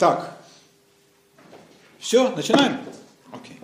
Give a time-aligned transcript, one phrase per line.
[0.00, 0.34] Так.
[1.98, 2.78] Все, начинаем?
[3.32, 3.60] Окей.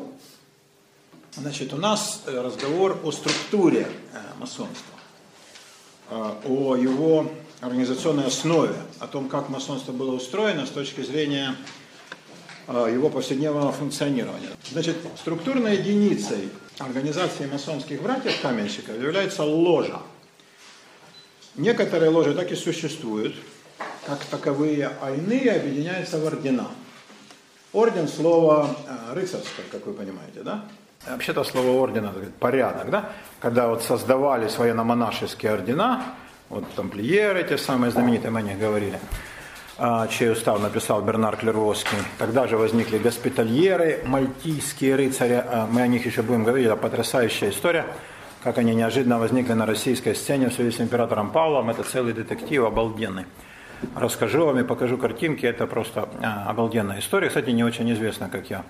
[1.34, 4.98] Значит, у нас э, разговор о структуре э, масонства,
[6.10, 11.56] э, о его организационной основе, о том, как масонство было устроено с точки зрения
[12.68, 14.50] его повседневного функционирования.
[14.70, 20.02] Значит, структурной единицей организации масонских братьев-каменщиков является ложа.
[21.54, 23.34] Некоторые ложи так и существуют,
[24.06, 26.68] как таковые, а иные объединяются в ордена.
[27.72, 30.64] Орден слово э, рыцарское, как вы понимаете, да?
[31.06, 33.10] Вообще-то слово ордена порядок, да?
[33.40, 36.04] Когда вот создавались военно-монашеские ордена,
[36.48, 38.98] вот тамплиеры, те самые знаменитые, мы о них говорили,
[39.78, 41.98] а, чей устав написал Бернар Клервоский.
[42.18, 47.50] Тогда же возникли госпитальеры, мальтийские рыцари, а, мы о них еще будем говорить, это потрясающая
[47.50, 47.84] история,
[48.42, 52.64] как они неожиданно возникли на российской сцене в связи с императором Павлом, это целый детектив
[52.64, 53.26] обалденный
[53.94, 55.46] расскажу вам и покажу картинки.
[55.46, 57.28] Это просто а, обалденная история.
[57.28, 58.64] Кстати, не очень известно, как я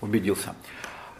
[0.00, 0.54] убедился.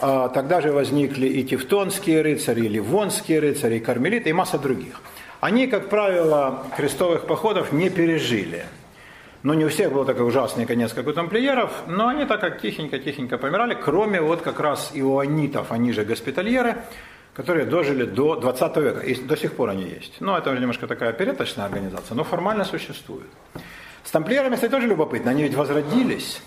[0.00, 5.00] А, тогда же возникли и тевтонские рыцари, и ливонские рыцари, и кармелиты, и масса других.
[5.40, 8.64] Они, как правило, крестовых походов не пережили.
[9.42, 12.62] Но не у всех был такой ужасный конец, как у тамплиеров, но они так как
[12.62, 16.76] тихенько-тихенько помирали, кроме вот как раз иоанитов, они же госпитальеры,
[17.34, 20.20] которые дожили до 20 века, и до сих пор они есть.
[20.20, 23.28] Ну, это немножко такая переточная организация, но формально существует.
[24.04, 26.42] С тамплиерами, кстати, тоже любопытно, они ведь возродились,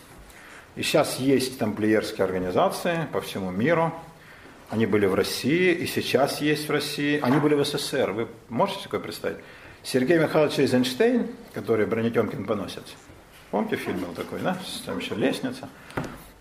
[0.76, 3.94] и сейчас есть тамплиерские организации по всему миру,
[4.70, 8.84] они были в России, и сейчас есть в России, они были в СССР, вы можете
[8.84, 9.38] такое представить?
[9.84, 12.84] Сергей Михайлович Эйзенштейн, который Бронетемкин поносит,
[13.52, 15.70] помните фильм был такой, да, там еще лестница,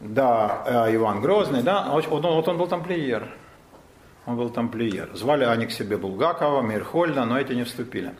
[0.00, 3.28] да, э, Иван Грозный, да, вот он, вот он был тамплиер,
[4.26, 5.10] он был тамплиер.
[5.14, 8.12] Звали они к себе Булгакова, Мирхольда, но эти не вступили.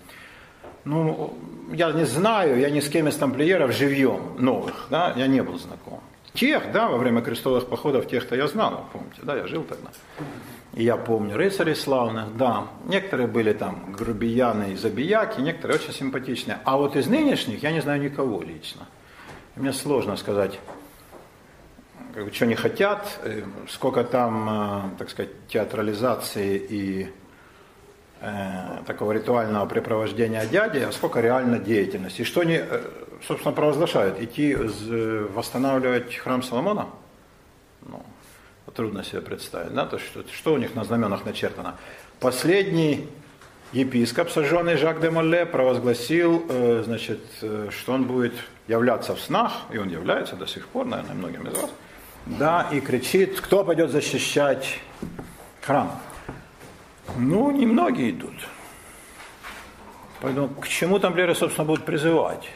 [0.84, 1.34] Ну,
[1.72, 5.58] я не знаю, я ни с кем из тамплиеров живьем новых, да, я не был
[5.58, 6.00] знаком.
[6.34, 9.90] Тех, да, во время крестовых походов, тех-то я знал, помните, да, я жил тогда.
[10.74, 12.66] И я помню рыцарей славных, да.
[12.86, 16.58] Некоторые были там грубияны и забияки, некоторые очень симпатичные.
[16.64, 18.82] А вот из нынешних я не знаю никого лично.
[19.54, 20.58] Мне сложно сказать,
[22.14, 27.12] как бы, что они хотят, э, сколько там, э, так сказать, театрализации и
[28.20, 32.22] э, такого ритуального препровождения дяди, а сколько реально деятельности.
[32.22, 32.82] И что они, э,
[33.26, 34.20] собственно, провозглашают?
[34.20, 36.86] Идти восстанавливать храм Соломона?
[37.82, 38.02] Ну,
[38.74, 41.74] трудно себе представить, да, то что, что у них на знаменах начертано.
[42.20, 43.08] Последний
[43.72, 46.44] епископ, сожженный Жак де Молле, провозгласил,
[46.84, 47.20] значит,
[47.70, 48.34] что он будет
[48.68, 51.70] являться в снах, и он является до сих пор, наверное, многим из вас,
[52.26, 54.78] да, и кричит, кто пойдет защищать
[55.60, 55.90] храм.
[57.16, 58.34] Ну, немногие идут.
[60.20, 62.48] Поэтому к чему тамплиеры, собственно, будут призывать?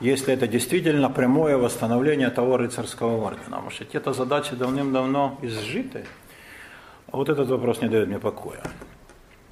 [0.00, 3.44] Если это действительно прямое восстановление того рыцарского ордена.
[3.44, 6.04] Потому что те-то задачи давным-давно изжиты.
[7.10, 8.62] А вот этот вопрос не дает мне покоя.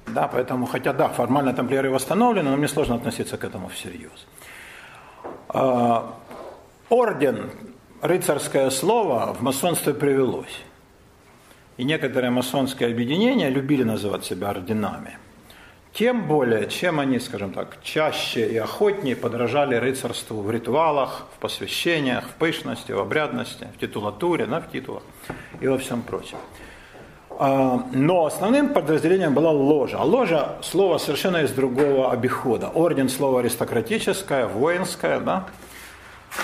[0.05, 4.27] Да, поэтому, хотя да, формально тамплиеры восстановлены, но мне сложно относиться к этому всерьез.
[5.49, 6.13] А,
[6.89, 7.49] орден
[8.03, 10.61] рыцарское слово в масонстве привелось.
[11.77, 15.17] И некоторые масонские объединения любили называть себя орденами.
[15.93, 22.25] Тем более, чем они, скажем так, чаще и охотнее подражали рыцарству в ритуалах, в посвящениях,
[22.25, 25.03] в пышности, в обрядности, в титулатуре, да, в титулах
[25.61, 26.37] и во всем прочем.
[27.29, 29.97] А, но основным подразделением была ложа.
[29.99, 32.69] А ложа– слово совершенно из другого обихода.
[32.69, 35.47] Орден– слово аристократическое, воинское, да?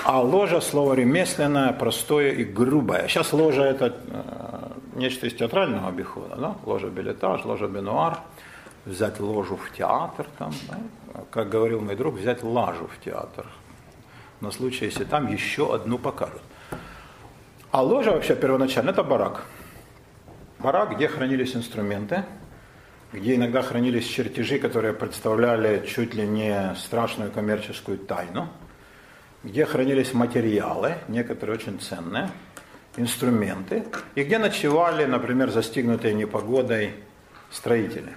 [0.04, 3.08] А ложа– слово ремесленное, простое и грубое.
[3.08, 6.36] Сейчас ложа– это э, нечто из театрального обихода.
[6.36, 6.56] Да?
[6.66, 8.20] Ложа билетаж, ложа бенуар.
[8.86, 10.78] Взять ложу в театр, там, да?
[11.32, 13.46] как говорил мой друг, взять лажу в театр.
[14.42, 16.42] На случай, если там еще одну покажут.
[17.72, 19.46] А ложа вообще первоначально– это барак.
[20.60, 22.24] Барак, где хранились инструменты,
[23.12, 28.50] где иногда хранились чертежи, которые представляли чуть ли не страшную коммерческую тайну–
[29.44, 32.30] где хранились материалы, некоторые очень ценные,
[32.98, 36.96] инструменты, и где ночевали, например, застигнутые непогодой
[37.52, 38.14] строители.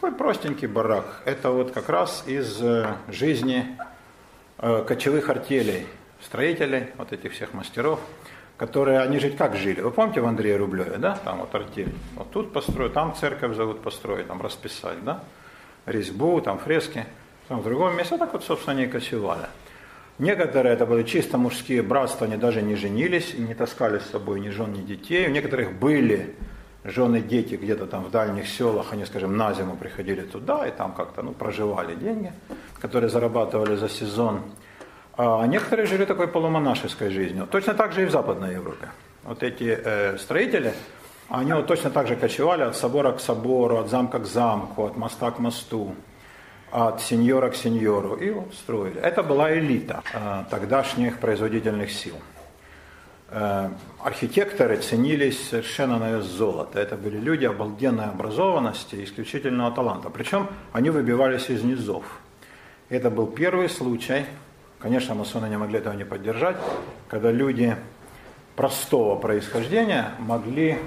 [0.00, 1.22] Такой простенький барак.
[1.24, 3.76] Это вот как раз из э, жизни
[4.58, 5.86] э, кочевых артелей,
[6.20, 8.00] строителей, вот этих всех мастеров,
[8.56, 9.80] которые, они жить как жили.
[9.80, 13.80] Вы помните в Андрея Рублеве, да, там вот артель, вот тут построить, там церковь зовут
[13.80, 15.22] построить, там расписать, да,
[15.86, 17.06] резьбу, там фрески,
[17.48, 19.46] там в другом месте, так вот, собственно, они кочевали.
[20.18, 24.50] Некоторые это были чисто мужские братства, они даже не женились, не таскали с собой ни
[24.50, 25.26] жен, ни детей.
[25.26, 26.34] У некоторых были
[26.84, 30.92] жены, дети где-то там в дальних селах, они, скажем, на зиму приходили туда и там
[30.92, 32.32] как-то ну, проживали деньги,
[32.80, 34.42] которые зарабатывали за сезон.
[35.16, 37.46] А некоторые жили такой полумонашеской жизнью.
[37.50, 38.88] Точно так же и в Западной Европе.
[39.24, 40.74] Вот эти э, строители,
[41.28, 44.96] они вот точно так же кочевали от собора к собору, от замка к замку, от
[44.96, 45.94] моста к мосту,
[46.72, 48.16] от сеньора к сеньору.
[48.16, 49.00] И строили.
[49.00, 52.16] Это была элита э, тогдашних производительных сил.
[53.28, 53.68] Э,
[54.02, 56.80] архитекторы ценились совершенно на вес золота.
[56.80, 60.10] Это были люди обалденной образованности, исключительного таланта.
[60.10, 62.04] Причем они выбивались из низов.
[62.88, 64.24] Это был первый случай,
[64.78, 66.56] конечно, масоны не могли этого не поддержать,
[67.08, 67.76] когда люди
[68.56, 70.78] простого происхождения могли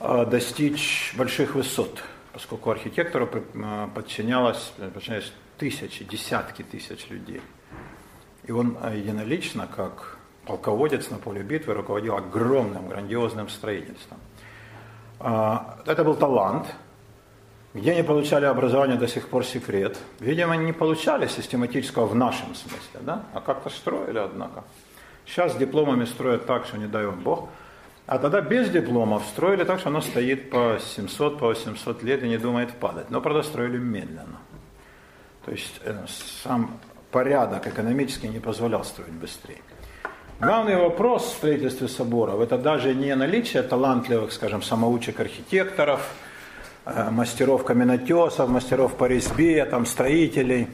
[0.00, 2.02] э, достичь больших высот,
[2.32, 7.40] поскольку архитектору э, подчинялось, подчинялось тысячи, десятки тысяч людей.
[8.44, 14.18] И он единолично, как полководец на поле битвы руководил огромным, грандиозным строительством.
[15.20, 16.66] А, это был талант.
[17.74, 19.98] Где они получали образование до сих пор секрет.
[20.20, 23.24] Видимо, не получали систематического в нашем смысле, да?
[23.32, 24.64] а как-то строили, однако.
[25.24, 27.48] Сейчас с дипломами строят так, что не дай вам Бог.
[28.12, 32.28] А тогда без дипломов строили так, что оно стоит по 700, по 800 лет и
[32.28, 33.08] не думает падать.
[33.08, 34.38] Но, правда, строили медленно.
[35.46, 35.96] То есть э,
[36.42, 36.78] сам
[37.10, 39.62] порядок экономический не позволял строить быстрее.
[40.40, 46.06] Главный вопрос в строительстве соборов– это даже не наличие талантливых, скажем, самоучек архитекторов,
[46.84, 50.68] э, мастеров каменотесов, мастеров по резьбе, там, строителей,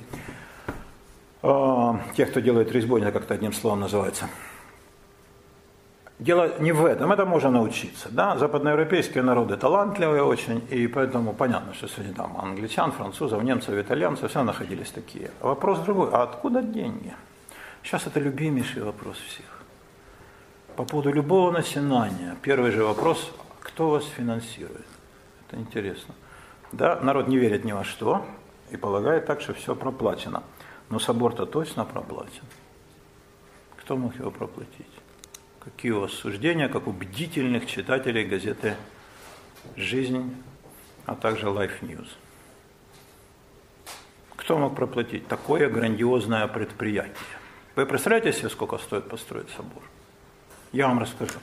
[1.45, 4.29] э, тех, кто делает резьбу, не как-то одним словом называется.
[6.19, 8.09] Дело не в этом, это можно научиться.
[8.11, 8.37] Да?
[8.39, 14.43] Западноевропейские народы талантливые очень, и поэтому понятно, что среди там англичан, французов, немцев, итальянцев все
[14.43, 15.31] находились такие.
[15.41, 17.15] Вопрос другой, а откуда деньги?
[17.85, 19.59] Сейчас это любимейший вопрос всех
[20.79, 22.37] по поводу любого начинания.
[22.41, 24.87] Первый же вопрос, кто вас финансирует?
[25.49, 26.15] Это интересно.
[26.71, 28.25] Да, народ не верит ни во что
[28.71, 30.45] и полагает так, что все проплачено.
[30.89, 32.45] Но собор-то точно проплачен.
[33.77, 34.98] Кто мог его проплатить?
[35.75, 38.75] Какие у вас суждения, как у бдительных читателей газеты
[39.77, 40.35] «Жизнь»,
[41.05, 42.09] а также Life News?
[44.37, 47.17] Кто мог проплатить такое грандиозное предприятие?
[47.77, 49.83] Вы представляете себе, сколько стоит построить собор?
[50.73, 51.39] Я вам расскажу.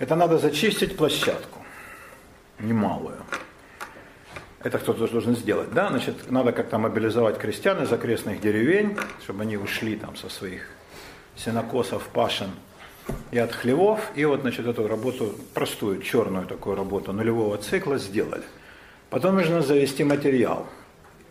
[0.00, 1.60] Это надо зачистить площадку,
[2.58, 3.22] немалую.
[4.58, 5.90] Это кто-то должен сделать, да?
[5.90, 10.68] Значит, надо как-то мобилизовать крестьян из окрестных деревень, чтобы они ушли там со своих
[11.36, 12.50] сенокосов, пашин
[13.30, 18.44] и от хлевов, и вот, значит, эту работу, простую, черную такую работу нулевого цикла сделали.
[19.10, 20.66] Потом нужно завести материал.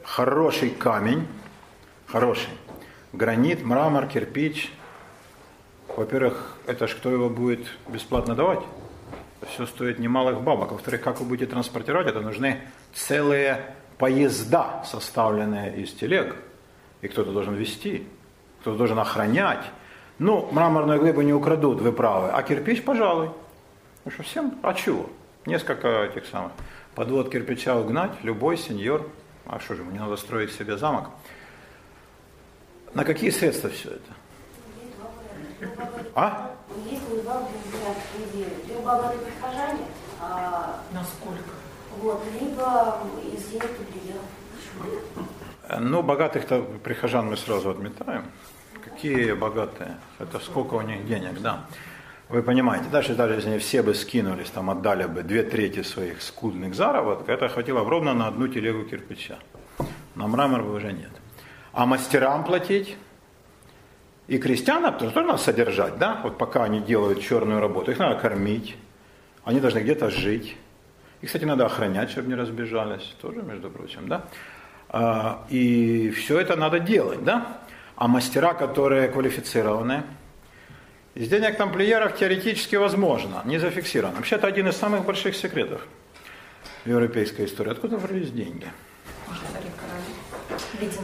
[0.03, 1.27] Хороший камень,
[2.07, 2.49] хороший,
[3.13, 4.71] гранит, мрамор, кирпич–
[5.95, 8.59] во-первых, это ж кто его будет бесплатно давать?
[9.49, 10.73] Все стоит немалых бабок.
[10.73, 12.07] Во-вторых, как вы будете транспортировать?
[12.07, 12.61] Это нужны
[12.93, 13.61] целые
[13.97, 16.35] поезда, составленные из телег.
[17.01, 18.05] И кто-то должен вести,
[18.61, 19.63] кто-то должен охранять.
[20.17, 22.29] Ну, мраморную глыбу не украдут, вы правы.
[22.31, 23.29] А кирпич, пожалуй.
[24.05, 25.09] Ну что, всем, а чего?
[25.45, 26.53] Несколько этих самых.
[26.95, 29.05] Подвод кирпича угнать, любой сеньор.
[29.45, 31.09] А что же, мне надо строить себе замок.
[32.93, 35.69] На какие средства все это?
[36.15, 36.51] А?
[36.89, 37.41] Есть у два
[38.17, 38.47] идеи.
[38.67, 39.85] Либо богатые прихожане,
[40.21, 41.43] а, Насколько?
[41.99, 42.99] вот, либо
[43.33, 44.21] из денег пределов.
[45.79, 48.25] Ну, богатых-то прихожан мы сразу отметаем.
[48.95, 49.97] Какие богатые?
[50.19, 51.65] Это сколько у них денег, да.
[52.29, 56.21] Вы понимаете, даже, даже если они все бы скинулись, там отдали бы две трети своих
[56.21, 59.35] скудных заработков, это хватило бы ровно на одну телегу кирпича.
[60.15, 61.11] На мрамор бы уже нет.
[61.73, 62.95] А мастерам платить?
[64.27, 68.77] И крестьянам тоже надо содержать, да, вот пока они делают черную работу, их надо кормить,
[69.43, 70.55] они должны где-то жить.
[71.19, 74.23] И, кстати, надо охранять, чтобы не разбежались, тоже, между прочим, да.
[74.87, 77.59] А, и все это надо делать, да.
[77.95, 80.03] А мастера, которые квалифицированы,
[81.13, 84.17] из денег тамплиеров теоретически возможно, не зафиксировано.
[84.17, 85.81] Вообще, это один из самых больших секретов
[86.83, 87.71] в европейской истории.
[87.71, 88.67] Откуда брались деньги?
[90.79, 90.99] Виде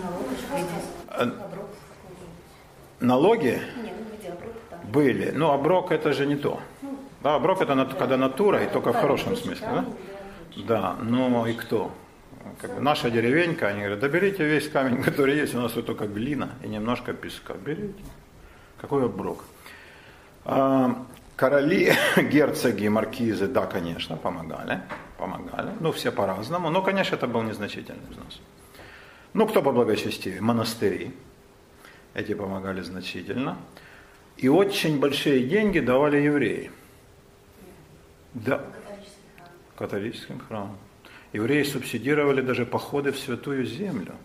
[3.00, 4.78] налоги Нет, ну, в виде оброка, да.
[4.84, 5.32] были.
[5.32, 6.60] Ну, оброк это же не то.
[7.24, 9.86] Да, оброк это когда натура, и только в хорошем смысле, да?
[10.68, 11.92] Да, ну и кто?
[12.60, 15.86] Как бы наша деревенька, они говорят, да берите весь камень, который есть, у нас тут
[15.86, 17.54] только глина и немножко песка.
[17.54, 18.04] Берите.
[18.80, 19.44] Какой оброк?
[20.46, 21.06] А,
[21.36, 24.82] короли, герцоги, маркизы, да, конечно, помогали.
[25.18, 25.72] Помогали.
[25.80, 26.70] Ну, все по-разному.
[26.70, 28.42] Но, конечно, это был незначительный взнос.
[29.34, 30.42] Ну, кто по благочестивее?
[30.42, 31.14] Монастыри.
[32.14, 33.58] Эти помогали значительно.
[34.38, 36.72] И очень большие деньги давали евреи.
[38.34, 38.64] Да,
[39.76, 40.78] католическим храмам.
[41.34, 44.16] Евреи субсидировали даже походы в Святую Землю.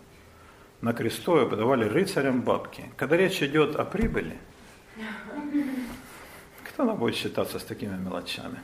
[0.81, 2.83] на Крестове подавали рыцарям бабки.
[2.97, 4.37] Когда речь идет о прибыли,
[6.63, 8.59] кто нам будет считаться с такими мелочами?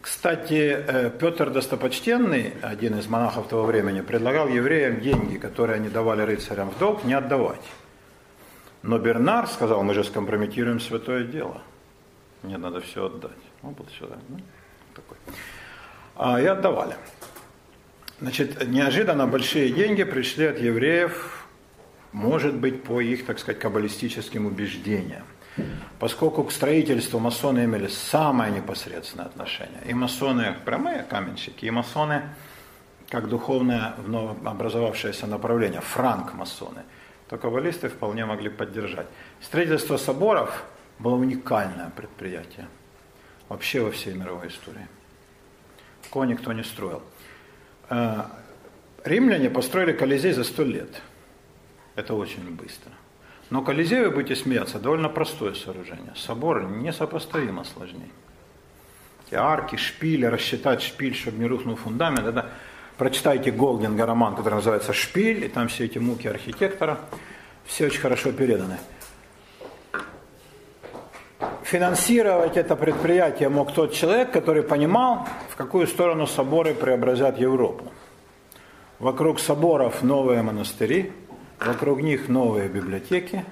[0.00, 6.22] Кстати, э, Петр Достопочтенный, один из монахов того времени, предлагал евреям деньги, которые они давали
[6.22, 7.60] рыцарям в долг, не отдавать.
[8.82, 11.60] Но Бернар сказал, мы же скомпрометируем святое дело.
[12.42, 13.32] Мне надо все отдать.
[13.62, 14.16] Он был сюда.
[14.28, 14.38] Ну,
[14.94, 15.18] такой.
[16.16, 16.96] А, и отдавали.
[18.20, 21.46] Значит, неожиданно большие деньги пришли от евреев,
[22.12, 25.24] может быть, по их, так сказать, каббалистическим убеждениям.
[25.98, 29.80] Поскольку к строительству масоны имели самое непосредственное отношение.
[29.86, 32.22] И масоны прямые каменщики, и масоны
[33.08, 33.94] как духовное
[34.44, 36.82] образовавшееся направление, франк-масоны,
[37.28, 39.06] то каббалисты вполне могли поддержать.
[39.40, 40.64] Строительство соборов
[40.98, 42.68] было уникальное предприятие
[43.48, 44.86] вообще во всей мировой истории.
[46.02, 47.02] Такого никто не строил.
[47.90, 48.22] Э,
[49.04, 51.02] римляне построили Колизей за сто лет.
[51.96, 52.92] Это очень быстро.
[53.50, 56.12] Но Колизей, вы будете смеяться, довольно простое сооружение.
[56.14, 58.10] Собор несопоставимо сложнее.
[59.26, 62.26] Эти арки, шпили, рассчитать шпиль, чтобы не рухнул фундамент.
[62.26, 62.50] Это
[62.96, 67.00] прочитайте Голдинга роман, который называется «Шпиль», и там все эти муки архитектора,
[67.64, 68.78] все очень хорошо переданы.
[71.70, 77.84] Финансировать это предприятие мог тот человек, который понимал, в какую сторону соборы преобразят Европу.
[78.98, 81.12] Вокруг соборов новые монастыри,
[81.60, 83.44] вокруг них новые библиотеки.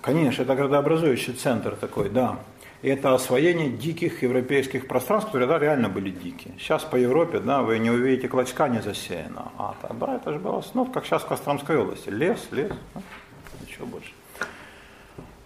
[0.00, 2.40] Конечно, это градообразующий центр такой, да.
[2.82, 6.54] И это освоение диких европейских пространств, которые да, реально были дикие.
[6.58, 9.52] Сейчас по Европе да, вы не увидите клочка не засеяно.
[9.56, 12.08] А тогда это же было, ну, как сейчас в Костромской области.
[12.08, 13.02] Лес, лес, ну,
[13.60, 14.17] ничего больше.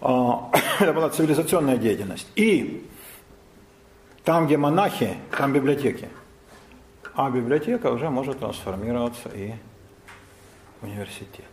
[0.03, 2.27] А, это была цивилизационная деятельность.
[2.35, 2.89] И
[4.25, 6.09] там, где монахи, там библиотеки.
[7.15, 9.53] А библиотека уже может трансформироваться и
[10.81, 11.47] в университет.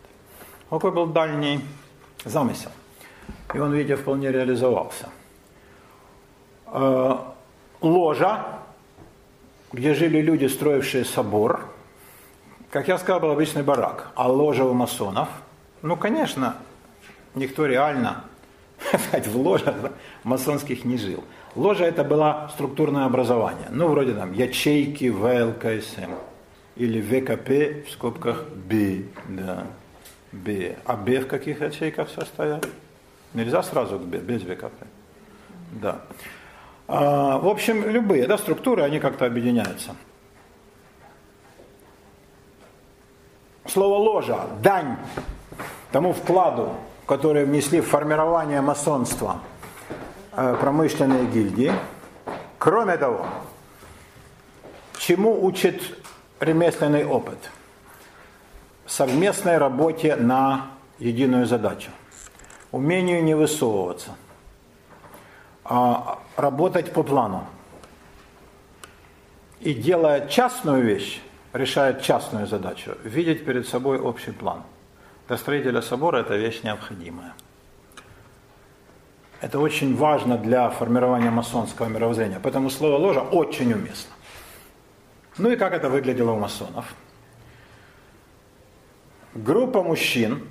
[0.68, 1.60] Какой был дальний
[2.24, 2.70] замысел.
[3.54, 5.08] И он, видите, вполне реализовался.
[6.66, 7.34] А,
[7.80, 8.58] ложа,
[9.72, 11.68] где жили люди, строившие собор,
[12.72, 14.10] как я сказал, был обычный барак.
[14.16, 15.28] А ложа у масонов,
[15.82, 16.56] ну, конечно,
[17.34, 18.24] никто реально
[19.26, 19.74] в ложах
[20.24, 21.22] масонских не жил.
[21.54, 23.68] Ложа это было структурное образование.
[23.70, 26.12] Ну, вроде там ячейки ВЛКСМ
[26.76, 29.02] или ВКП в скобках Б.
[29.28, 29.66] Да.
[30.32, 30.76] Б.
[30.84, 32.66] А Б в каких ячейках состоят?
[33.34, 34.86] Нельзя сразу к Б, без ВКП.
[35.72, 36.02] Да.
[36.88, 39.94] А, в общем, любые да, структуры, они как-то объединяются.
[43.66, 44.96] Слово ложа, дань
[45.92, 46.74] тому вкладу,
[47.10, 49.40] которые внесли в формирование масонства
[50.30, 51.72] э, промышленные гильдии.
[52.56, 53.26] Кроме того,
[54.96, 55.82] чему учит
[56.38, 57.50] ремесленный опыт?
[58.86, 61.90] Совместной работе на единую задачу.
[62.70, 64.10] Умению не высовываться.
[65.64, 67.44] А работать по плану.
[69.58, 71.20] И делая частную вещь,
[71.52, 74.62] решает частную задачу, видеть перед собой общий план–
[75.30, 77.34] для строителя собора это вещь необходимая.
[79.40, 82.40] Это очень важно для формирования масонского мировоззрения.
[82.42, 84.12] Поэтому слово ложа очень уместно.
[85.38, 86.84] Ну и как это выглядело у масонов?
[89.34, 90.48] Группа мужчин,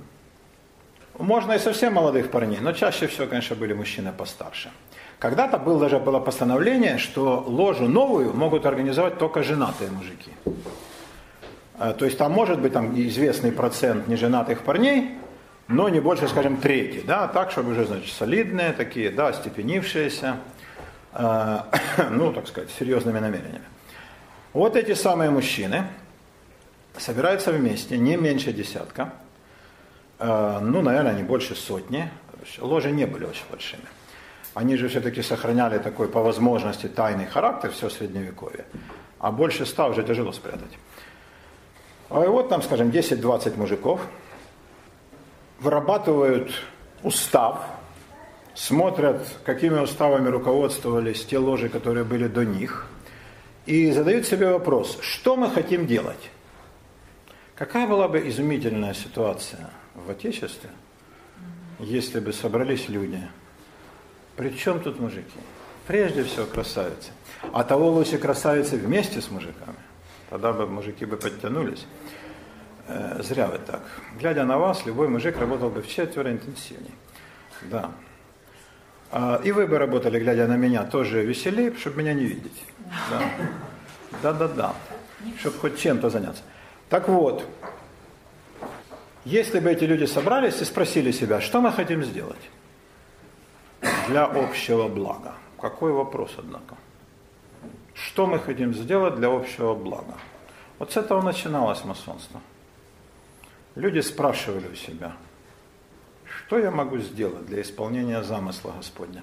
[1.18, 4.70] можно и совсем молодых парней, но чаще всего, конечно, были мужчины постарше.
[5.18, 10.32] Когда-то было даже было постановление, что ложу новую могут организовать только женатые мужики.
[11.80, 15.12] А, то есть там может быть там известный процент неженатых парней,
[15.66, 20.36] но не больше, скажем, трети, да, так, чтобы уже, значит, солидные такие, да, степенившиеся,
[21.14, 21.58] э,
[22.10, 23.64] ну, так сказать, серьезными намерениями.
[24.52, 25.84] Вот эти самые мужчины
[26.98, 29.14] собираются вместе, не меньше десятка,
[30.18, 32.10] э, ну, наверное, не больше сотни,
[32.58, 33.84] ложи не были очень большими.
[34.52, 38.66] Они же все-таки сохраняли такой, по возможности, тайный характер все средневековье,
[39.18, 40.76] а больше ста уже тяжело спрятать.
[42.10, 44.00] А вот там, скажем, 10-20 мужиков
[45.60, 46.52] вырабатывают
[47.04, 47.64] устав,
[48.54, 52.86] смотрят, какими уставами руководствовались те ложи, которые были до них,
[53.64, 56.30] и задают себе вопрос, что мы хотим делать?
[57.54, 60.70] Какая была бы изумительная ситуация в Отечестве,
[61.78, 63.20] если бы собрались люди?
[64.36, 65.38] Причем тут мужики?
[65.86, 67.10] Прежде всего красавицы.
[67.52, 69.76] А того лучше красавицы вместе с мужиками.
[70.30, 71.86] Тогда бы мужики бы подтянулись.
[72.86, 73.82] Э, зря вы так.
[74.18, 76.94] Глядя на вас, любой мужик работал бы в четверо интенсивнее.
[77.62, 77.90] Да.
[79.12, 82.64] А, и вы бы работали, глядя на меня, тоже веселее, чтобы меня не видеть.
[83.10, 83.20] Да.
[84.22, 84.74] Да-да-да.
[85.38, 86.42] Чтобы хоть чем-то заняться.
[86.88, 87.44] Так вот,
[89.24, 92.50] Если бы эти люди собрались и спросили себя, что мы хотим сделать
[94.08, 95.34] для общего блага?
[95.60, 96.76] Какой вопрос, однако?
[97.94, 100.14] Что мы хотим сделать для общего блага?
[100.78, 102.40] Вот с этого начиналось масонство.
[103.74, 105.12] Люди спрашивали у себя,
[106.24, 109.22] что я могу сделать для исполнения замысла Господня?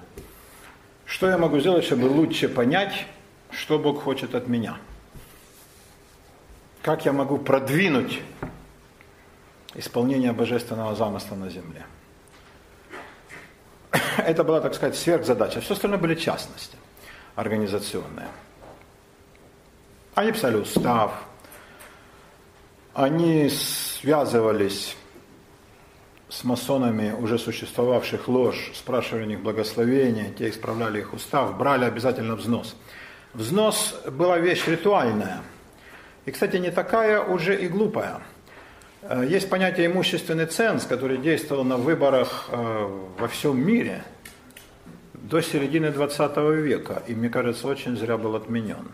[1.04, 3.06] Что я могу сделать, чтобы лучше понять,
[3.50, 4.78] что Бог хочет от меня?
[6.82, 8.20] Как я могу продвинуть
[9.74, 11.84] исполнение божественного замысла на земле?
[14.18, 15.60] Это была, так сказать, сверхзадача.
[15.60, 16.76] Все остальное были частности
[17.34, 18.28] организационные.
[20.18, 21.12] Они писали устав,
[22.92, 24.96] они связывались
[26.28, 32.34] с масонами уже существовавших лож, спрашивали у них благословения, те исправляли их устав, брали обязательно
[32.34, 32.74] взнос.
[33.32, 35.42] Взнос была вещь ритуальная.
[36.26, 38.18] И, кстати, не такая уже и глупая.
[39.02, 42.88] Э, есть понятие имущественный ценз, который действовал на выборах э,
[43.20, 44.02] во всем мире
[45.14, 48.88] до середины 20 века, и, мне кажется, очень зря был отменен.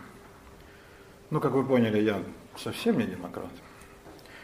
[1.35, 2.21] Ну, как вы поняли, я
[2.55, 3.51] совсем не демократ.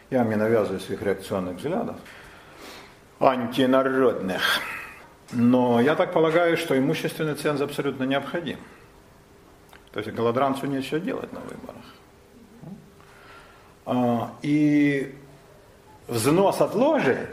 [0.09, 1.95] Я мне навязываю своих реакционных взглядов
[3.17, 4.41] антинародных.
[5.31, 8.57] Но я так полагаю, что имущественный ценз абсолютно необходим.
[9.93, 11.85] То есть голодранцу нечего делать на выборах.
[13.85, 15.15] А, и
[16.09, 17.29] взнос от ложи,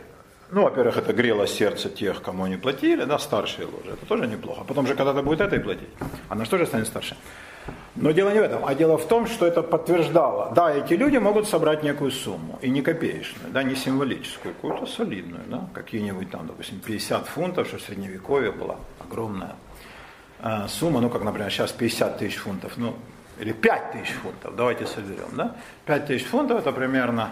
[0.52, 4.62] ну, во-первых, это грело сердце тех, кому они платили, да, старшие ложи, это тоже неплохо.
[4.62, 5.90] Потом же когда-то будет этой платить.
[6.28, 7.16] Она что же станет старше?
[8.00, 10.52] Но дело не в этом, а дело в том, что это подтверждало.
[10.54, 15.42] Да, эти люди могут собрать некую сумму, и не копеечную, да, не символическую, какую-то солидную,
[15.48, 19.56] да, какие-нибудь там, допустим, 50 фунтов, что в средневековье была огромная
[20.40, 22.94] э, сумма, ну, как, например, сейчас 50 тысяч фунтов, ну,
[23.40, 27.30] или 5 тысяч фунтов, давайте соберем, да, 5 тысяч фунтов это примерно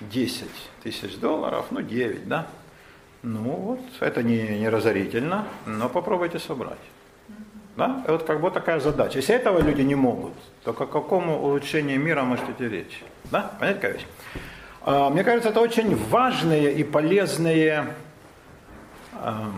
[0.00, 0.48] 10
[0.82, 2.48] тысяч долларов, ну, 9, да,
[3.22, 6.78] ну, вот, это не, не разорительно, но попробуйте собрать.
[7.76, 8.02] Да?
[8.08, 9.18] И вот как бы такая задача.
[9.18, 10.32] Если этого люди не могут,
[10.64, 13.02] то о какому улучшению мира может идти речь?
[13.30, 13.52] Да?
[13.60, 14.06] Понятно, какая вещь?
[14.82, 17.94] А, мне кажется, это очень важные и полезные
[19.12, 19.52] а,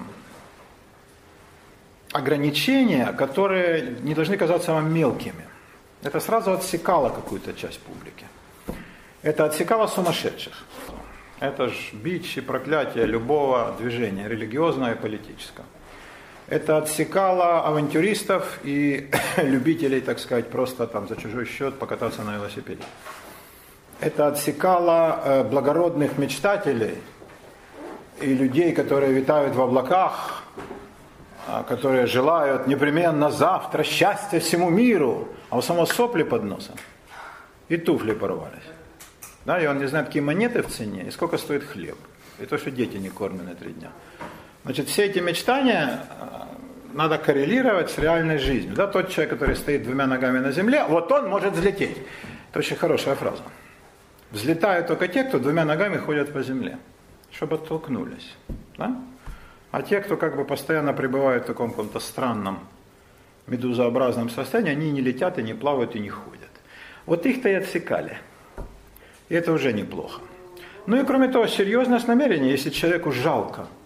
[2.13, 5.45] ограничения, которые не должны казаться вам мелкими.
[6.03, 8.27] Это сразу отсекало какую-то часть публики.
[9.23, 10.65] Это отсекало сумасшедших.
[11.41, 15.67] Это ж бич и проклятие любого движения, религиозного и политического.
[16.51, 22.83] Это отсекало авантюристов и любителей, так сказать, просто там за чужой счет покататься на велосипеде.
[24.01, 26.95] Это отсекало э, благородных мечтателей
[28.21, 30.43] и людей, которые витают в облаках,
[31.47, 36.77] а, которые желают непременно завтра счастья всему миру, а у самого сопли под носом.
[37.69, 38.69] И туфли порвались.
[39.45, 41.97] Да, и он не знает, какие монеты в цене, и сколько стоит хлеб.
[42.39, 43.91] И то, что дети не кормлены три дня.
[44.69, 46.25] Значит, все эти мечтания э,
[46.93, 48.75] надо коррелировать с реальной жизнью.
[48.75, 51.97] Да, тот человек, который стоит двумя ногами на земле, вот он может взлететь.
[52.51, 53.43] Это очень хорошая фраза.
[54.31, 56.77] Взлетают только те, кто двумя ногами ходят по земле,
[57.33, 58.35] чтобы оттолкнулись.
[58.77, 58.95] Да?
[59.71, 62.59] А те, кто как бы постоянно пребывают в таком каком-то странном
[63.47, 66.51] медузообразном состоянии, они не летят и не плавают и не ходят.
[67.07, 68.19] Вот их-то и отсекали.
[69.31, 70.21] И это уже неплохо.
[70.85, 73.67] Ну и кроме того, серьезность намерения, если человеку жалко–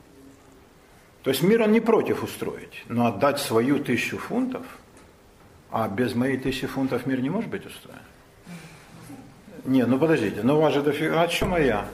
[1.23, 4.67] то есть мир он не против устроить, но отдать свою тысячу фунтов,
[5.71, 7.99] а без моей тысячи фунтов мир не может быть устроен.
[9.65, 11.87] Не, ну подождите, ну у вас же дофига, а что моя?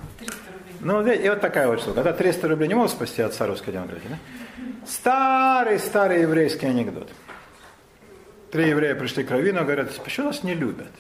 [0.81, 1.97] Ну, и вот такая вот штука.
[1.97, 4.19] Когда 300 рублей не могут спасти отца русской демократии, да?
[4.87, 7.11] Старый-старый еврейский анекдот.
[8.53, 10.93] Три еврея пришли к Равину, говорят, почему нас не любят?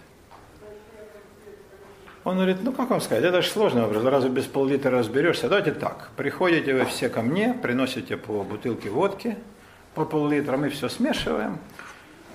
[2.29, 5.49] Он говорит, ну как вам сказать, это же сложный вопрос, разве без пол-литра разберешься?
[5.49, 9.39] Давайте так, приходите вы все ко мне, приносите по бутылке водки,
[9.95, 11.59] по пол-литра, мы все смешиваем,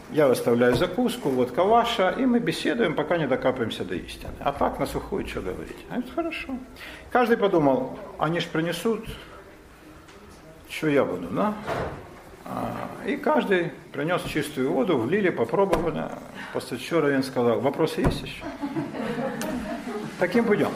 [0.10, 4.34] я выставляю закуску, водка ваша, и мы беседуем, пока не докапываемся до истины.
[4.40, 5.78] А так на сухую что говорить?
[5.92, 6.58] А хорошо.
[7.12, 9.06] Каждый подумал, они же принесут,
[10.70, 11.54] что я буду, да?
[12.46, 16.06] А, и каждый принес чистую воду, влили, попробовали.
[16.52, 18.44] После чего Равин сказал, вопросы есть еще?
[20.24, 20.72] Таким путем.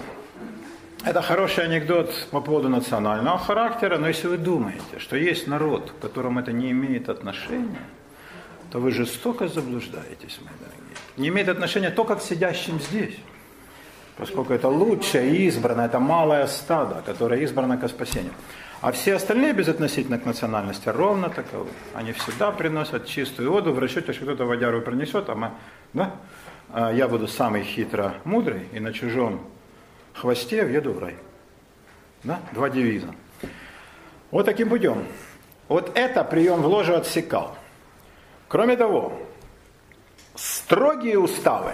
[1.06, 6.02] Это хороший анекдот по поводу национального характера, но если вы думаете, что есть народ, к
[6.02, 7.86] которому это не имеет отношения,
[8.72, 10.98] то вы жестоко заблуждаетесь, мои дорогие.
[11.16, 13.16] Не имеет отношения только к сидящим здесь,
[14.18, 18.34] поскольку это лучшее избрано, это малое стадо, которое избрано ко спасению.
[18.82, 21.70] А все остальные безотносительно к национальности ровно таковы.
[21.94, 25.52] Они всегда приносят чистую воду в расчете, что кто-то водяру принесет, а мы,
[25.94, 26.12] да,
[26.74, 29.42] я буду самый хитро мудрый и на чужом
[30.14, 31.16] хвосте въеду в рай.
[32.24, 32.40] Да?
[32.52, 33.14] Два девиза.
[34.32, 35.06] Вот таким путем.
[35.68, 37.56] Вот это прием в ложу отсекал.
[38.48, 39.14] Кроме того,
[40.36, 41.74] строгие уставы,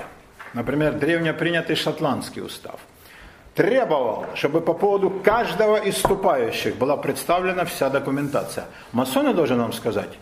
[0.54, 2.80] например, древнепринятый шотландский устав,
[3.56, 8.66] требовал, чтобы по поводу каждого из вступающих была представлена вся документация.
[8.92, 10.18] Масоны, должен вам сказать,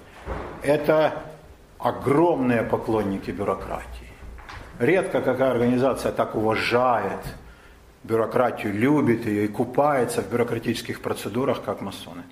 [0.62, 1.24] это
[1.80, 4.11] огромные поклонники бюрократии.
[4.82, 7.20] Редко какая организация так уважает
[8.04, 12.24] бюрократию, любит ее и купается в бюрократических процедурах, как масоны.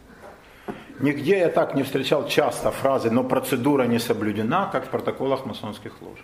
[1.00, 6.02] Нигде я так не встречал часто фразы «но процедура не соблюдена», как в протоколах масонских
[6.02, 6.18] лож.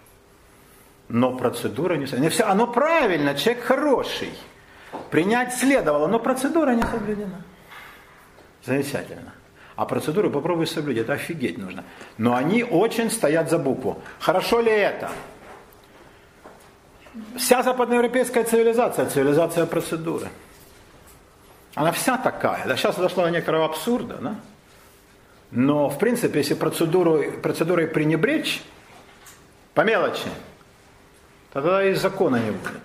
[1.10, 2.32] Но процедура не соблюдена.
[2.32, 4.34] Все, оно правильно, человек хороший.
[5.12, 7.44] Принять следовало, но процедура не соблюдена.
[8.66, 9.32] Замечательно.
[9.76, 11.84] А процедуру попробуй соблюдать, это офигеть нужно.
[12.18, 14.02] Но они очень стоят за букву.
[14.20, 15.12] Хорошо ли это?
[17.38, 20.28] Вся западноевропейская цивилизация, цивилизация процедуры.
[21.76, 22.66] Она вся такая.
[22.66, 24.16] Да, сейчас дошло до некоторого абсурда.
[24.16, 24.36] Да?
[25.52, 28.62] Но, в принципе, если процедуру, процедурой пренебречь,
[29.74, 30.30] по мелочи,
[31.52, 32.82] тогда и закона не будет.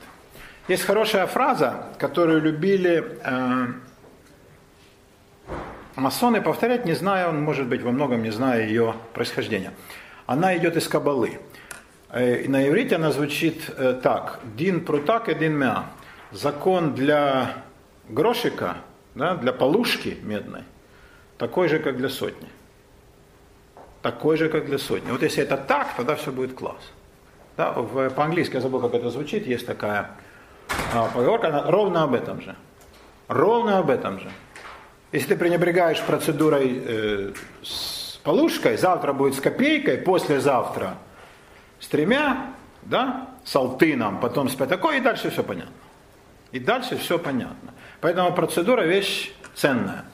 [0.69, 3.67] Есть хорошая фраза, которую любили э,
[5.97, 9.73] масоны повторять, не зная, может быть, во многом не зная ее происхождения.
[10.27, 11.41] Она идет из Кабалы.
[12.13, 14.41] Э, на иврите она звучит э, так.
[14.57, 15.87] Дин прутак и дин мя.
[16.33, 17.55] Закон для
[18.09, 18.79] грошика,
[19.15, 20.63] да, для полушки медной,
[21.39, 22.49] такой же, как для сотни.
[24.03, 25.11] Такой же, как для сотни.
[25.11, 26.93] Вот если это так, тогда все будет класс.
[27.57, 30.11] Да, в, по-английски я забыл, как это звучит, есть такая
[30.95, 32.57] а, поговорка, она ровно об этом же.
[33.29, 34.31] Ровно об этом же.
[35.13, 40.95] Если ты пренебрегаешь процедурой э, с полушкой, завтра будет с копейкой, послезавтра
[41.81, 45.73] с тремя, да, с алтыном, потом с пятакой, и дальше все понятно.
[46.53, 47.73] И дальше все понятно.
[48.01, 50.05] Поэтому процедура вещь ценная.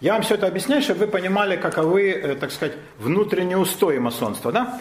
[0.00, 4.50] Я вам все это объясняю, чтобы вы понимали, каковы, э, так сказать, внутренние устои масонства.
[4.50, 4.80] Да?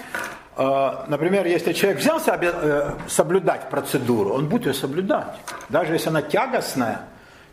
[0.57, 5.35] Э, например, если человек взялся э, соблюдать процедуру, он будет ее соблюдать.
[5.69, 7.01] Даже если она тягостная,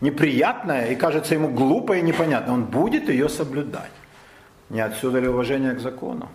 [0.01, 3.93] неприятная и кажется ему глупой и непонятной, он будет ее соблюдать.
[4.71, 6.29] Не отсюда ли уважение к закону?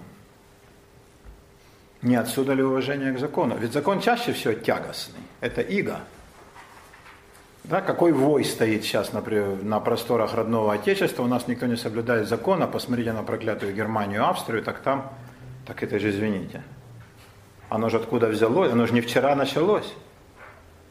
[2.03, 3.57] Не отсюда ли уважение к закону?
[3.57, 5.21] Ведь закон чаще всего тягостный.
[5.39, 6.01] Это иго.
[7.63, 12.27] Да, какой вой стоит сейчас например, на просторах родного Отечества, у нас никто не соблюдает
[12.27, 15.13] закон, а посмотрите на проклятую Германию, Австрию, так там,
[15.65, 16.61] так это же извините.
[17.69, 19.93] Оно же откуда взялось, оно же не вчера началось.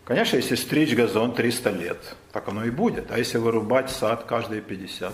[0.06, 3.10] Конечно, если стричь газон 300 лет, так оно и будет.
[3.10, 5.12] А если вырубать сад каждые 50?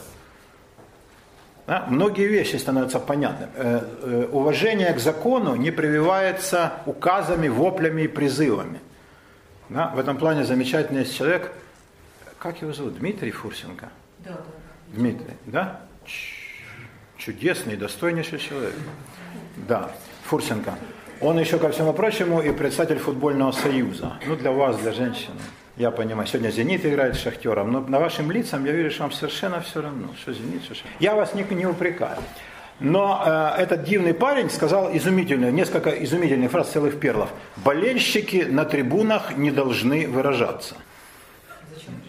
[1.69, 1.85] Да?
[1.91, 3.49] Многие вещи становятся понятны.
[3.55, 8.81] Э, э, уважение к закону не прививается указами, воплями и призывами.
[9.69, 11.53] Да, в этом плане замечательный есть человек,
[12.39, 13.91] как его зовут, Дмитрий Фурсенко?
[14.21, 14.39] Да, да.
[14.95, 15.81] Дмитрий, да?
[17.19, 18.73] Чудесный, достойнейший человек.
[19.69, 19.91] Да,
[20.25, 20.75] Фурсенко.
[21.21, 24.15] Он еще, ко всему прочему, и председатель футбольного союза.
[24.27, 25.33] Ну, для вас, для женщин.
[25.79, 29.13] Я понимаю, сегодня «Зенит» играет с «Шахтером», но на вашим лицам я вижу, что вам
[29.13, 30.91] совершенно все равно, что «Зенит», что «Шахтер».
[30.99, 32.19] Я вас не, не упрекаю.
[32.81, 37.29] Но э, этот дивный парень сказал изумительную, несколько изумительных фраз целых перлов.
[37.59, 40.75] Болельщики на трибунах не должны выражаться.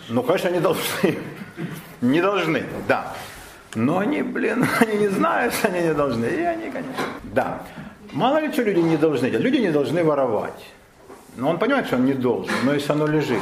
[0.07, 1.19] Ну, конечно, не должны.
[2.01, 3.13] Не должны, да.
[3.75, 6.25] Но они, блин, они не знают, что они не должны.
[6.25, 7.61] И они, конечно, да.
[8.13, 9.45] Мало ли что люди не должны делать.
[9.45, 10.59] Люди не должны воровать.
[11.39, 12.53] Но он понимает, что он не должен.
[12.63, 13.41] Но если оно лежит,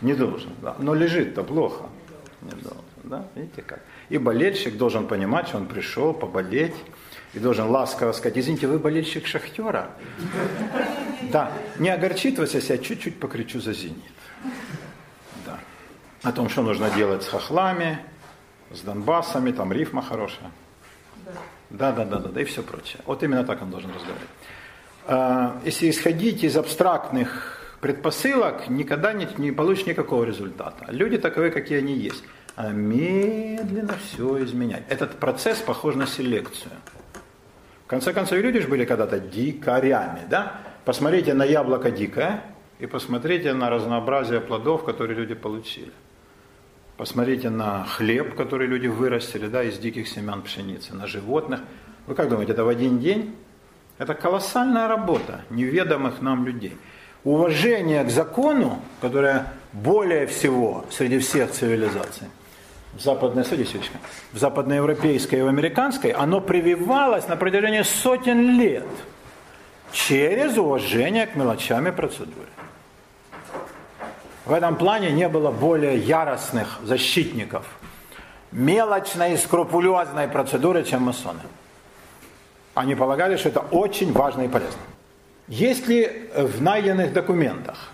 [0.00, 0.50] не должен.
[0.60, 0.74] Да.
[0.78, 1.84] Но лежит-то плохо.
[2.42, 2.84] Не должен.
[3.04, 3.24] Да?
[3.36, 3.80] Видите как?
[4.08, 6.74] И болельщик должен понимать, что он пришел поболеть,
[7.32, 9.90] и должен ласково сказать, извините, вы болельщик Шахтера?
[11.30, 14.02] Да, не огорчит вас, если я чуть-чуть покричу за «Зенит».
[15.46, 15.58] Да.
[16.22, 17.98] О том, что нужно делать с хохлами,
[18.70, 20.50] с Донбассами, там рифма хорошая.
[21.70, 23.02] Да, да, да, да, да, и все прочее.
[23.06, 24.28] Вот именно так он должен разговаривать.
[25.06, 30.86] А, если исходить из абстрактных предпосылок, никогда не, не получишь никакого результата.
[30.88, 32.24] Люди таковы, какие они есть
[32.56, 34.84] а медленно все изменять.
[34.88, 36.72] Этот процесс похож на селекцию.
[37.84, 40.60] В конце концов, люди же были когда-то дикарями, да?
[40.84, 42.42] Посмотрите на яблоко дикое
[42.78, 45.92] и посмотрите на разнообразие плодов, которые люди получили.
[46.96, 51.60] Посмотрите на хлеб, который люди вырастили, да, из диких семян пшеницы, на животных.
[52.06, 53.34] Вы как думаете, это в один день?
[53.98, 56.76] Это колоссальная работа неведомых нам людей.
[57.22, 62.28] Уважение к закону, которое более всего среди всех цивилизаций–
[62.96, 63.98] в западной, садисечка,
[64.32, 68.86] в западноевропейской и в американской, оно прививалось на протяжении сотен лет
[69.92, 72.48] через уважение к мелочам и процедуре.
[74.44, 77.66] В этом плане не было более яростных защитников
[78.52, 81.40] мелочной и скрупулезной процедуры, чем масоны.
[82.74, 84.80] Они полагали, что это очень важно и полезно.
[85.46, 87.92] Есть ли в найденных документах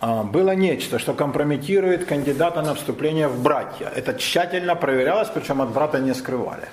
[0.00, 3.90] а, было нечто, что компрометирует кандидата на вступление в братья?
[3.94, 6.68] Это тщательно проверялось, причем от брата не скрывали.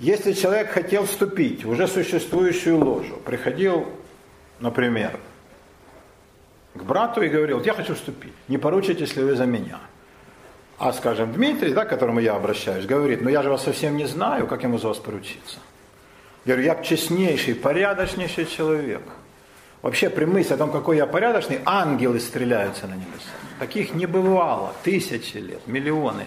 [0.00, 3.86] Если человек хотел вступить в уже существующую ложу, приходил,
[4.58, 5.20] например,
[6.74, 9.78] к брату и говорил, я хочу вступить, не поручитесь ли вы за меня?
[10.80, 14.06] А, скажем, Дмитрий, да, к которому я обращаюсь, говорит, ну я же вас совсем не
[14.06, 15.58] знаю, как ему за вас поручиться.
[16.46, 19.02] Я говорю, я честнейший, порядочнейший человек.
[19.82, 23.28] Вообще при мысли о том, какой я порядочный, ангелы стреляются на небеса.
[23.58, 26.26] Таких не бывало, тысячи лет, миллионы.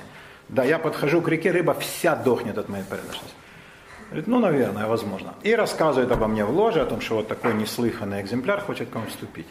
[0.50, 3.34] Да, я подхожу к реке, рыба вся дохнет от моей порядочности.
[4.10, 5.34] Говорит, ну, наверное, возможно.
[5.42, 8.94] И рассказывает обо мне в ложе, о том, что вот такой неслыханный экземпляр хочет к
[8.94, 9.48] вам вступить.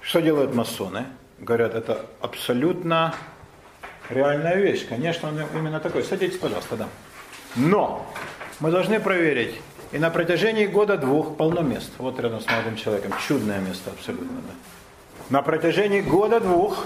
[0.00, 1.06] Что делают масоны?
[1.38, 3.14] Говорят, это абсолютно
[4.10, 4.86] реальная вещь.
[4.88, 6.04] Конечно, он именно такой.
[6.04, 6.88] Садитесь, пожалуйста, да.
[7.56, 8.06] Но
[8.60, 9.54] мы должны проверить.
[9.92, 11.90] И на протяжении года-двух полно мест.
[11.98, 13.12] Вот рядом с молодым человеком.
[13.26, 14.40] Чудное место абсолютно.
[14.42, 14.54] Да.
[15.30, 16.84] На протяжении года-двух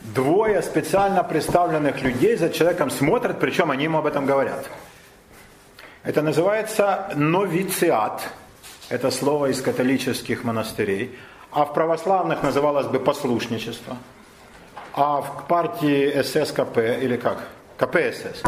[0.00, 4.68] двое специально представленных людей за человеком смотрят, причем они ему об этом говорят.
[6.02, 8.22] Это называется новициат.
[8.90, 11.16] Это слово из католических монастырей.
[11.50, 13.96] А в православных называлось бы послушничество.
[14.96, 17.48] А в партии ССКП, или как?
[17.78, 18.42] КПСС,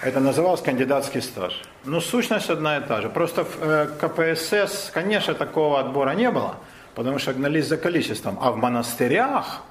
[0.00, 1.60] это называлось кандидатский стаж.
[1.84, 3.08] Ну, сущность одна и та же.
[3.08, 6.54] Просто в э, КПСС, конечно, такого отбора не было,
[6.94, 8.38] потому что гнались за количеством.
[8.40, 9.62] А в монастырях,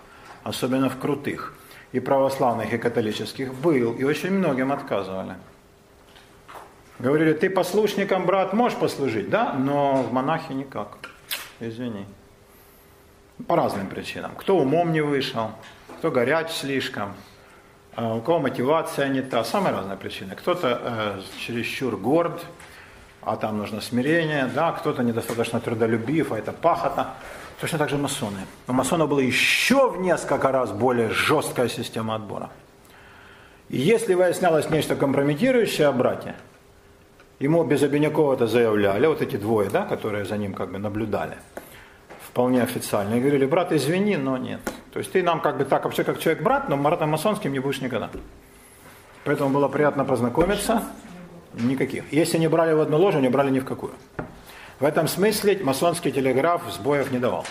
[0.44, 1.54] особенно в крутых,
[1.94, 5.36] и православных, и католических, был, и очень многим отказывали.
[7.00, 10.98] Говорили, ты послушником, брат, можешь послужить, да, но в монахи никак.
[11.62, 12.06] Извини.
[13.48, 14.32] По разным причинам.
[14.36, 15.52] Кто умом не вышел,
[15.98, 17.14] кто горяч слишком,
[17.96, 20.36] а у кого мотивация не та, самые разные причины.
[20.36, 22.46] Кто-то э, чересчур горд,
[23.22, 27.14] а там нужно смирение, да, кто-то недостаточно трудолюбив, а это пахота.
[27.62, 28.40] Точно так же масоны.
[28.68, 32.50] У масонов была еще в несколько раз более жесткая система отбора.
[33.70, 36.36] И если выяснялось нечто компрометирующее о брате,
[37.40, 41.38] ему без обинякова это заявляли, вот эти двое, да, которые за ним как бы наблюдали–
[42.36, 43.16] вполне официально.
[43.16, 44.60] И говорили, брат, извини, но нет.
[44.96, 47.82] То есть ты нам как бы так, вообще как человек-брат, но братом масонским не будешь
[47.82, 48.10] никогда.
[49.26, 50.84] Поэтому было приятно познакомиться.
[51.54, 52.14] Никаких.
[52.14, 53.92] Если не брали в одну ложу, не брали ни в какую.
[54.80, 57.46] В этом смысле масонский телеграф сбоев не давал.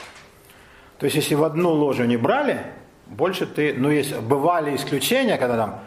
[0.99, 2.63] То есть если в одну ложу не брали,
[3.05, 5.81] больше ты, ну есть, бывали исключения, когда там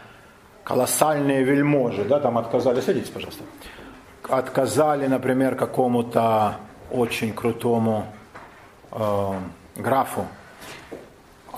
[0.62, 3.42] колоссальные вельможи, да, там отказали, садитесь, пожалуйста,
[4.28, 6.54] отказали, например, какому-то
[6.92, 8.06] очень крутому
[8.92, 9.32] э,
[9.74, 10.24] графу,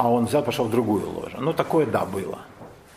[0.00, 1.36] а он взял, пошел в другую ложу.
[1.40, 2.38] Ну, такое да, было.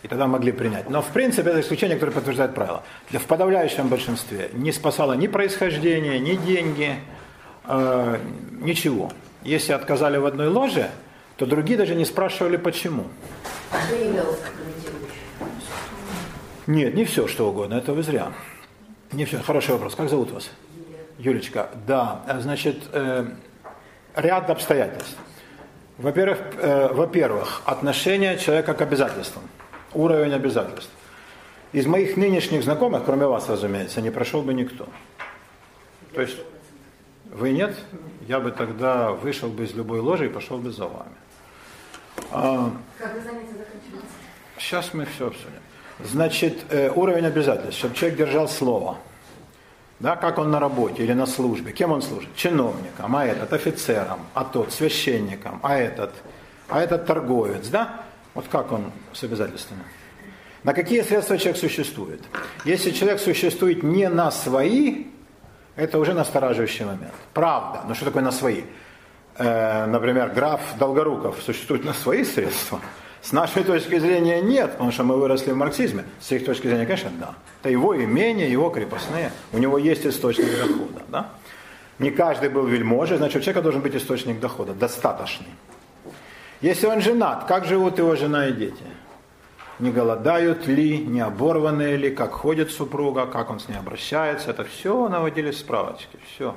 [0.03, 0.89] И тогда могли принять.
[0.89, 2.81] Но в принципе это исключение, которое подтверждает правило.
[3.09, 6.95] Для, в подавляющем большинстве не спасало ни происхождение, ни деньги,
[7.65, 8.19] э,
[8.51, 9.11] ничего.
[9.43, 10.91] Если отказали в одной ложе,
[11.35, 13.03] то другие даже не спрашивали почему.
[13.71, 13.75] А
[16.67, 18.31] Нет, не все, что угодно, это вы зря.
[19.11, 19.41] Не все.
[19.41, 19.95] Хороший вопрос.
[19.95, 20.49] Как зовут вас?
[21.17, 21.69] Юлечка.
[21.85, 23.25] Да, значит, э,
[24.15, 25.17] ряд обстоятельств.
[25.97, 29.43] Во-первых, э, во-первых, отношение человека к обязательствам,
[29.93, 30.91] уровень обязательств.
[31.71, 34.87] Из моих нынешних знакомых, кроме вас, разумеется, не прошел бы никто.
[36.13, 36.37] То есть
[37.31, 37.75] вы нет,
[38.27, 41.15] я бы тогда вышел бы из любой ложи и пошел бы за вами.
[42.31, 42.71] А?
[44.57, 45.51] Сейчас мы все обсудим.
[45.99, 48.97] Значит, э, уровень обязательств, чтобы человек держал слово–
[49.99, 52.35] да, как он на работе или на службе, кем он служит?
[52.35, 56.11] Чиновником, а этот офицером, а тот священником, а этот,
[56.69, 58.01] а этот торговец, да?
[58.33, 59.83] Вот как он с обязательствами?
[60.63, 62.21] На какие средства человек существует?
[62.65, 65.05] Если человек существует не на свои,
[65.75, 67.13] это уже настораживающий момент.
[67.33, 67.81] Правда.
[67.87, 68.63] Но что такое на свои?
[69.37, 72.79] Э, например, граф Долгоруков существует на свои средства–
[73.23, 76.03] с нашей точки зрения нет, потому что мы выросли в марксизме.
[76.19, 77.35] С их точки зрения, конечно, да.
[77.61, 79.31] Это его имение, его крепостные.
[79.53, 81.01] У него есть источник дохода.
[81.07, 81.29] Да?
[81.99, 85.47] Не каждый был вельможей, значит, у человека должен быть источник дохода, достаточный.
[86.59, 88.83] Если он женат, как живут его жена и дети?
[89.79, 94.51] Не голодают ли, не оборванные ли, как ходит супруга, как он с ней обращается.
[94.51, 96.55] Это все наводили справочки, все.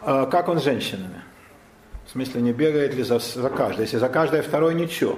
[0.00, 1.22] А как он с женщинами?
[2.06, 3.82] В смысле, не бегает ли за, за каждой?
[3.82, 5.16] Если за каждой второй ничего.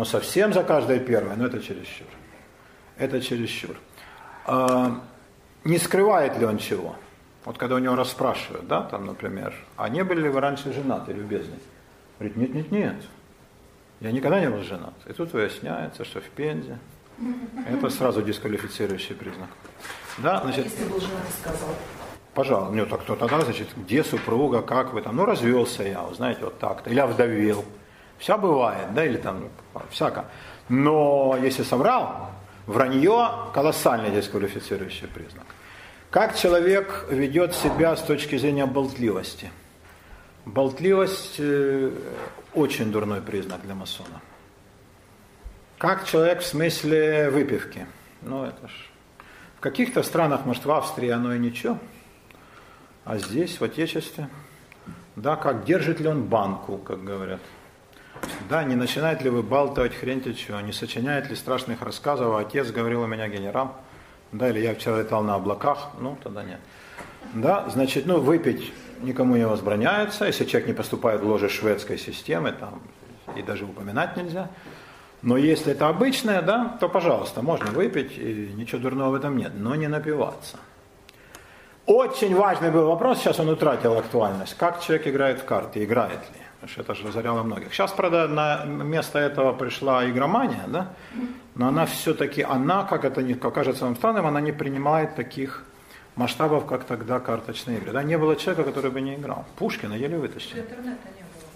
[0.00, 2.06] Но совсем за каждое первое, ну это чересчур.
[2.96, 3.76] Это чересчур.
[4.46, 4.98] А,
[5.62, 6.96] не скрывает ли он чего?
[7.44, 11.12] Вот когда у него расспрашивают, да, там, например, а не были ли вы раньше женаты,
[11.12, 11.58] любезный?
[12.18, 12.96] Говорит, нет, нет, нет,
[14.00, 14.94] я никогда не был женат.
[15.06, 16.78] И тут выясняется, что в Пензе.
[17.68, 19.50] Это сразу дисквалифицирующий признак.
[20.16, 21.74] Да, значит, Если был женат сказал.
[22.32, 26.44] пожалуйста, мне так кто тогда, значит, где супруга, как вы там, ну развелся я, знаете,
[26.44, 27.66] вот так-то, или овдовел.
[28.20, 29.48] Вся бывает, да, или там,
[29.90, 30.26] всяко.
[30.68, 32.30] Но если соврал,
[32.66, 35.46] вранье колоссальный дисквалифицирующий признак.
[36.10, 39.50] Как человек ведет себя с точки зрения болтливости?
[40.44, 41.92] Болтливость э,
[42.52, 44.20] очень дурной признак для масона.
[45.78, 47.86] Как человек в смысле выпивки?
[48.20, 48.72] Ну, это ж...
[49.56, 51.78] В каких-то странах, может, в Австрии оно и ничего,
[53.04, 54.28] а здесь, в Отечестве,
[55.16, 57.40] да, как держит ли он банку, как говорят.
[58.48, 62.40] Да, не начинает ли вы болтать хрень ты чего, не сочиняет ли страшных рассказов, а
[62.40, 63.76] отец говорил у меня генерал,
[64.32, 66.60] да, или я вчера летал на облаках, ну, тогда нет.
[67.34, 72.52] Да, значит, ну, выпить никому не возбраняется, если человек не поступает в ложе шведской системы,
[72.52, 72.80] там,
[73.36, 74.48] и даже упоминать нельзя.
[75.22, 79.52] Но если это обычное, да, то, пожалуйста, можно выпить, и ничего дурного в этом нет,
[79.54, 80.58] но не напиваться.
[81.86, 84.56] Очень важный был вопрос, сейчас он утратил актуальность.
[84.56, 86.39] Как человек играет в карты, играет ли?
[86.60, 87.72] Потому что это же разоряло многих.
[87.72, 90.88] Сейчас, правда, на место этого пришла игромания, да?
[91.54, 95.64] но она все-таки, она, как это не как кажется вам странным, она не принимает таких
[96.16, 97.92] масштабов, как тогда карточные игры.
[97.92, 98.02] Да?
[98.02, 99.46] Не было человека, который бы не играл.
[99.56, 100.60] Пушкина еле вытащили.
[100.60, 101.50] Интернета не было.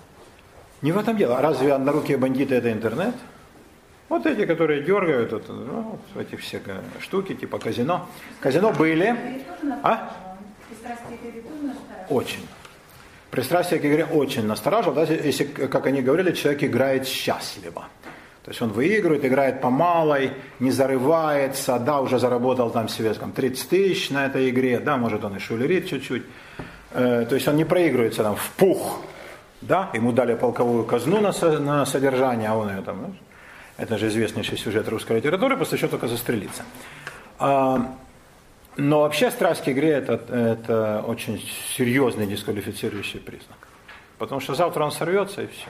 [0.80, 1.38] Не в этом дело.
[1.38, 3.14] А разве однорукие бандиты это интернет?
[4.08, 6.62] Вот эти, которые дергают вот, ну, эти все
[7.00, 8.08] штуки, типа казино.
[8.40, 9.42] Казино были.
[9.82, 10.14] А?
[12.08, 12.40] Очень.
[13.34, 17.86] Пристрастие к игре очень настораживало, да, если, как они говорили, человек играет счастливо.
[18.44, 23.32] То есть он выигрывает, играет по малой, не зарывается, да, уже заработал там себе там,
[23.32, 26.22] 30 тысяч на этой игре, да, может он и шулерит чуть-чуть.
[26.92, 29.00] Э, то есть он не проигрывается там в пух,
[29.62, 33.14] да, ему дали полковую казну на, на содержание, а он ее там, ну,
[33.78, 36.62] это же известнейший сюжет русской литературы, после чего только застрелиться.
[37.40, 37.96] А,
[38.76, 41.42] но вообще страсть к игре это, это очень
[41.76, 43.58] серьезный дисквалифицирующий признак.
[44.18, 45.68] Потому что завтра он сорвется и все.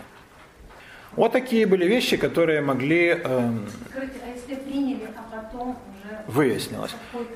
[1.16, 3.08] Вот такие были вещи, которые могли...
[3.08, 6.94] Эм, Скажите, а если приняли, а потом уже выяснилось.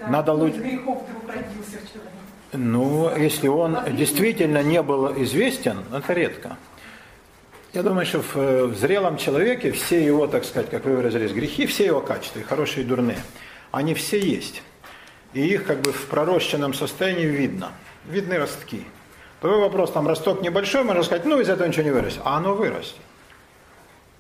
[0.08, 0.58] Надо лучше...
[0.58, 2.18] грехов вдруг родился в человеке?
[2.52, 6.56] Ну, если он действительно не был известен, это редко.
[7.74, 11.66] Я думаю, что в, в зрелом человеке все его, так сказать, как вы выразились, грехи,
[11.66, 13.18] все его качества, и хорошие, и дурные,
[13.70, 14.62] они все есть.
[15.34, 17.72] И их как бы в пророщенном состоянии видно.
[18.06, 18.84] Видны ростки.
[19.40, 22.22] Твой вопрос, там росток небольшой, можно сказать, ну из этого ничего не вырастет.
[22.24, 23.00] А оно вырастет.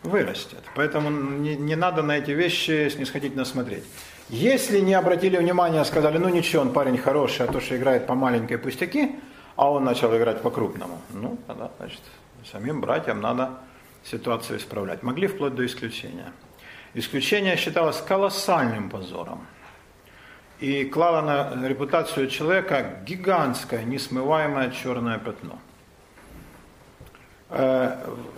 [0.02, 0.62] Вырастет.
[0.74, 3.84] Поэтому не, не надо на эти вещи снисходительно смотреть.
[4.28, 8.14] Если не обратили внимания, сказали, ну ничего, он парень хороший, а то, что играет по
[8.14, 9.16] маленькой пустяки,
[9.56, 12.02] а он начал играть по крупному, ну, тогда, значит,
[12.52, 13.58] самим братьям надо
[14.04, 15.02] ситуацию исправлять.
[15.02, 16.32] Могли вплоть до исключения.
[16.94, 19.46] Исключение считалось колоссальным позором
[20.60, 25.58] и клало на репутацию человека гигантское, несмываемое черное пятно.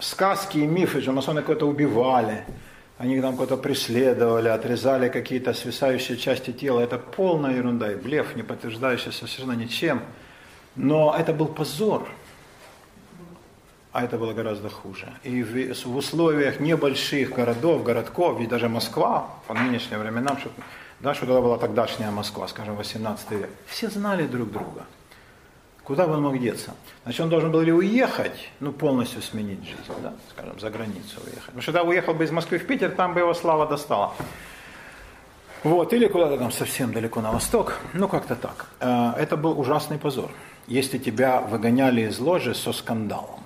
[0.00, 2.44] Сказки и мифы, что масоны кого-то убивали,
[2.98, 6.80] они там кого-то преследовали, отрезали какие-то свисающие части тела.
[6.80, 10.02] Это полная ерунда и блеф, не подтверждающийся совершенно ничем.
[10.76, 12.08] Но это был позор.
[13.92, 15.08] А это было гораздо хуже.
[15.24, 20.50] И в, в условиях небольших городов, городков, ведь даже Москва, по нынешним временам, что,
[21.00, 24.84] да, что тогда была тогдашняя Москва, скажем, 18 век, все знали друг друга.
[25.84, 26.74] Куда бы он мог деться?
[27.02, 31.46] Значит, он должен был ли уехать, ну, полностью сменить жизнь, да, скажем, за границу уехать.
[31.46, 34.12] Потому что когда уехал бы из Москвы в Питер, там бы его слава достала.
[35.64, 38.66] Вот, или куда-то там совсем далеко на восток, ну, как-то так.
[38.80, 40.30] Э, это был ужасный позор.
[40.68, 43.40] Если тебя выгоняли из ложи со скандалом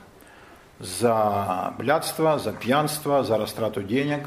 [0.78, 4.26] за блядство, за пьянство, за растрату денег,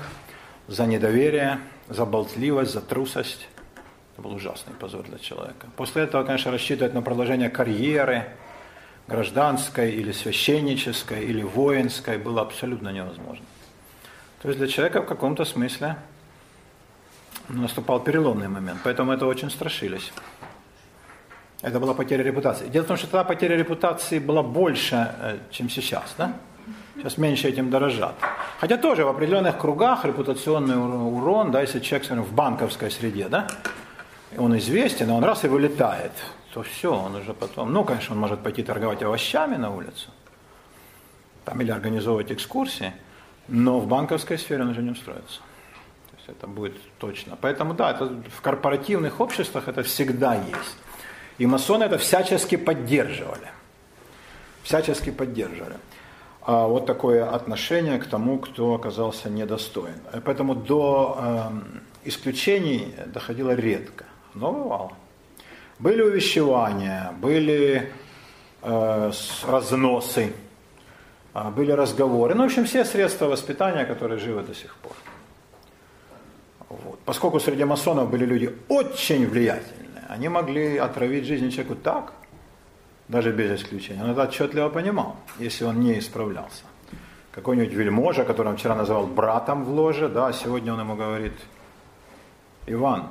[0.68, 3.47] за недоверие, за болтливость, за трусость.
[4.13, 5.67] Это был ужасный позор для человека.
[5.76, 8.26] После этого, конечно, рассчитывать на продолжение карьеры,
[9.07, 13.45] гражданской или священнической или воинской было абсолютно невозможно.
[14.41, 15.97] То есть для человека в каком-то смысле
[17.47, 20.12] наступал переломный момент, поэтому это очень страшились.
[21.62, 22.68] Это была потеря репутации.
[22.68, 26.14] Дело в том, что тогда потеря репутации была больше, э, чем сейчас.
[26.18, 26.34] Да?
[26.95, 28.15] Сейчас меньше этим дорожат.
[28.59, 33.47] Хотя тоже в определенных кругах репутационный урон, да, если человек скажем, в банковской среде, да,
[34.38, 36.11] он известен, а он раз и вылетает,
[36.53, 40.09] то все, он уже потом, ну, конечно, он может пойти торговать овощами на улицу,
[41.45, 42.93] там, или организовывать экскурсии,
[43.47, 45.39] но в банковской сфере он уже не устроится.
[46.09, 47.38] То есть это будет точно.
[47.39, 50.78] Поэтому да, это в корпоративных обществах это всегда есть.
[51.38, 53.47] И масоны это всячески поддерживали.
[54.63, 55.76] Всячески поддерживали.
[56.48, 60.00] А, вот такое отношение к тому, кто оказался недостоин.
[60.24, 64.93] Поэтому до э, исключений доходило редко, но бывало.
[65.78, 67.91] Были увещевания, были
[68.62, 69.12] э,
[69.45, 70.32] разносы,
[71.34, 72.34] а, были разговоры.
[72.34, 74.93] Ну, в общем, все средства воспитания, которые живы до сих пор.
[76.70, 77.00] Вот.
[77.04, 82.14] Поскольку среди масонов были люди очень влиятельные, они могли отравить жизнь человеку так,
[83.08, 84.03] даже без исключения.
[84.03, 86.64] Он это отчетливо понимал, если он не исправлялся.
[87.32, 91.34] Какой-нибудь вельможа, которого он вчера называл братом в ложе, да, сегодня он ему говорит,
[92.66, 93.10] Иван,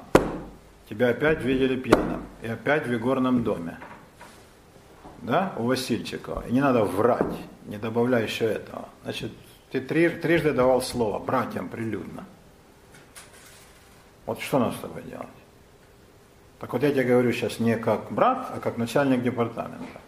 [0.89, 3.79] тебя опять видели пьяным, и опять в игорном доме.
[5.23, 6.45] Да, у Васильчикова.
[6.49, 7.35] И не надо врать,
[7.65, 8.89] не добавляй еще этого.
[9.03, 9.33] Значит,
[9.71, 12.25] ты три, трижды давал слово братьям прилюдно.
[14.27, 15.27] Вот что нам с тобой делать?
[16.59, 20.01] Так вот я тебе говорю сейчас не как брат, а как начальник департамента.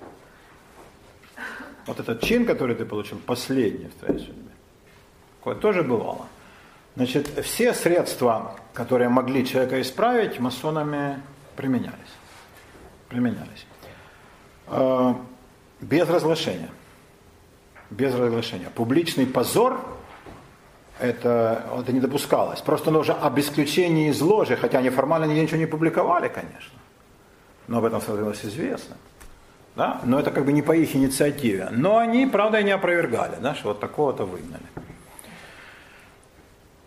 [1.87, 4.53] Вот этот чин, который ты получил, последний в твоей судьбе.
[5.39, 6.27] Такое тоже бывало.
[6.97, 11.23] Значит, все средства, которые могли человека исправить, масонами
[11.57, 11.95] применялись.
[13.09, 13.67] Применялись.
[14.67, 15.15] Э,
[15.81, 16.71] без разглашения.
[17.91, 18.69] Без разглашения.
[18.71, 19.81] Публичный позор
[21.01, 22.61] это, это не допускалось.
[22.61, 26.79] Просто нужно об исключении из ложи, хотя они формально ничего не публиковали, конечно.
[27.67, 28.97] Но об этом становилось известно.
[29.77, 30.01] Да?
[30.05, 31.69] Но это как бы не по их инициативе.
[31.71, 34.65] Но они, правда, и не опровергали, да, что вот такого-то выгнали.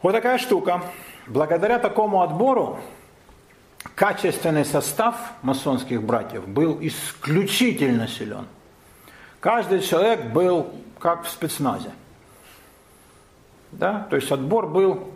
[0.02, 0.82] Вот такая штука.
[1.28, 2.80] Благодаря такому отбору
[3.96, 8.48] качественный состав масонских братьев был исключительно силен.
[9.40, 11.92] Каждый человек был как в спецназе.
[13.72, 14.08] Да?
[14.10, 15.12] То есть отбор был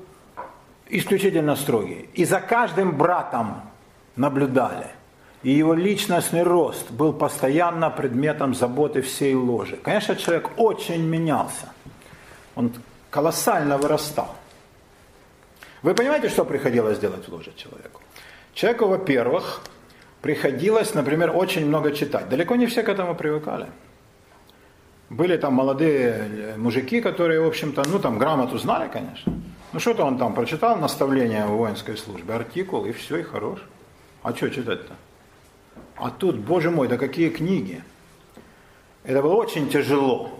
[0.89, 2.09] исключительно строгий.
[2.13, 3.61] И за каждым братом
[4.15, 4.87] наблюдали.
[5.43, 9.77] И его личностный рост был постоянно предметом заботы всей ложи.
[9.77, 11.69] Конечно, человек очень менялся.
[12.55, 12.71] Он
[13.11, 14.35] колоссально вырастал.
[15.83, 18.01] Вы понимаете, что приходилось делать в ложе человеку?
[18.55, 19.61] Человеку, во-первых,
[20.21, 22.27] приходилось, например, очень много читать.
[22.29, 23.67] Далеко не все к этому привыкали.
[25.09, 29.33] Были там молодые мужики, которые, в общем-то, ну там грамоту знали, конечно.
[29.71, 33.59] Ну что-то он там прочитал, наставление в воинской службе, артикул, и все, и хорош.
[34.23, 34.93] А что читать-то?
[35.97, 37.83] А тут, боже мой, да какие книги.
[39.03, 40.31] Это было очень тяжело.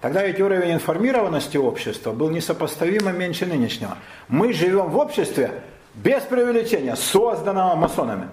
[0.00, 3.98] Тогда ведь уровень информированности общества был несопоставимо меньше нынешнего.
[4.28, 5.62] Мы живем в обществе
[5.94, 8.28] без преувеличения, созданного масонами.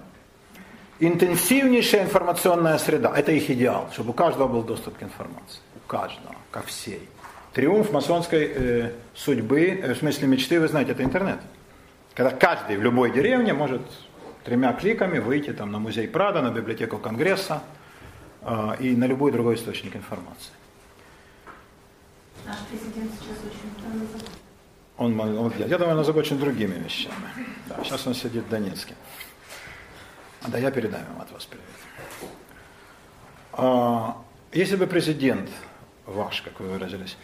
[1.00, 6.62] Интенсивнейшая информационная среда– это их идеал, чтобы у каждого был доступ к информации каждого, ко
[6.64, 7.08] всей.
[7.54, 11.40] Триумф масонской э, судьбы, э, в смысле мечты, вы знаете, это интернет.
[12.14, 13.82] Когда каждый в любой деревне может
[14.44, 17.64] тремя кликами выйти там, на музей Прада, на библиотеку Конгресса
[18.42, 20.54] э, и на любой другой источник информации.
[22.46, 23.68] Наш президент сейчас очень
[24.98, 27.16] он, он, я думаю, он озабочен другими вещами.
[27.68, 28.96] Да, сейчас он сидит в Донецке.
[30.46, 31.66] Да, я передам ему от вас привет.
[33.54, 34.18] А,
[34.52, 35.50] если бы президент
[36.06, 37.18] ваш, как вы выразились,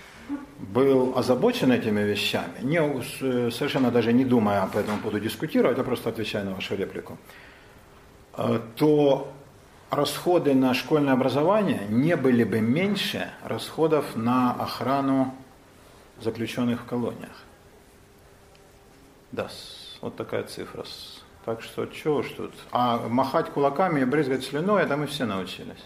[0.60, 2.80] был озабочен этими вещами, не,
[3.52, 7.18] совершенно даже не думая по этому поводу дискутировать, а просто отвечая на вашу реплику,
[8.38, 9.32] э, то
[9.90, 15.36] расходы на школьное образование не были бы меньше расходов на охрану
[16.22, 17.44] заключенных в колониях.
[19.32, 19.50] Да,
[20.02, 20.84] вот такая цифра.
[21.46, 22.54] Так что, чего уж тут.
[22.72, 25.84] А махать кулаками и брызгать слюной, это мы все научились.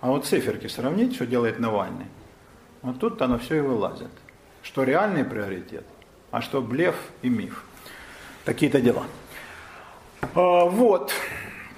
[0.00, 2.06] А вот циферки сравнить, что делает Навальный,
[2.82, 4.10] вот тут оно все и вылазит.
[4.62, 5.86] Что реальный приоритет,
[6.30, 7.64] а что блеф и миф.
[8.44, 9.04] Такие-то дела.
[10.34, 11.12] А, вот.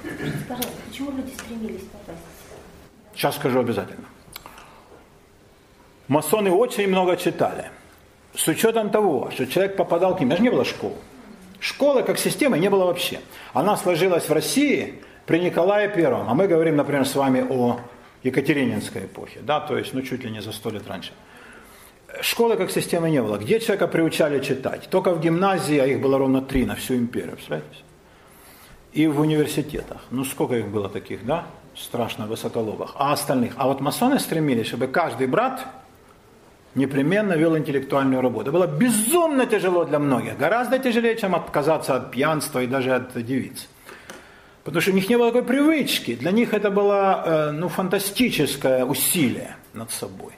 [0.02, 2.20] Скажите, пожалуйста, почему люди стремились попасть?
[3.14, 4.06] Сейчас скажу обязательно.
[6.08, 7.70] Масоны очень много читали.
[8.34, 10.96] С учетом того, что человек попадал к ним, даже не было школы.
[11.60, 13.20] Школы как системы не было вообще.
[13.52, 16.28] Она сложилась в России при Николае Первом.
[16.28, 17.80] А мы говорим, например, с вами о
[18.22, 21.12] Екатерининской эпохи, да, то есть, ну, чуть ли не за сто лет раньше.
[22.20, 23.36] Школы как системы не было.
[23.36, 24.88] Где человека приучали читать?
[24.90, 27.78] Только в гимназии, а их было ровно три на всю империю, представляете?
[28.92, 30.00] И в университетах.
[30.10, 31.46] Ну, сколько их было таких, да?
[31.74, 32.94] Страшно высоколобых.
[32.96, 33.52] А остальных?
[33.58, 35.66] А вот масоны стремились, чтобы каждый брат
[36.76, 38.52] непременно вел интеллектуальную работу.
[38.52, 40.38] Было безумно тяжело для многих.
[40.38, 43.68] Гораздо тяжелее, чем отказаться от пьянства и даже от девиц.
[44.62, 46.14] Потому что у них не было такой привычки.
[46.14, 50.32] Для них это было э, ну, фантастическое усилие над собой.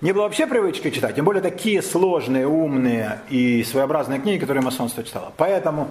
[0.00, 5.04] Не было вообще привычки читать, тем более такие сложные, умные и своеобразные книги, которые масонство
[5.04, 5.32] читало.
[5.36, 5.88] Поэтому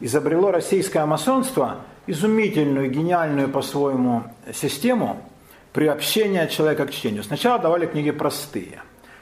[0.00, 4.22] изобрело российское масонство изумительную, гениальную по-своему
[4.54, 5.22] систему
[5.72, 7.22] приобщение человека к чтению.
[7.22, 8.80] Сначала давали книги простые.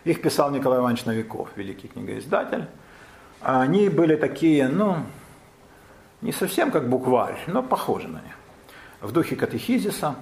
[0.09, 2.64] Их писал Николай Иванович Новиков, великий книгоиздатель.
[3.42, 4.96] Они были такие, ну,
[6.22, 8.34] не совсем как букварь, но похожи на них.
[9.02, 10.14] В духе катехизиса,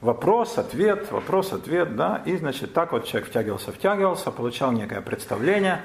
[0.00, 5.82] вопрос, ответ, вопрос, ответ, да, и, значит, так вот человек втягивался, втягивался, получал некое представление.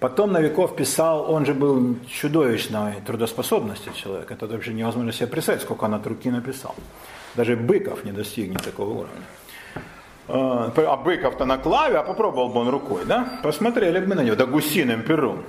[0.00, 5.84] Потом Новиков писал, он же был чудовищной трудоспособности человек, это вообще невозможно себе представить, сколько
[5.84, 6.74] он от руки написал.
[7.34, 9.24] Даже Быков не достигнет такого уровня.
[10.28, 13.40] А, а Быков-то на клаве, а попробовал бы он рукой, да?
[13.42, 15.44] Посмотрели бы на него, да гусиным пером.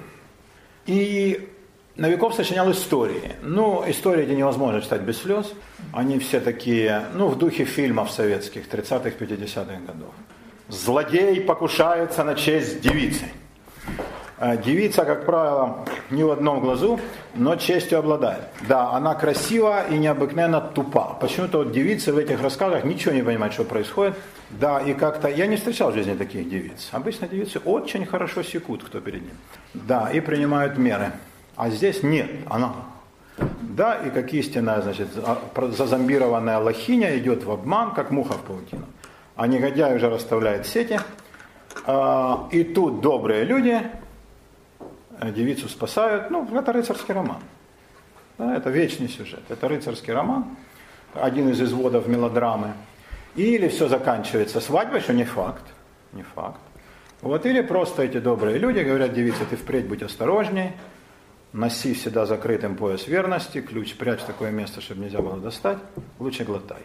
[0.86, 1.49] И
[1.95, 3.36] Новиков сочинял истории.
[3.41, 5.53] Ну, истории эти невозможно читать без слез.
[5.93, 10.13] Они все такие, ну, в духе фильмов советских 30-х, 50-х годов.
[10.67, 13.26] Злодей покушается на честь девицы.
[14.38, 17.00] А девица, как правило, не в одном глазу,
[17.36, 18.42] но честью обладает.
[18.68, 21.18] Да, она красива и необыкновенно тупа.
[21.22, 24.16] Почему-то вот девицы в этих рассказах ничего не понимают, что происходит.
[24.50, 26.90] Да, и как-то я не встречал в жизни таких девиц.
[26.92, 29.38] Обычно девицы очень хорошо секут, кто перед ним.
[29.74, 31.14] Да, и принимают меры.
[31.56, 32.74] А здесь нет, она.
[33.62, 35.08] Да, и как истинная, значит,
[35.78, 38.86] зазомбированная лохиня идет в обман, как муха в паутину.
[39.36, 41.00] А негодяй уже расставляет сети.
[41.86, 44.05] А, и тут добрые люди э,
[45.22, 46.30] девицу спасают.
[46.30, 47.41] Ну, это рыцарский роман.
[48.38, 49.43] Да, это вечный сюжет.
[49.49, 50.45] Это рыцарский роман,
[51.13, 52.74] один из изводов мелодрамы.
[53.36, 55.63] Или все заканчивается свадьбой, что не факт.
[56.13, 56.59] Не факт.
[57.22, 60.74] Вот, или просто эти добрые люди говорят, девица, ты впредь будь осторожней,
[61.53, 65.80] носи всегда закрытым пояс верности, ключ прячь в такое место, чтобы нельзя было достать,
[66.20, 66.82] лучше глотай.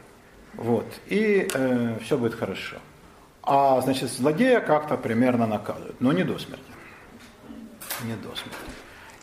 [0.55, 0.87] Вот.
[1.07, 2.77] И э, все будет хорошо.
[3.43, 6.70] А, значит, злодея как-то примерно наказывают, но не до смерти.
[8.05, 8.59] Не до смерти.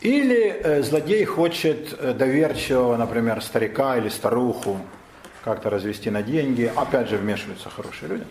[0.00, 4.80] Или э, злодей хочет э, доверчивого, например, старика или старуху
[5.44, 6.70] как-то развести на деньги.
[6.76, 8.24] Опять же, вмешиваются хорошие люди.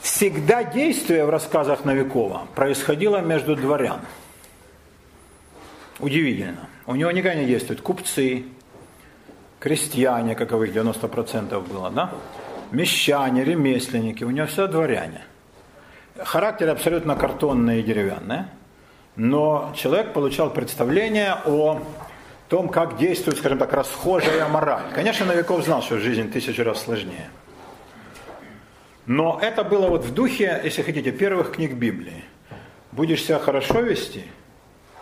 [0.00, 4.00] Всегда действие в рассказах Новикова происходило между дворян.
[5.98, 6.68] Удивительно.
[6.86, 8.44] У него никогда не действуют купцы,
[9.58, 12.12] крестьяне, каковых 90% было, да?
[12.70, 15.22] мещане, ремесленники, у него все дворяне.
[16.18, 18.44] Характер абсолютно картонный и деревянный,
[19.16, 21.82] но человек получал представление о
[22.48, 24.92] том, как действует, скажем так, расхожая мораль.
[24.94, 27.28] Конечно, Новиков знал, что жизнь тысячу раз сложнее.
[29.06, 32.24] Но это было вот в духе, если хотите, первых книг Библии.
[32.92, 34.24] Будешь себя хорошо вести–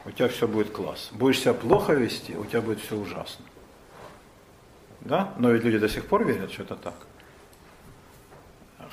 [0.04, 1.10] у тебя все будет класс.
[1.12, 3.44] Будешь себя плохо вести, у тебя будет все ужасно.
[5.00, 5.34] Да?
[5.38, 6.94] Но ведь люди до сих пор верят, что это так.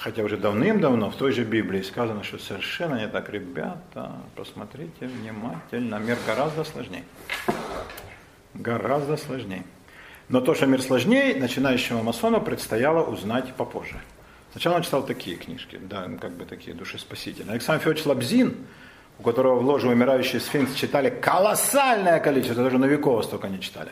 [0.02, 3.30] Хотя уже давным-давно в той же Библии сказано, что совершенно не так.
[3.30, 7.04] Ребята, посмотрите внимательно, мир гораздо сложнее.
[8.56, 9.64] Гораздо сложнее.
[10.28, 14.02] Но то, что мир сложнее, начинающему масону предстояло узнать попозже.
[14.54, 17.52] Сначала он читал такие книжки, да, как бы такие душеспасительные.
[17.52, 18.56] Александр Федорович Лабзин,
[19.20, 23.91] у которого в ложе умирающий сфинкс читали колоссальное количество, даже Новикова столько не читали.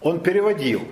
[0.00, 0.88] Он переводил,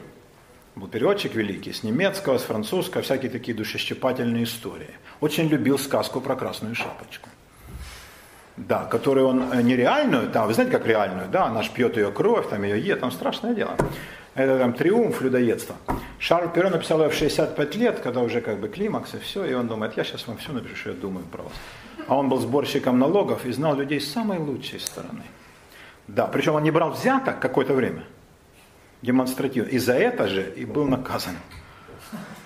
[0.77, 4.91] был переводчик великий, с немецкого, с французского, всякие такие душещипательные истории.
[5.21, 7.29] Очень любил сказку про красную шапочку.
[8.57, 12.11] Да, которую он э, нереальную, да, вы знаете, как реальную, да, она ж пьет ее
[12.11, 13.77] кровь, там ее ест, там страшное дело.
[14.35, 15.77] Это там триумф людоедства.
[16.19, 19.55] Шарль Перо написал ее в 65 лет, когда уже как бы климакс и все, и
[19.55, 21.53] он думает, я сейчас вам все напишу, что я думаю про вас
[22.07, 25.23] а он был сборщиком налогов и знал людей с самой лучшей стороны.
[26.07, 28.05] Да, причем он не брал взяток какое-то время,
[29.03, 31.37] демонстративно, и за это же и был наказан.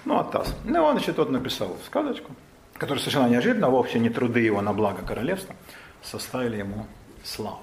[0.04, 0.54] Ну, Атас.
[0.64, 2.32] Ну, он, значит, тот написал сказочку,
[2.74, 5.54] которая совершенно неожиданно, вовсе не труды его на благо королевства,
[6.02, 6.86] составили ему
[7.22, 7.60] славу.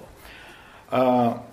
[0.89, 1.43] А,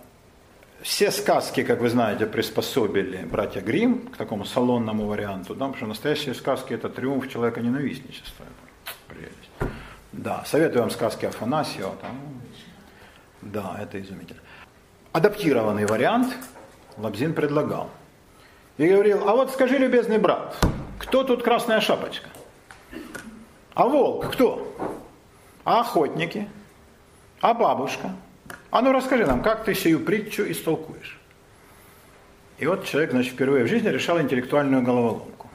[0.82, 5.86] все сказки, как вы знаете, приспособили братья Грим к такому салонному варианту, да, потому что
[5.86, 8.44] настоящие сказки это триумф человека ненавистничества.
[10.12, 11.96] Да, советую вам сказки Афанасьева.
[12.00, 12.16] Там.
[13.42, 14.40] Да, это изумительно.
[15.12, 16.34] Адаптированный вариант
[16.98, 17.90] Лабзин предлагал.
[18.76, 20.56] И говорил, а вот скажи, любезный брат,
[20.98, 22.28] кто тут красная шапочка?
[23.74, 24.76] А волк кто?
[25.64, 26.48] А охотники?
[27.40, 28.12] А бабушка?
[28.70, 31.20] А ну расскажи нам, как ты сию притчу истолкуешь?
[32.58, 35.48] И вот человек, значит, впервые в жизни решал интеллектуальную головоломку.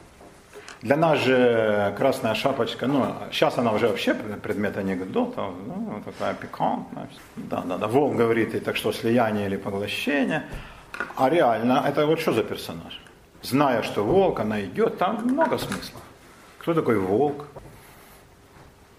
[0.82, 7.10] Для нас же красная шапочка, ну, сейчас она уже вообще предмет анекдота, ну, такая пикантная.
[7.36, 10.46] Да, да, да, Волк говорит, и так что, слияние или поглощение.
[11.16, 13.02] А реально, это вот что за персонаж?
[13.42, 16.02] Зная, что волк, она идет, там много смыслов.
[16.60, 17.46] Кто такой волк?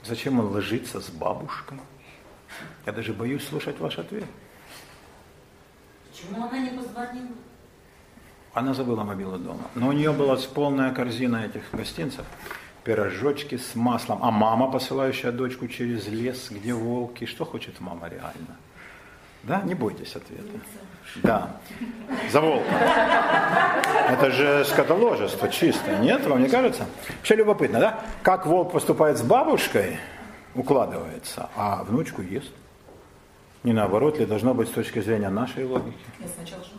[0.04, 1.78] Зачем он ложится с бабушкой?
[2.86, 4.24] Я даже боюсь слушать ваш ответ.
[6.10, 7.28] Почему она не позвонила?
[8.52, 9.70] Она забыла мобилу дома.
[9.74, 12.24] Но у нее была полная корзина этих гостинцев.
[12.82, 14.24] Пирожочки с маслом.
[14.24, 17.26] А мама, посылающая дочку через лес, где волки.
[17.26, 18.56] Что хочет мама реально?
[19.42, 20.48] Да, не бойтесь ответа.
[21.22, 21.56] Да,
[22.30, 22.70] за волка.
[24.08, 26.26] Это же скотоложество чистое, нет?
[26.26, 26.86] Вам не кажется?
[27.16, 28.00] Вообще любопытно, да?
[28.22, 29.98] Как волк поступает с бабушкой,
[30.54, 32.52] укладывается, а внучку ест.
[33.62, 35.98] Не наоборот ли должно быть с точки зрения нашей логики?
[36.18, 36.70] Нет, сначала же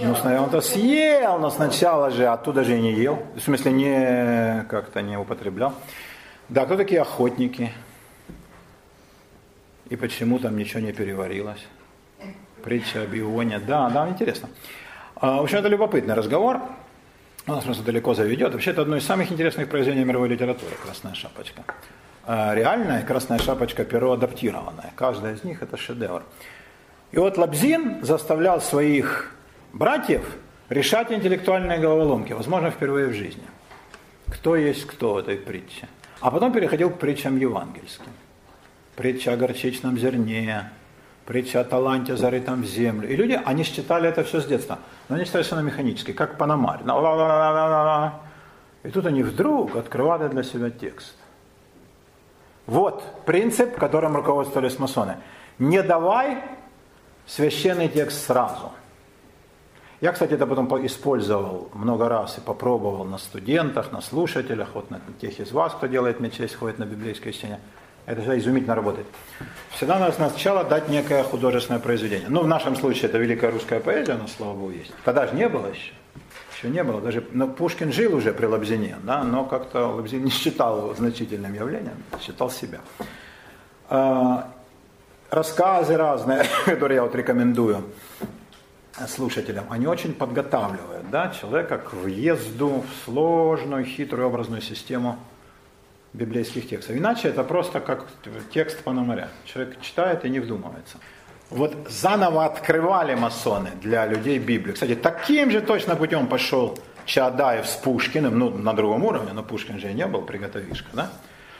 [0.00, 3.22] ну, сначала он-то съел, но сначала же оттуда же и не ел.
[3.36, 5.72] В смысле, не как-то не употреблял.
[6.48, 7.72] Да, кто такие охотники?
[9.88, 11.64] И почему там ничего не переварилось?
[12.62, 13.58] Притча о Бионе.
[13.60, 14.48] Да, да, интересно.
[15.14, 16.60] А, в общем, это любопытный разговор.
[17.46, 18.52] Он нас просто далеко заведет.
[18.52, 21.62] Вообще, это одно из самых интересных произведений мировой литературы «Красная шапочка».
[22.24, 24.92] А, реальная «Красная шапочка» перо адаптированное.
[24.96, 26.24] Каждая из них это шедевр.
[27.12, 29.32] И вот Лабзин заставлял своих
[29.72, 30.24] братьев
[30.68, 33.44] решать интеллектуальные головоломки, возможно, впервые в жизни.
[34.28, 35.88] Кто есть кто в этой притче.
[36.20, 38.10] А потом переходил к притчам евангельским.
[38.96, 40.70] Притча о горчичном зерне,
[41.26, 43.08] притча о таланте, зарытом в землю.
[43.08, 44.78] И люди, они считали это все с детства.
[45.08, 46.80] Но они считали на механически, как панамарь.
[48.82, 51.14] И тут они вдруг открывали для себя текст.
[52.66, 55.16] Вот принцип, которым руководствовались масоны.
[55.58, 56.42] Не давай
[57.26, 58.72] священный текст сразу.
[60.00, 65.00] Я, кстати, это потом использовал много раз и попробовал на студентах, на слушателях, вот на
[65.20, 67.60] тех из вас, кто делает мне честь, ходит на библейское чтение.
[68.06, 69.06] Это всегда изумительно работает.
[69.70, 72.28] Всегда надо сначала дать некое художественное произведение.
[72.28, 74.92] Ну, в нашем случае это великая русская поэзия, она, слава богу, есть.
[75.04, 75.92] Тогда же не было еще.
[76.56, 77.00] Еще не было.
[77.00, 81.52] Даже но Пушкин жил уже при Лобзине, да, но как-то Лобзин не считал его значительным
[81.52, 82.78] явлением, считал себя.
[83.88, 84.52] А,
[85.30, 87.84] рассказы разные, которые я вот рекомендую
[89.08, 95.18] слушателям, они очень подготавливают да, человека к въезду в сложную, хитрую образную систему
[96.16, 96.96] библейских текстов.
[96.96, 98.06] Иначе это просто как
[98.52, 99.28] текст Пономаря.
[99.44, 100.98] Человек читает и не вдумывается.
[101.50, 104.74] Вот заново открывали масоны для людей Библию.
[104.74, 109.78] Кстати, таким же точно путем пошел Чаадаев с Пушкиным, ну, на другом уровне, но Пушкин
[109.78, 111.10] же и не был приготовишка, да?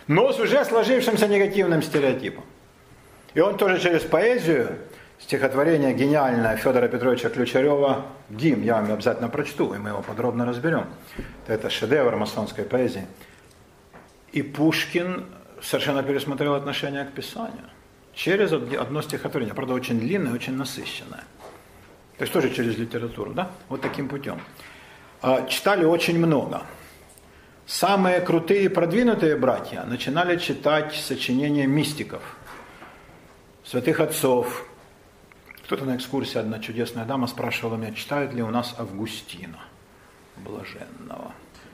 [0.09, 2.45] Но с уже сложившимся негативным стереотипом.
[3.35, 4.77] И он тоже через поэзию,
[5.19, 10.87] стихотворение гениальное Федора Петровича Ключарева «Гимн», я вам обязательно прочту, и мы его подробно разберем.
[11.47, 13.07] Это шедевр масонской поэзии.
[14.37, 15.25] И Пушкин
[15.63, 17.71] совершенно пересмотрел отношение к Писанию.
[18.13, 21.25] Через одно стихотворение, правда, очень длинное, очень насыщенное.
[22.19, 23.51] То есть тоже через литературу, да?
[23.71, 24.43] Вот таким путем.
[25.23, 26.65] А, читали очень много.
[27.65, 32.23] Самые крутые и продвинутые братья начинали читать сочинения мистиков–
[33.65, 34.69] святых отцов.
[35.65, 39.61] Кто-то на экскурсии, одна чудесная дама спрашивала меня, читают ли у нас Августина,
[40.37, 41.33] блаженного.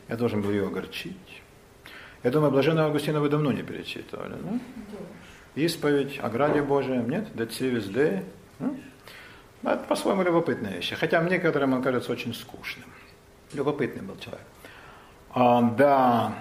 [0.08, 1.31] Я должен был ее огорчить.
[2.22, 4.34] Я думаю, блаженного Августина вы давно не перечитывали.
[4.40, 4.60] Ну?
[5.54, 7.34] Исповедь о граде Божием, нет?
[7.34, 8.24] Децивис Де.
[8.58, 8.76] Ну?
[9.62, 10.92] Это по-своему любопытная вещь.
[10.94, 12.88] Хотя мне некоторым он кажется очень скучным.
[13.52, 14.46] Любопытный был человек.
[15.34, 16.34] А, да,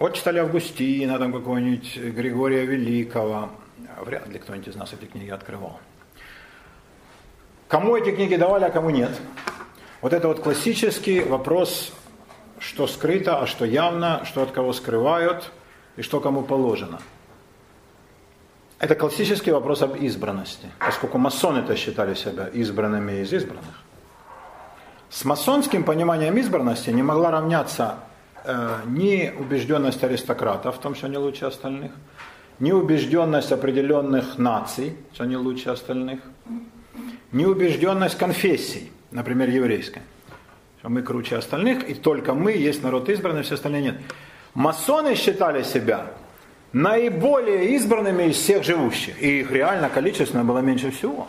[0.00, 3.50] вот читали Августина, там какого-нибудь Григория Великого.
[4.00, 5.78] Вряд ли кто-нибудь из нас эти книги открывал.
[7.68, 9.10] Кому эти книги давали, а кому нет?
[10.00, 11.92] Вот это вот классический вопрос,
[12.60, 15.50] что скрыто, а что явно, что от кого скрывают
[15.96, 17.00] и что кому положено.
[18.78, 23.74] Это классический вопрос об избранности, поскольку масоны-то считали себя избранными из избранных.
[25.10, 27.96] С масонским пониманием избранности не могла равняться
[28.44, 31.92] э, ни убежденность аристократов в том, что они лучше остальных,
[32.58, 36.20] неубежденность определенных наций, что они лучше остальных,
[37.32, 40.02] неубежденность конфессий, например, еврейской,
[40.80, 44.00] что мы круче остальных, и только мы есть народ избранный, все остальные нет.
[44.54, 46.08] Масоны считали себя
[46.72, 51.28] наиболее избранными из всех живущих, и их реально количественно было меньше всего.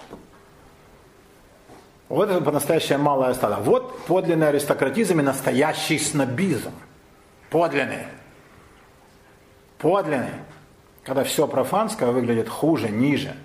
[2.10, 3.58] Вот это по-настоящее малое стадо.
[3.58, 6.72] Вот подлинный аристократизм и настоящий снобизм.
[7.50, 8.06] Подлинный.
[9.78, 10.32] Подлинный
[11.04, 13.36] когда все профанское выглядит хуже, ниже,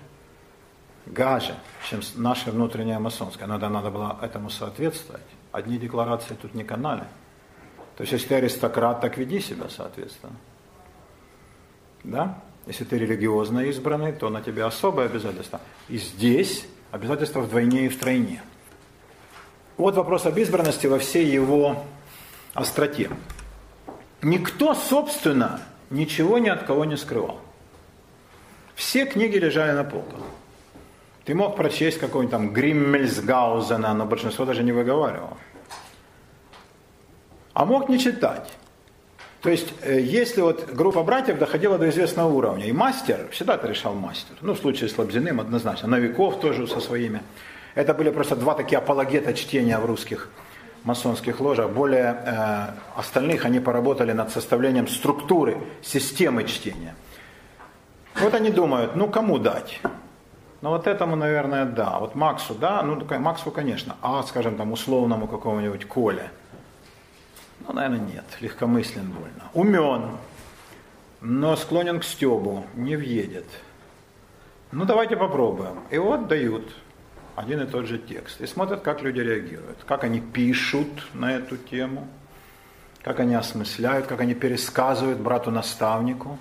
[1.05, 1.55] гаже,
[1.89, 3.47] чем наше внутреннее масонское.
[3.47, 5.23] Надо, надо было этому соответствовать.
[5.51, 7.03] Одни декларации тут не канали.
[7.95, 10.35] То есть, если ты аристократ, так веди себя соответственно.
[12.03, 12.41] Да?
[12.67, 15.61] Если ты религиозно избранный, то на тебя особое обязательство.
[15.89, 18.41] И здесь обязательство вдвойне и втройне.
[19.77, 21.85] Вот вопрос об избранности во всей его
[22.53, 23.09] остроте.
[24.21, 27.39] Никто, собственно, ничего ни от кого не скрывал.
[28.75, 30.19] Все книги лежали на полках.
[31.27, 35.35] Ты мог прочесть какой-нибудь там Гриммельсгаузена, но большинство даже не выговаривало.
[37.53, 38.53] А мог не читать.
[39.41, 43.67] То есть, э, если вот группа братьев доходила до известного уровня, и мастер, всегда это
[43.67, 47.21] решал мастер, ну, в случае с Лобзиным однозначно, Новиков тоже со своими,
[47.75, 50.29] это были просто два такие апологета чтения в русских
[50.85, 51.71] масонских ложах.
[51.71, 56.95] Более э, остальных они поработали над составлением структуры, системы чтения.
[58.15, 59.81] Вот они думают, ну кому дать?
[60.67, 61.97] Ну вот этому, наверное, да.
[61.97, 63.95] Вот Максу, да, ну Максу, конечно.
[64.01, 66.29] А, скажем, там условному какому-нибудь Коле.
[67.65, 68.25] Ну, наверное, нет.
[68.41, 69.43] Легкомыслен больно.
[69.53, 70.17] Умен,
[71.21, 73.45] но склонен к стебу, не въедет.
[74.73, 75.79] Ну, давайте попробуем.
[75.89, 76.75] И вот дают
[77.37, 78.41] один и тот же текст.
[78.41, 82.09] И смотрят, как люди реагируют, как они пишут на эту тему,
[83.03, 86.37] как они осмысляют, как они пересказывают брату-наставнику,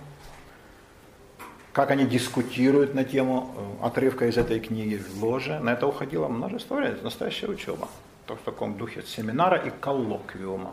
[1.76, 5.60] как они дискутируют на тему э, отрывка из этой книги в ложе.
[5.60, 7.86] На это уходило множество времени, это настоящая учеба.
[8.24, 10.72] То в таком духе семинара и коллоквиума.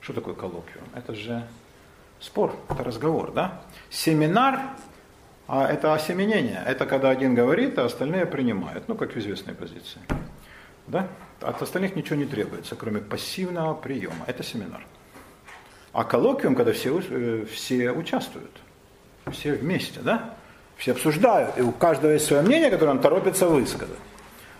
[0.00, 0.84] Что такое коллоквиум?
[0.94, 1.42] Это же
[2.20, 3.62] спор, это разговор, да?
[3.90, 4.60] Семинар
[5.48, 6.62] а это осеменение.
[6.64, 8.86] Это когда один говорит, а остальные принимают.
[8.86, 10.00] Ну, как в известной позиции.
[10.86, 11.08] Да?
[11.40, 14.24] От остальных ничего не требуется, кроме пассивного приема.
[14.28, 14.86] Это семинар.
[15.92, 18.52] А коллоквиум, когда все, э, все участвуют.
[19.30, 20.34] Все вместе, да?
[20.76, 21.58] Все обсуждают.
[21.58, 23.98] И у каждого есть свое мнение, которое он торопится высказать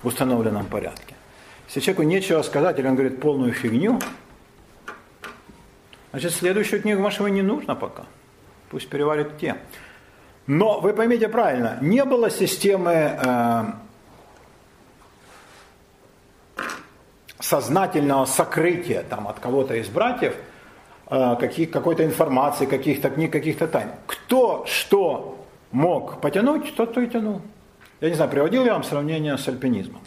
[0.02, 1.14] в установленном порядке.
[1.66, 4.00] Если человеку нечего сказать, или он говорит полную фигню,
[6.10, 8.04] значит, следующую книгу вашего не нужно пока.
[8.70, 9.56] Пусть переварит те.
[10.46, 13.64] Но вы поймите правильно, не было системы э,
[17.38, 20.34] сознательного сокрытия там, от кого-то из братьев
[21.08, 23.88] каких, какой-то информации, каких-то книг, каких-то тайн.
[24.06, 25.38] Кто что
[25.72, 27.40] мог потянуть, тот то и тянул.
[28.00, 30.00] Я не знаю, приводил я вам сравнение с альпинизмом.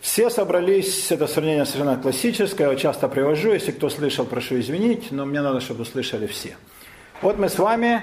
[0.00, 5.24] Все собрались, это сравнение совершенно классическое, я часто привожу, если кто слышал, прошу извинить, но
[5.24, 6.56] мне надо, чтобы услышали все.
[7.22, 8.02] Вот мы с вами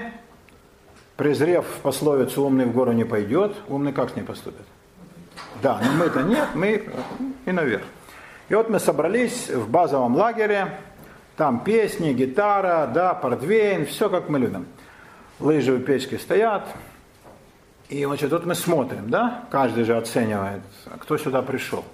[1.16, 4.66] презрев пословицу «умный в гору не пойдет», умный как с ней поступит?
[5.62, 6.82] Да, но мы-то нет, мы
[7.46, 7.84] и наверх.
[8.48, 10.76] И вот мы собрались в базовом лагере,
[11.36, 14.66] там песни, гитара, да, портвейн, все как мы любим.
[15.40, 16.66] Лыжи у печки стоят.
[17.88, 20.62] И значит, тут мы смотрим, да, каждый же оценивает,
[20.98, 21.84] кто сюда пришел.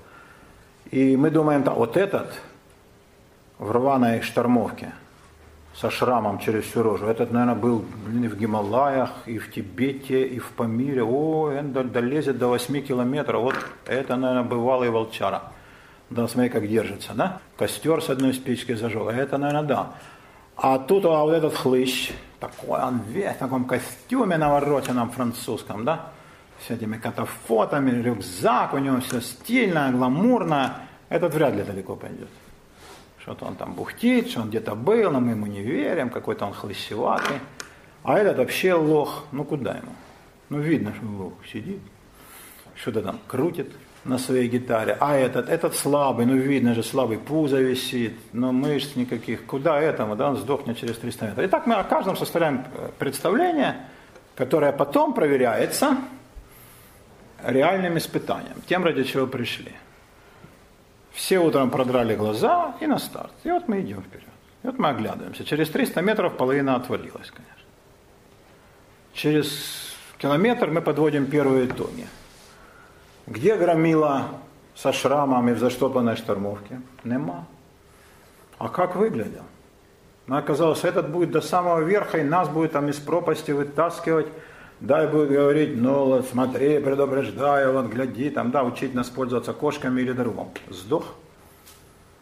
[0.91, 2.33] И мы думаем, да, вот этот
[3.59, 4.93] в рваной штормовке–
[5.81, 7.07] со шрамом через всю рожу.
[7.07, 11.05] Этот, наверное, был блин, и в Гималаях, и в Тибете, и в Памире.
[11.05, 13.43] О, он долезет до 8 километров.
[13.43, 13.55] Вот
[13.87, 15.43] это, наверное, бывалый волчара.
[16.11, 17.41] Да, смотри, как держится, да?
[17.57, 19.09] Костер с одной спичкой зажег.
[19.09, 19.93] Это, наверное, да.
[20.57, 26.11] А тут а вот этот хлыщ, такой он весь в таком костюме навороченном французском, да?
[26.67, 30.79] С этими катафотами, рюкзак у него все стильно, гламурно.
[31.11, 32.29] Этот вряд ли далеко пойдет.
[33.19, 36.55] Что-то он там бухтит, что он где-то был, но мы ему не верим, какой-то он
[36.55, 37.37] хлысеватый.
[38.03, 39.93] А этот вообще лох, ну куда ему?
[40.49, 41.81] Ну видно, что лох сидит,
[42.75, 43.71] что-то там крутит
[44.09, 44.97] на своей гитаре.
[45.01, 49.45] А этот, этот слабый, ну видно же, слабый пузо висит, но мышц никаких.
[49.47, 51.45] Куда этому, да, он сдохнет через 300 метров.
[51.47, 53.77] Итак, мы о каждом составляем э, представление,
[54.35, 55.99] которое потом проверяется
[57.45, 59.73] реальным испытанием, тем, ради чего пришли.
[61.13, 63.33] Все утром продрали глаза и на старт.
[63.45, 64.25] И вот мы идем вперед.
[64.63, 65.45] И вот мы оглядываемся.
[65.45, 67.55] Через 300 метров половина отвалилась, конечно.
[69.13, 72.07] Через километр мы подводим первые итоги.
[73.29, 74.29] Где громила
[74.75, 76.81] со шрамами в заштопанной штормовке?
[77.05, 77.47] Нема.
[78.59, 79.45] А как выглядел?
[80.27, 84.29] Ну, оказалось, этот будет до самого верха, и нас будет там из пропасти вытаскивать
[84.81, 90.13] Дай будет говорить, ну смотри, предупреждаю, вот гляди, там, да, учить нас пользоваться кошками или
[90.13, 90.51] дорогом.
[90.71, 91.17] Сдох.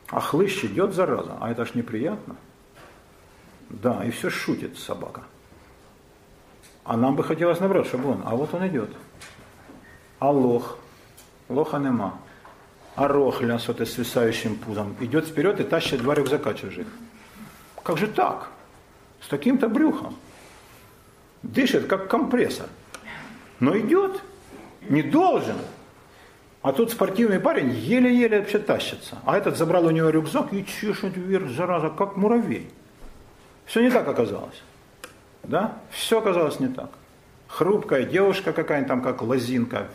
[0.08, 2.36] А хлыщ идет, зараза, а это ж неприятно.
[3.68, 5.22] Да, и все шутит собака.
[6.84, 8.90] А нам бы хотелось наоборот, чтобы он, а вот он идет.
[10.18, 10.78] А лох?
[11.48, 12.18] Лоха нема.
[12.94, 16.86] А рохля с этой свисающим пузом идет вперед и тащит два рюкзака чужих.
[17.82, 18.48] Как же так?
[19.20, 20.16] С таким-то брюхом
[21.42, 22.66] дышит как компрессор.
[23.60, 24.22] Но идет,
[24.88, 25.56] не должен.
[26.62, 29.18] А тут спортивный парень еле-еле вообще тащится.
[29.24, 32.68] А этот забрал у него рюкзак и чешет вверх, зараза, как муравей.
[33.66, 34.62] Все не так оказалось.
[35.44, 35.78] Да?
[35.90, 36.90] Все оказалось не так.
[37.46, 39.88] Хрупкая девушка какая-нибудь там, как лозинка,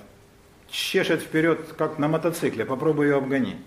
[0.71, 3.57] чешет вперед, как на мотоцикле, попробуй ее обгони.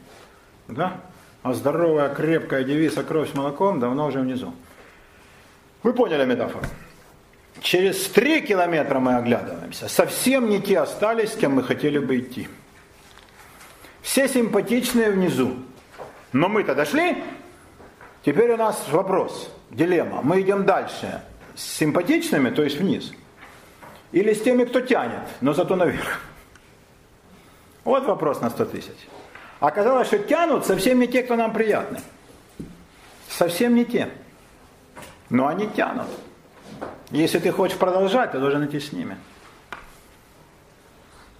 [0.66, 1.00] Да?
[1.42, 4.54] А здоровая, крепкая девица, кровь с молоком, давно уже внизу.
[5.82, 6.64] Вы поняли метафору?
[7.60, 9.88] Через три километра мы оглядываемся.
[9.88, 12.48] Совсем не те остались, кем мы хотели бы идти.
[14.00, 15.56] Все симпатичные внизу.
[16.32, 17.22] Но мы-то дошли.
[18.24, 20.20] Теперь у нас вопрос, дилемма.
[20.22, 21.20] Мы идем дальше
[21.54, 23.12] с симпатичными, то есть вниз.
[24.12, 26.20] Или с теми, кто тянет, но зато наверх.
[27.84, 28.96] Вот вопрос на 100 тысяч.
[29.60, 32.00] Оказалось, что тянут совсем не те, кто нам приятны.
[33.28, 34.10] Совсем не те.
[35.30, 36.06] Но они тянут.
[37.10, 39.16] Если ты хочешь продолжать, ты должен идти с ними.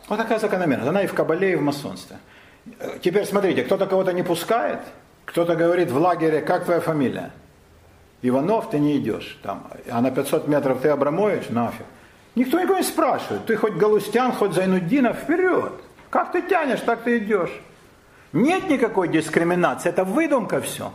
[0.09, 0.89] Вот такая закономерность.
[0.89, 2.19] Она и в Кабале, и в масонстве.
[3.03, 4.81] Теперь смотрите, кто-то кого-то не пускает,
[5.25, 7.31] кто-то говорит в лагере, как твоя фамилия?
[8.23, 9.39] Иванов, ты не идешь.
[9.43, 11.87] Там, а на 500 метров ты Абрамович, нафиг.
[12.35, 13.45] Никто никого не спрашивает.
[13.47, 15.73] Ты хоть Галустян, хоть Зайнуддинов, вперед.
[16.15, 17.51] Как ты тянешь, так ты идешь.
[18.33, 20.93] Нет никакой дискриминации, это выдумка все.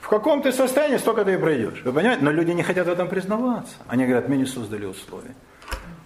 [0.00, 1.80] В каком ты состоянии, столько ты и пройдешь.
[1.84, 2.24] Вы понимаете?
[2.24, 3.76] Но люди не хотят в этом признаваться.
[3.86, 5.36] Они говорят, мы не создали условия.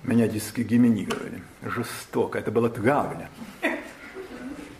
[0.02, 1.42] Меня диски говорили.
[1.62, 3.30] Жестоко, это была травля.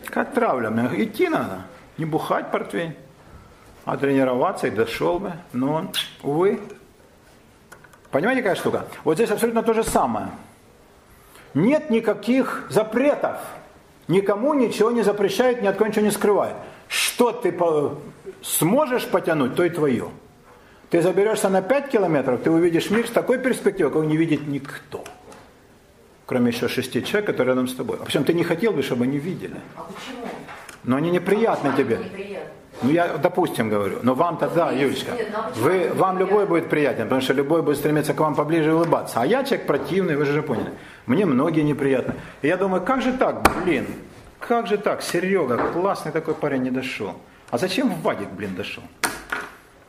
[0.05, 0.69] Как травля?
[0.69, 1.63] Мне идти надо.
[1.97, 2.93] Не бухать портвейн,
[3.85, 5.33] а тренироваться и дошел бы.
[5.51, 5.91] Но,
[6.21, 6.59] увы.
[8.11, 8.85] Понимаете, какая штука?
[9.03, 10.29] Вот здесь абсолютно то же самое.
[11.53, 13.37] Нет никаких запретов.
[14.07, 16.55] Никому ничего не запрещает, ни от кого ничего не скрывает.
[16.87, 17.55] Что ты
[18.41, 20.09] сможешь потянуть, то и твое.
[20.89, 25.03] Ты заберешься на 5 километров, ты увидишь мир с такой перспективой, какого не видит никто.
[26.25, 27.97] Кроме еще шести человек, которые рядом с тобой.
[28.01, 29.57] А причем ты не хотел бы, чтобы они видели.
[29.75, 30.27] А почему?
[30.83, 31.97] Но они неприятны тебе.
[31.97, 32.49] Неприятно.
[32.81, 33.99] Ну я, допустим, говорю.
[34.03, 35.11] Но вам-то да, Юлечка.
[35.55, 39.21] Вы, вам любой будет приятен, потому что любой будет стремиться к вам поближе и улыбаться.
[39.21, 40.71] А я человек противный, вы же поняли.
[41.05, 42.15] Мне многие неприятны.
[42.41, 43.87] И я думаю, как же так, блин?
[44.39, 45.01] Как же так?
[45.01, 47.15] Серега, классный такой парень, не дошел.
[47.49, 48.83] А зачем Вадик, блин, дошел?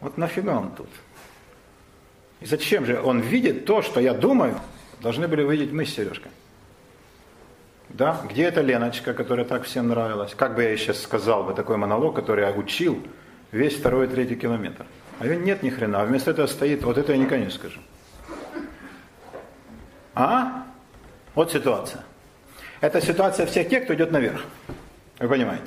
[0.01, 0.89] Вот нафига он тут?
[2.41, 4.55] И зачем же он видит то, что я думаю,
[5.01, 6.33] должны были видеть мы с Сережкой?
[7.91, 8.21] Да?
[8.29, 10.35] Где эта Леночка, которая так всем нравилась?
[10.35, 13.03] Как бы я ей сейчас сказал бы такой монолог, который я учил
[13.53, 14.87] весь второй и третий километр?
[15.19, 16.03] А ее нет ни хрена.
[16.03, 17.81] А вместо этого стоит, вот это я никогда не скажу.
[20.15, 20.67] А?
[21.35, 22.03] Вот ситуация.
[22.81, 24.45] Это ситуация всех тех, кто идет наверх.
[25.19, 25.67] Вы понимаете?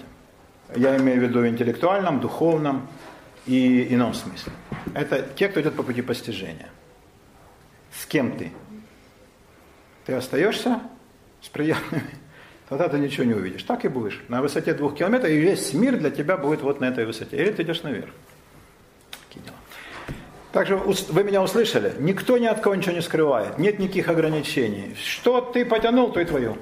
[0.76, 2.88] Я имею в виду в интеллектуальном, духовном
[3.46, 4.54] и ином смысле.
[4.96, 6.70] Это те, кто идет по пути постижения.
[7.92, 8.52] С кем ты?
[10.06, 10.80] Ты остаешься
[11.44, 12.10] с приятными,
[12.70, 13.64] тогда ты ничего не увидишь.
[13.64, 14.24] Так и будешь.
[14.30, 17.38] На высоте двух километров, и весь мир для тебя будет вот на этой высоте.
[17.38, 18.10] Или ты идешь наверх.
[19.28, 19.56] Такие дела.
[20.54, 21.94] Также вы меня услышали.
[22.00, 23.58] Никто ни от кого ничего не скрывает.
[23.58, 24.96] Нет никаких ограничений.
[24.96, 26.56] Что ты потянул, то и твое.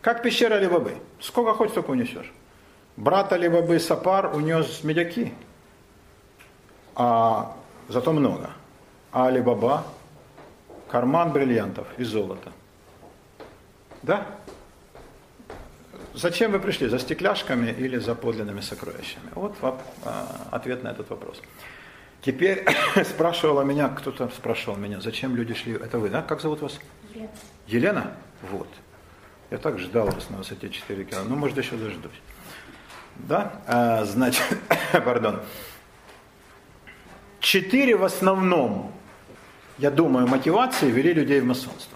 [0.00, 0.92] Как пещера Алибабы.
[1.18, 2.30] Сколько хочешь, столько унесешь.
[2.96, 5.32] Брат Алибабы Сапар унес медяки.
[6.94, 7.56] А
[7.88, 8.50] зато много.
[9.10, 9.84] А Алибаба
[10.88, 12.52] карман бриллиантов и золота.
[14.04, 14.26] Да?
[16.12, 16.88] Зачем вы пришли?
[16.88, 19.30] За стекляшками или за подлинными сокровищами?
[19.34, 19.56] Вот
[20.04, 21.40] а, ответ на этот вопрос.
[22.20, 22.66] Теперь
[23.04, 25.72] спрашивала меня, кто-то спрашивал меня, зачем люди шли.
[25.72, 26.22] Это вы, да?
[26.22, 26.78] Как зовут вас?
[27.14, 27.30] Елена.
[27.66, 28.16] Елена?
[28.50, 28.68] Вот.
[29.50, 31.30] Я так ждал вас на высоте 4 километра.
[31.30, 32.12] Ну, может, еще дождусь.
[33.16, 33.60] Да?
[33.66, 34.44] А, значит,
[34.92, 35.40] пардон.
[37.40, 38.92] Четыре в основном,
[39.78, 41.93] я думаю, мотивации вели людей в масонство.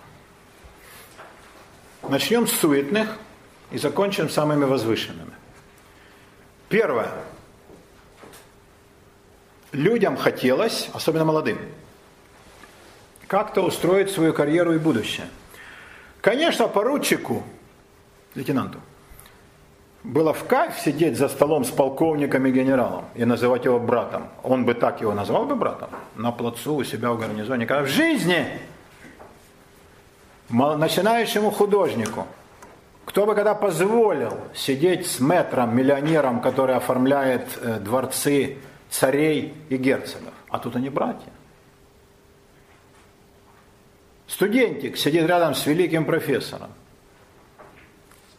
[2.09, 3.19] Начнем с суетных
[3.71, 5.33] и закончим самыми возвышенными.
[6.69, 7.11] Первое.
[9.73, 11.59] Людям хотелось, особенно молодым,
[13.27, 15.27] как-то устроить свою карьеру и будущее.
[16.23, 17.45] Конечно, поручику,
[18.35, 18.79] лейтенанту,
[20.03, 24.29] было в кайф сидеть за столом с полковником и генералом и называть его братом.
[24.43, 27.67] Он бы так его назвал бы братом на плацу у себя в гарнизоне.
[27.67, 28.47] Когда в жизни
[30.51, 32.27] начинающему художнику,
[33.05, 38.59] кто бы когда позволил сидеть с мэтром, миллионером, который оформляет э, дворцы
[38.91, 40.35] царей и герцогов.
[40.49, 41.33] А тут они братья.
[44.27, 46.71] Студентик сидит рядом с великим профессором,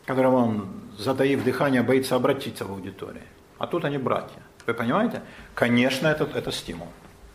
[0.06, 3.24] которому он, затаив дыхание, боится обратиться в аудитории.
[3.58, 4.42] А тут они братья.
[4.68, 5.22] Вы понимаете?
[5.56, 6.88] Конечно, это, это стимул.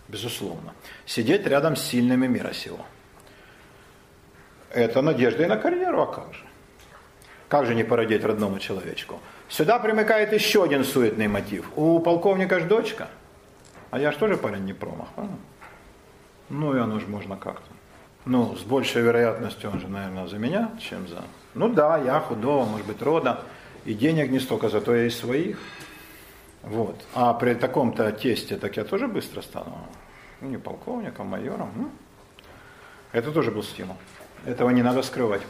[0.08, 0.72] Безусловно.
[1.04, 2.86] Сидеть рядом с сильными мира сего.
[4.74, 6.44] Это надежда и на карьеру, а как же?
[7.48, 9.20] Как же не породить родному человечку?
[9.48, 11.70] Сюда примыкает еще один суетный мотив.
[11.76, 13.08] У полковника ж дочка.
[13.90, 15.34] А я ж тоже парень не промах, правда?
[16.48, 17.70] Ну и оно же можно как-то.
[18.24, 21.22] Ну, с большей вероятностью он же, наверное, за меня, чем за...
[21.54, 23.42] Ну да, я худого, может быть, рода,
[23.84, 25.58] и денег не столько, зато я и своих.
[26.62, 26.96] Вот.
[27.14, 29.86] А при таком-то тесте, так я тоже быстро стану
[30.40, 31.70] не полковником, майором.
[31.76, 31.90] Ну,
[33.12, 33.96] это тоже был стимул.
[34.46, 35.42] Этого не надо скрывать.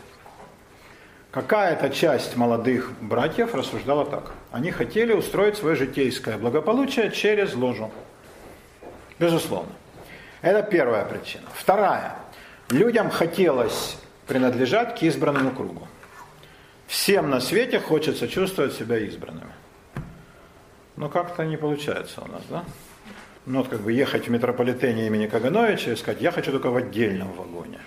[1.30, 4.32] Какая-то часть молодых братьев рассуждала так.
[4.52, 7.90] Они хотели устроить свое житейское благополучие через ложу.
[9.18, 9.72] Безусловно.
[10.42, 11.44] Это первая причина.
[11.52, 12.16] Вторая.
[12.70, 15.88] Людям хотелось принадлежать к избранному кругу.
[16.86, 19.52] Всем на свете хочется чувствовать себя избранными.
[20.96, 22.64] Но как-то не получается у нас, да?
[23.46, 26.76] Ну вот как бы ехать в метрополитене имени Кагановича и сказать, я хочу только в
[26.76, 27.80] отдельном вагоне.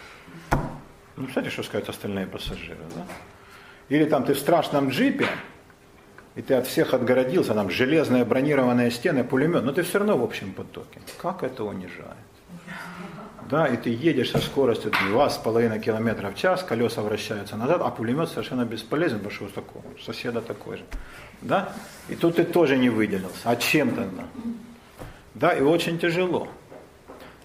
[1.18, 3.06] Ну, представляете, что скажут остальные пассажиры, да?
[3.90, 5.28] Или там ты в страшном джипе,
[6.36, 10.24] и ты от всех отгородился, там железные бронированные стены, пулемет, но ты все равно в
[10.24, 11.02] общем потоке.
[11.20, 12.18] Как это унижает?
[13.50, 18.30] Да, и ты едешь со скоростью 2,5 км в час, колеса вращаются назад, а пулемет
[18.30, 20.84] совершенно бесполезен, потому что у такого соседа такой же.
[21.42, 21.74] Да?
[22.10, 23.40] И тут ты тоже не выделился.
[23.46, 24.24] А чем тогда?
[25.34, 26.50] Да, и очень тяжело.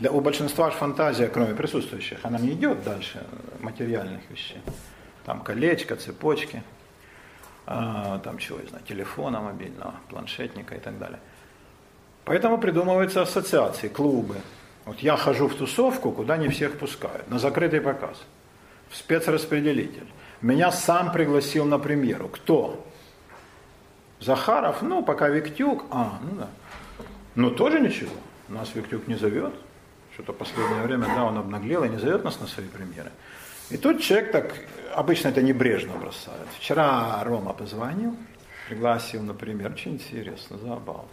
[0.02, 3.24] Для, у большинства же фантазия, кроме присутствующих, она не идет дальше
[3.60, 4.60] материальных вещей.
[5.24, 6.64] Там колечко, цепочки,
[7.66, 11.20] а, там чего я знаю, телефона мобильного, планшетника и так далее.
[12.24, 14.34] Поэтому придумываются ассоциации, клубы.
[14.86, 18.20] Вот я хожу в тусовку, куда не всех пускают, на закрытый показ,
[18.90, 20.08] в спецраспределитель.
[20.40, 22.28] Меня сам пригласил на премьеру.
[22.28, 22.84] Кто?
[24.18, 25.84] Захаров, ну, пока Виктюк.
[25.92, 26.48] А, ну да.
[27.36, 28.16] Ну, тоже ничего.
[28.48, 29.54] Нас Виктюк не зовет.
[30.14, 33.10] Что-то последнее время, да, он обнаглел и не зовет нас на свои премьеры.
[33.70, 34.54] И тут человек так,
[34.94, 36.46] обычно это небрежно бросает.
[36.58, 38.14] Вчера Рома позвонил,
[38.68, 41.08] пригласил, например, очень интересно, забавно.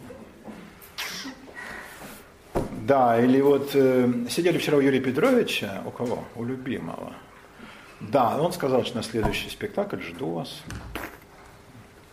[2.82, 6.24] Да, или вот э, сидели вчера у Юрия Петровича, у кого?
[6.36, 7.14] У любимого.
[8.00, 10.64] Да, он сказал, что на следующий спектакль жду вас.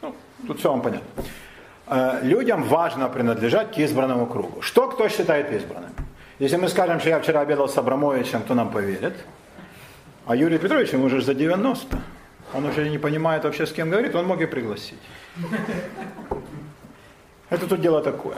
[0.03, 0.15] Ну,
[0.47, 1.25] тут все вам понятно.
[1.87, 4.61] Э, людям важно принадлежать к избранному кругу.
[4.61, 5.86] Что кто считает избранным?
[6.39, 9.15] Если мы скажем, что я вчера обедал с Абрамовичем, кто нам поверит?
[10.27, 11.99] А Юрий Петрович, ему уже за 90.
[12.53, 14.99] Он уже не понимает вообще, с кем говорит, он мог и пригласить.
[17.49, 18.37] Это тут дело такое.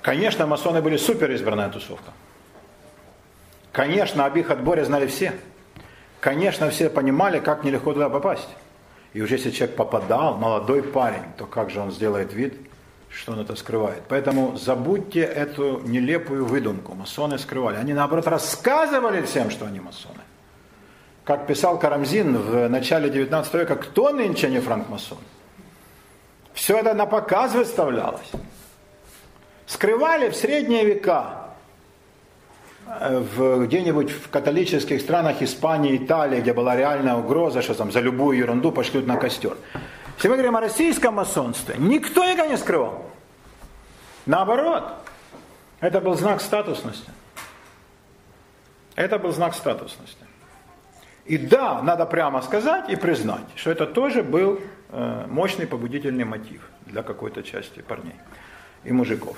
[0.00, 2.12] Конечно, масоны были супер избранная тусовка.
[3.70, 5.32] Конечно, об их отборе знали все.
[6.20, 8.48] Конечно, все понимали, как нелегко туда попасть.
[9.12, 12.54] И уже если человек попадал, молодой парень, то как же он сделает вид,
[13.14, 14.02] что он это скрывает.
[14.08, 16.94] Поэтому забудьте эту нелепую выдумку.
[16.94, 17.76] Масоны скрывали.
[17.76, 20.20] Они наоборот рассказывали всем, что они масоны.
[21.24, 25.18] Как писал Карамзин в начале 19 века, кто нынче не франкмасон?
[26.52, 28.30] Все это на показ выставлялось.
[29.66, 31.54] Скрывали в средние века
[32.86, 38.00] э, в, где-нибудь в католических странах Испании, Италии, где была реальная угроза, что там за
[38.00, 39.56] любую ерунду пошлют на костер.
[40.16, 43.10] Если мы говорим о российском масонстве, никто никогда не скрывал.
[44.26, 44.84] Наоборот,
[45.80, 47.10] это был знак статусности.
[48.94, 50.24] Это был знак статусности.
[51.24, 54.60] И да, надо прямо сказать и признать, что это тоже был
[54.90, 58.16] э, мощный побудительный мотив для какой-то части парней
[58.84, 59.36] и мужиков.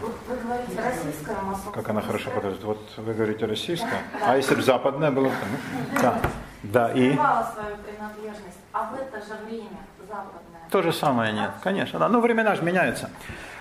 [0.00, 1.72] Вы говорите российское масонство.
[1.72, 2.64] Как она хорошо показывает.
[2.64, 4.02] Вот вы говорите российское.
[4.22, 5.28] А если бы западное было?
[5.28, 6.20] Ну, да.
[6.62, 7.12] Да, и?
[7.14, 10.68] свою принадлежность, а в это же время западное.
[10.70, 11.98] То же самое нет, конечно.
[11.98, 12.08] Да.
[12.08, 13.10] Ну, времена же меняются.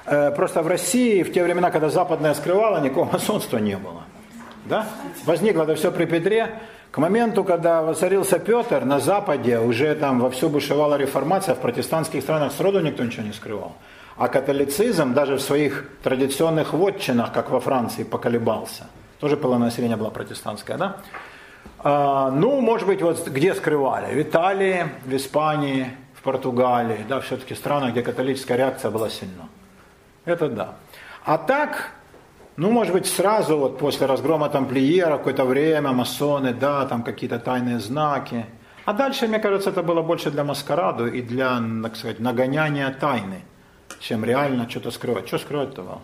[0.06, 4.04] Э, просто в России в те времена, когда западное скрывало, никакого масонства не было.
[4.66, 4.86] Да?
[5.26, 6.60] Возникло это все при Петре.
[6.92, 12.52] К моменту, когда воцарился Петр, на Западе уже там вовсю бушевала реформация, в протестантских странах
[12.54, 13.74] сроду никто ничего не скрывал.
[14.18, 18.88] А католицизм даже в своих традиционных вотчинах, как во Франции, поколебался.
[19.20, 20.98] Тоже полное население было протестантское, да?
[21.80, 24.14] А, ну, может быть, вот где скрывали?
[24.14, 29.48] В Италии, в Испании, в Португалии, да, все-таки страны, где католическая реакция была сильна.
[30.26, 30.76] Это да.
[31.24, 31.92] А так,
[32.56, 37.80] ну, может быть, сразу вот после разгрома тамплиера какое-то время, масоны, да, там какие-то тайные
[37.80, 38.46] знаки.
[38.86, 43.42] А дальше, мне кажется, это было больше для маскараду и для, так сказать, нагоняния тайны,
[44.00, 45.28] чем реально что-то скрывать.
[45.28, 46.02] Что скрывать-то было?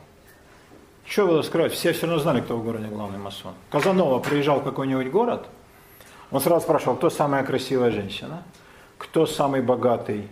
[1.05, 1.73] Что было скрывать?
[1.73, 3.53] Все все равно знали, кто в городе главный масон.
[3.69, 5.47] Казанова приезжал в какой-нибудь город,
[6.31, 8.43] он сразу спрашивал, кто самая красивая женщина,
[8.97, 10.27] кто самый богатый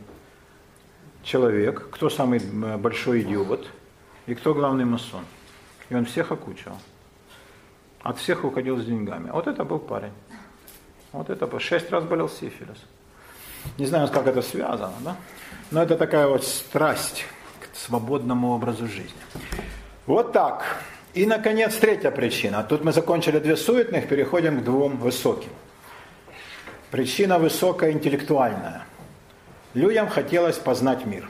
[1.23, 2.39] человек, кто самый
[2.77, 3.67] большой идиот
[4.25, 5.25] и кто главный масон.
[5.89, 6.77] И он всех окучивал.
[8.01, 9.29] От всех уходил с деньгами.
[9.29, 10.13] Вот это был парень.
[11.11, 11.59] Вот это.
[11.59, 12.83] Шесть раз болел сифилис.
[13.77, 15.15] Не знаю, как это связано, да?
[15.69, 17.25] Но это такая вот страсть
[17.59, 19.21] к свободному образу жизни.
[20.05, 20.83] Вот так.
[21.13, 22.63] И, наконец, третья причина.
[22.63, 25.51] Тут мы закончили две суетных, переходим к двум высоким.
[26.89, 28.85] Причина высокая интеллектуальная.
[29.73, 31.29] Людям хотелось познать мир.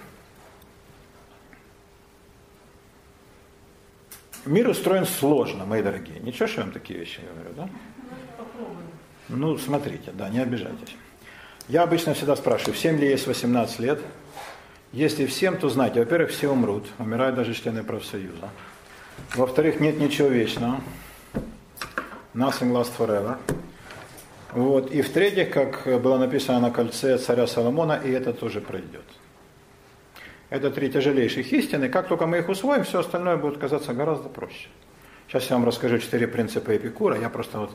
[4.46, 6.20] мир устроен сложно, мои дорогие.
[6.20, 7.70] Ничего, что я вам такие вещи говорю, да?
[9.30, 10.96] Ну, смотрите, да, не обижайтесь.
[11.68, 14.02] Я обычно всегда спрашиваю, всем ли есть 18 лет?
[14.94, 18.50] Если всем, то знайте, во-первых, все умрут, умирают даже члены профсоюза.
[19.36, 20.82] Во-вторых, нет ничего вечного.
[22.34, 23.38] Nothing lasts forever.
[24.52, 24.92] Вот.
[24.92, 29.06] И в-третьих, как было написано на кольце царя Соломона, и это тоже пройдет.
[30.50, 31.88] Это три тяжелейших истины.
[31.88, 34.68] Как только мы их усвоим, все остальное будет казаться гораздо проще.
[35.30, 37.18] Сейчас я вам расскажу четыре принципа Эпикура.
[37.18, 37.72] Я просто вот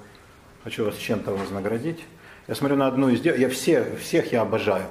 [0.62, 2.04] хочу вас чем-то вознаградить.
[2.46, 4.84] Я смотрю на одну из дел, я все, всех я обожаю.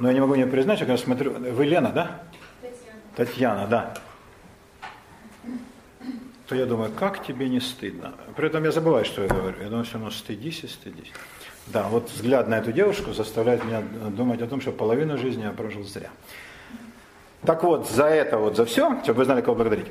[0.00, 2.22] Но я не могу не признать, что когда смотрю, вы Лена, да?
[2.62, 2.98] Татьяна.
[3.16, 3.94] Татьяна, да.
[6.48, 8.14] То я думаю, как тебе не стыдно?
[8.34, 9.56] При этом я забываю, что я говорю.
[9.60, 11.12] Я думаю, все равно стыдись и стыдись.
[11.66, 15.50] Да, вот взгляд на эту девушку заставляет меня думать о том, что половину жизни я
[15.50, 16.08] прожил зря.
[17.44, 19.86] Так вот, за это вот, за все, чтобы вы знали, кого благодарить,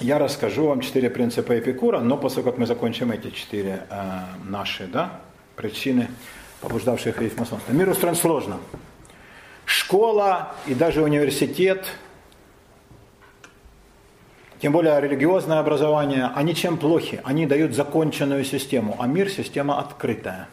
[0.00, 4.20] я расскажу вам четыре принципа Эпикура, но после того, как мы закончим эти четыре э,
[4.44, 5.20] наши да,
[5.54, 6.08] причины,
[6.60, 7.72] побуждавшие ходить в масонство.
[7.72, 8.58] Мир устроен сложно.
[9.64, 11.86] Школа и даже университет,
[14.60, 17.20] тем более религиозное образование, они чем плохи?
[17.24, 20.48] Они дают законченную систему, а мир– система открытая.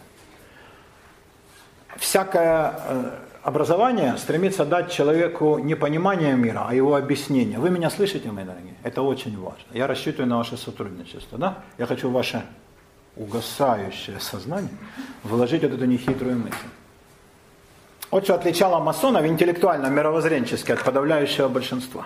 [1.97, 3.11] Всякое э,
[3.43, 7.59] образование стремится дать человеку не понимание мира, а его объяснение.
[7.59, 8.75] Вы меня слышите, мои дорогие?
[8.83, 9.65] Это очень важно.
[9.71, 11.37] Я рассчитываю на ваше сотрудничество.
[11.37, 11.59] Да?
[11.77, 12.43] Я хочу ваше
[13.15, 14.71] угасающее сознание
[15.23, 16.55] вложить вот эту нехитрую мысль.
[18.11, 22.05] Вот что отличало масонов интеллектуально-мировоззренчески от подавляющего большинства.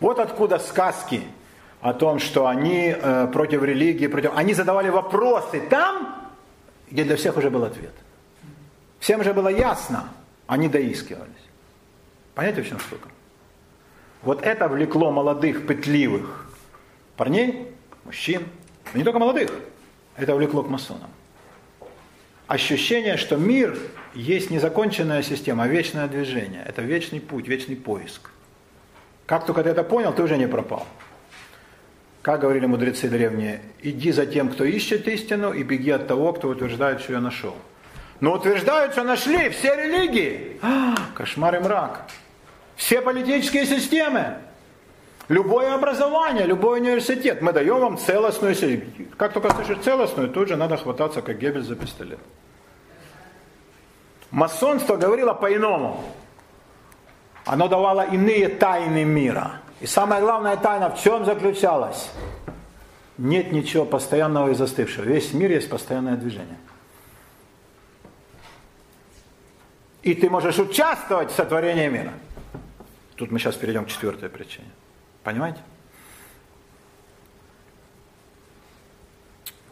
[0.00, 1.22] Вот откуда сказки
[1.80, 4.32] о том, что они э, против религии, против...
[4.36, 6.30] Они задавали вопросы там,
[6.90, 7.94] где для всех уже был ответ.
[9.00, 10.10] Всем же было ясно,
[10.46, 11.30] они доискивались.
[12.34, 13.08] Понимаете, в чем штука?
[14.22, 16.46] Вот это влекло молодых, пытливых
[17.16, 17.68] парней,
[18.04, 18.42] мужчин,
[18.92, 19.50] не только молодых,
[20.16, 21.10] это влекло к масонам.
[22.46, 23.78] Ощущение, что мир
[24.14, 26.64] есть незаконченная система, а вечное движение.
[26.66, 28.30] Это вечный путь, вечный поиск.
[29.26, 30.86] Как только ты это понял, ты уже не пропал.
[32.22, 36.48] Как говорили мудрецы древние, иди за тем, кто ищет истину, и беги от того, кто
[36.48, 37.54] утверждает, что я нашел.
[38.20, 40.58] Но утверждают, что нашли все религии.
[40.62, 42.06] А, кошмар и мрак.
[42.76, 44.36] Все политические системы.
[45.28, 47.42] Любое образование, любой университет.
[47.42, 48.84] Мы даем вам целостную систему.
[49.16, 52.18] Как только слышишь целостную, тут же надо хвататься, как Гебель за пистолет.
[54.34, 56.04] Масонство говорило по-иному.
[57.44, 59.60] Оно давало иные тайны мира.
[59.80, 62.10] И самая главная тайна в чем заключалась?
[63.16, 65.04] Нет ничего постоянного и застывшего.
[65.04, 66.58] Весь мир есть постоянное движение.
[70.02, 72.12] И ты можешь участвовать в сотворении мира.
[73.14, 74.66] Тут мы сейчас перейдем к четвертой причине.
[75.22, 75.60] Понимаете?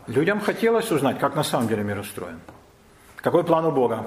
[0.06, 2.38] Людям хотелось узнать, как на самом деле мир устроен.
[3.16, 4.06] Какой план у Бога?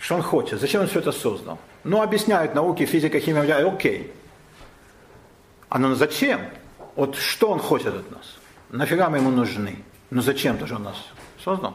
[0.00, 0.58] Что он хочет?
[0.58, 1.58] Зачем он все это создал?
[1.84, 4.12] Ну, объясняют науки, физика, химия, окей.
[5.68, 6.40] А ну зачем?
[6.96, 8.38] Вот что он хочет от нас?
[8.70, 9.84] Нафига мы ему нужны?
[10.08, 10.96] Ну зачем тоже он нас
[11.44, 11.74] создал?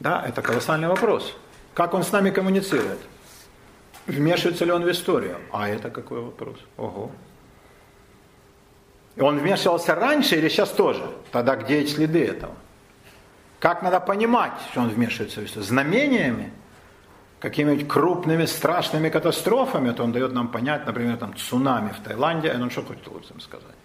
[0.00, 1.34] Да, это колоссальный вопрос.
[1.74, 2.98] Как он с нами коммуницирует?
[4.06, 5.38] Вмешивается ли он в историю?
[5.52, 6.56] А это какой вопрос?
[6.76, 7.10] Ого.
[9.14, 11.08] И он вмешивался раньше или сейчас тоже?
[11.30, 12.54] Тогда где следы этого?
[13.60, 15.64] Как надо понимать, что он вмешивается в историю?
[15.64, 16.52] Знамениями?
[17.40, 22.70] Какими-нибудь крупными страшными катастрофами, то он дает нам понять, например, там цунами в Таиланде, он
[22.70, 23.76] что хочет этим сказать?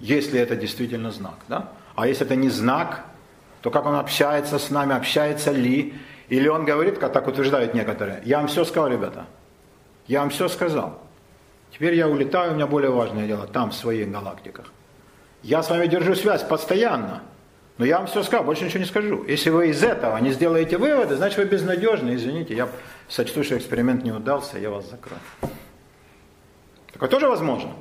[0.00, 1.72] Если это действительно знак, да?
[1.94, 3.04] А если это не знак,
[3.60, 5.94] то как он общается с нами, общается ли,
[6.28, 9.26] или он говорит, как так утверждают некоторые, я вам все сказал, ребята,
[10.06, 10.98] я вам все сказал.
[11.70, 14.66] Теперь я улетаю, у меня более важное дело, там, в своих галактиках.
[15.42, 17.22] Я с вами держу связь постоянно,
[17.78, 19.24] но я вам все сказал, больше ничего не скажу.
[19.26, 22.68] Если вы из этого не сделаете выводы, значит вы безнадежны, извините, я
[23.08, 25.20] сочту, что эксперимент не удался, я вас закрою.
[26.92, 27.72] Такое тоже возможно.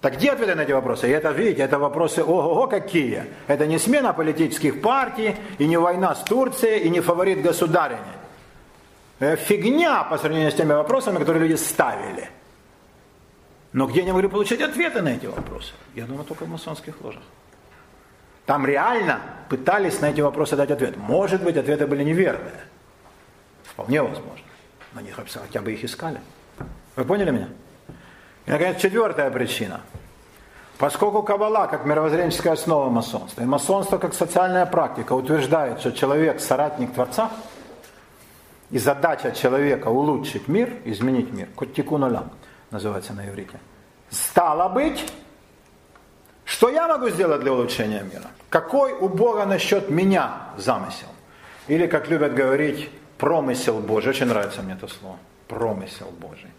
[0.00, 1.08] Так где ответы на эти вопросы?
[1.08, 3.24] И это, видите, это вопросы ого-го какие.
[3.46, 8.00] Это не смена политических партий, и не война с Турцией, и не фаворит государыни.
[9.18, 12.28] Это фигня по сравнению с теми вопросами, которые люди ставили.
[13.72, 15.72] Но где они могли получить ответы на эти вопросы?
[15.94, 17.22] Я думаю, только в масонских ложах.
[18.46, 20.96] Там реально пытались на эти вопросы дать ответ.
[20.96, 22.60] Может быть, ответы были неверные.
[23.64, 24.44] Вполне возможно.
[24.92, 26.20] Но они хотя бы их искали.
[26.96, 27.48] Вы поняли меня?
[28.46, 29.80] И, наконец, четвертая причина.
[30.78, 36.92] Поскольку Каббала, как мировоззренческая основа масонства, и масонство, как социальная практика, утверждает, что человек– соратник
[36.92, 37.30] Творца,
[38.70, 42.32] и задача человека улучшить мир, изменить мир, тикун олам
[42.70, 43.60] называется на иврите.
[44.10, 45.12] Стало быть,
[46.44, 48.30] что я могу сделать для улучшения мира?
[48.50, 51.08] Какой у Бога насчет меня замысел?
[51.68, 54.10] Или, как любят говорить, промысел Божий.
[54.10, 55.16] Очень нравится мне это слово.
[55.48, 56.50] Промысел Божий.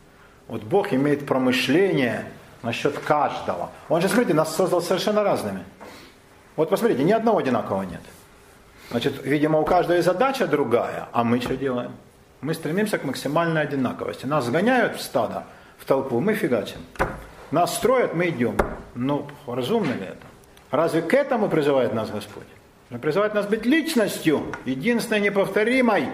[0.47, 2.25] Вот Бог имеет промышление
[2.63, 3.69] насчет каждого.
[3.89, 5.63] Он же, смотрите, нас создал совершенно разными.
[6.55, 8.01] Вот посмотрите, ни одного одинакового нет.
[8.91, 11.91] Значит, видимо, у каждой задача другая, а мы что делаем?
[12.41, 14.25] Мы стремимся к максимальной одинаковости.
[14.25, 15.43] Нас сгоняют в стадо,
[15.77, 16.79] в толпу, мы фигачим.
[17.51, 18.57] Нас строят, мы идем.
[18.95, 20.25] Ну, разумно ли это?
[20.71, 22.47] Разве к этому призывает нас Господь?
[22.91, 26.07] Он призывает нас быть личностью, единственной, неповторимой,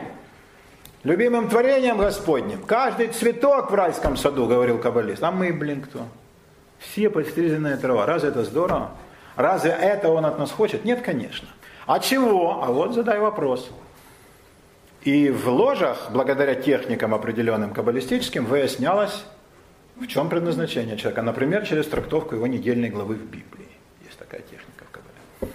[1.04, 2.62] любимым творением Господним.
[2.64, 5.24] Каждый цветок в райском саду, говорил каббалист.
[5.24, 6.06] А мы, блин, кто?
[6.80, 8.06] Все подстриженная трава.
[8.06, 8.92] Разве это здорово?
[9.36, 10.86] Разве это он от нас хочет?
[10.86, 11.48] Нет, конечно.
[11.86, 12.64] А чего?
[12.64, 13.70] А вот задай вопрос.
[15.04, 19.24] И в ложах, благодаря техникам определенным каббалистическим, выяснялось,
[19.96, 21.22] в чем предназначение человека.
[21.22, 23.68] Например, через трактовку его недельной главы в Библии.
[24.06, 25.48] Есть такая техника в.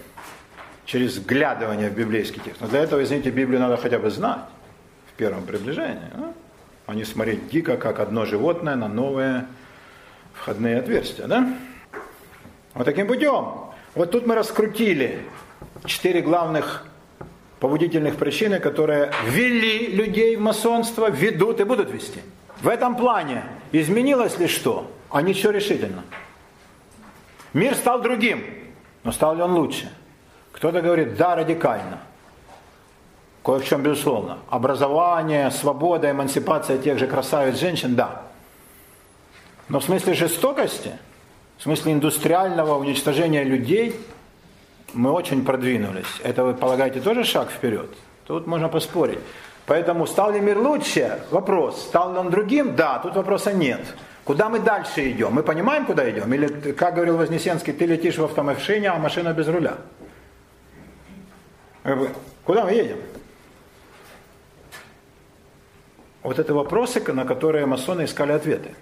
[0.85, 2.61] Через вглядывание в библейский текст.
[2.61, 4.41] Но для этого, извините, Библию надо хотя бы знать
[5.13, 6.11] в первом приближении.
[6.15, 6.33] А,
[6.87, 9.47] а не смотреть дико, как одно животное на новые
[10.33, 11.27] входные отверстия.
[11.27, 11.57] Да?
[12.75, 13.47] Вот таким путем.
[13.95, 15.21] Вот тут мы раскрутили
[15.87, 16.85] четыре главных
[17.61, 22.21] побудительных причины, которые вели людей в масонство, ведут и будут вести.
[22.61, 24.91] В этом плане изменилось ли что?
[25.11, 26.03] А ничего решительно.
[27.53, 28.45] Мир стал другим,
[29.05, 29.91] но стал ли он лучше?
[30.53, 32.01] Кто-то говорит, да, радикально.
[33.45, 34.39] Кое в чем, безусловно.
[34.49, 38.23] Образование, свобода, эмансипация тех же красавиц женщин, да.
[39.69, 40.93] Но в смысле жестокости,
[41.59, 44.01] в смысле индустриального уничтожения людей,
[44.95, 46.07] мы очень продвинулись.
[46.23, 47.91] Это вы полагаете тоже шаг вперед?
[48.27, 49.21] Тут можно поспорить.
[49.67, 51.21] Поэтому стал ли мир лучше?
[51.31, 51.83] Вопрос.
[51.83, 52.77] Стал ли он другим?
[52.77, 53.81] Да, тут вопроса нет.
[54.25, 55.33] Куда мы дальше идем?
[55.33, 56.33] Мы понимаем, куда идем?
[56.33, 59.77] Или, как говорил Вознесенский, ты летишь в автомашине, а машина без руля?
[62.45, 62.99] Куда мы едем?
[66.23, 68.75] Вот это вопросы, на которые масоны искали ответы.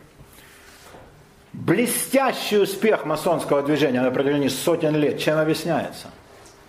[1.53, 6.09] Блестящий успех масонского движения на протяжении сотен лет чем объясняется?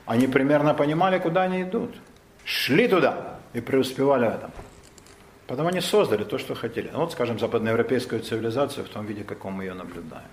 [0.05, 1.95] Они примерно понимали, куда они идут.
[2.43, 4.51] Шли туда и преуспевали в этом.
[5.47, 6.89] Потом они создали то, что хотели.
[6.91, 10.27] Ну, вот, скажем, западноевропейскую цивилизацию в том виде, каком мы ее наблюдаем.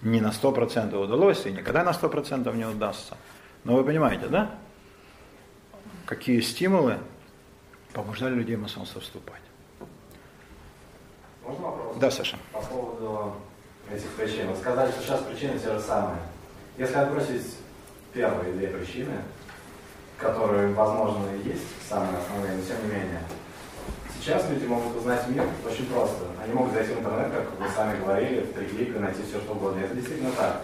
[0.00, 3.16] Не на 100% удалось и никогда на 100% не удастся.
[3.62, 4.50] Но вы понимаете, да?
[6.06, 6.98] Какие стимулы
[7.92, 9.42] побуждали людей в масонство вступать.
[11.44, 11.96] Можно вопрос?
[11.98, 12.36] Да, Саша.
[12.52, 13.34] По поводу
[13.92, 14.48] этих причин.
[14.48, 16.18] Вы сказали, что сейчас причины те же самые.
[16.76, 17.56] Если отбросить
[18.12, 19.22] первые две причины,
[20.22, 23.20] которые, возможно, и есть самые основные, но тем не менее.
[24.18, 26.26] Сейчас люди могут узнать мир очень просто.
[26.42, 29.52] Они могут зайти в интернет, как вы сами говорили, в три клика найти все, что
[29.52, 29.80] угодно.
[29.80, 30.60] Это действительно так.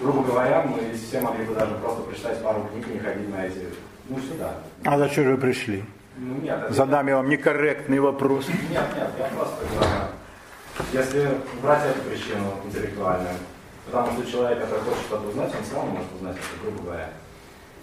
[0.00, 3.44] Грубо говоря, мы все могли бы даже просто прочитать пару книг и не ходить на
[3.44, 3.66] эти,
[4.08, 4.54] ну, сюда.
[4.84, 5.84] А зачем же вы пришли?
[6.16, 6.62] Ну, нет.
[6.62, 6.72] Это...
[6.72, 8.46] Задам я вам некорректный вопрос.
[8.48, 9.90] Нет, нет, я просто говорю.
[10.92, 11.30] Если
[11.62, 13.34] брать эту причину интеллектуальную,
[13.86, 17.10] потому что человек, который хочет что-то узнать, он сам может узнать это, грубо говоря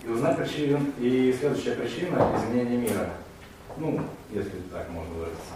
[0.06, 0.80] и узнать причину.
[1.00, 3.10] И следующая причина– изменение мира.
[3.78, 4.00] Ну,
[4.32, 5.54] если так можно выразиться.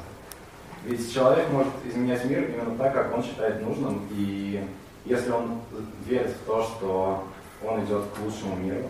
[0.86, 4.08] Ведь человек может изменять мир именно так, как он считает нужным.
[4.12, 4.64] И
[5.06, 5.60] если он
[6.06, 7.28] верит в то, что
[7.64, 8.88] он идет к лучшему миру,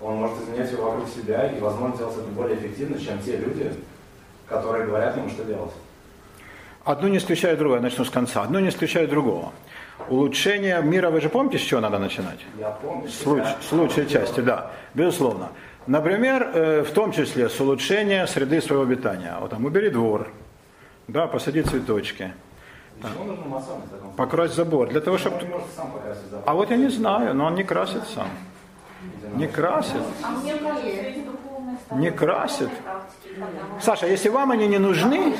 [0.00, 3.72] он может изменять его вокруг себя и, возможно, делать это более эффективно, чем те люди,
[4.46, 5.72] которые говорят ему, что делать.
[6.84, 8.42] Одно не исключает другое, начну с конца.
[8.42, 9.52] Одно не исключает другого.
[10.08, 12.38] Улучшение мира, вы же помните, с чего надо начинать?
[12.58, 13.08] Я помню.
[13.08, 15.48] С, луч, с лучшей части, да, безусловно.
[15.86, 19.36] Например, э, в том числе с улучшения среды своего обитания.
[19.40, 20.28] Вот там убери двор,
[21.08, 22.32] да, посади цветочки.
[23.02, 23.08] Да.
[24.16, 24.88] Покрась забор.
[24.88, 25.36] Для того, чтобы...
[26.46, 28.28] А вот я не знаю, но он не красит сам.
[29.34, 30.02] Не красит.
[31.92, 32.70] Не красит.
[33.80, 35.34] Саша, если вам они не нужны,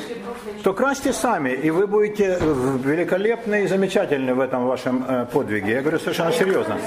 [0.63, 5.73] то красьте сами, и вы будете великолепны и замечательны в этом вашем э, подвиге.
[5.73, 6.77] Я говорю совершенно серьезно.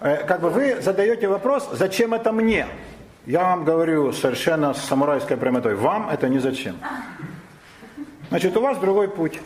[0.00, 2.66] Э, как бы вы задаете вопрос, зачем это мне?
[3.24, 6.76] Я вам говорю совершенно с самурайской прямотой, вам это не зачем.
[8.28, 9.40] Значит, у вас другой путь.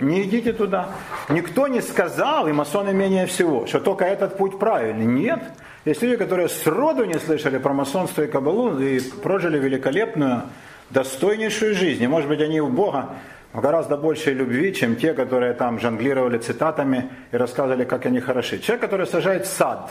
[0.00, 0.88] Не идите туда.
[1.28, 5.06] Никто не сказал, и масоны менее всего, что только этот путь правильный.
[5.06, 5.40] Нет.
[5.84, 10.44] Есть люди, которые сроду не слышали про масонство и кабалу и прожили великолепную,
[10.90, 12.02] достойнейшую жизнь.
[12.02, 13.10] И, может быть, они у Бога
[13.52, 18.58] в гораздо большей любви, чем те, которые там жонглировали цитатами и рассказывали, как они хороши.
[18.58, 19.90] Человек, который сажает сад,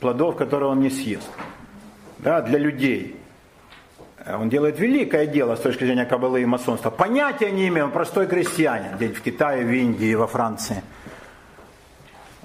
[0.00, 1.28] плодов, которые он не съест.
[2.18, 3.20] Да, для людей.
[4.26, 6.88] Он делает великое дело с точки зрения кабалы и масонства.
[6.88, 10.82] Понятия не имею, простой крестьянин, где в Китае, в Индии, во Франции.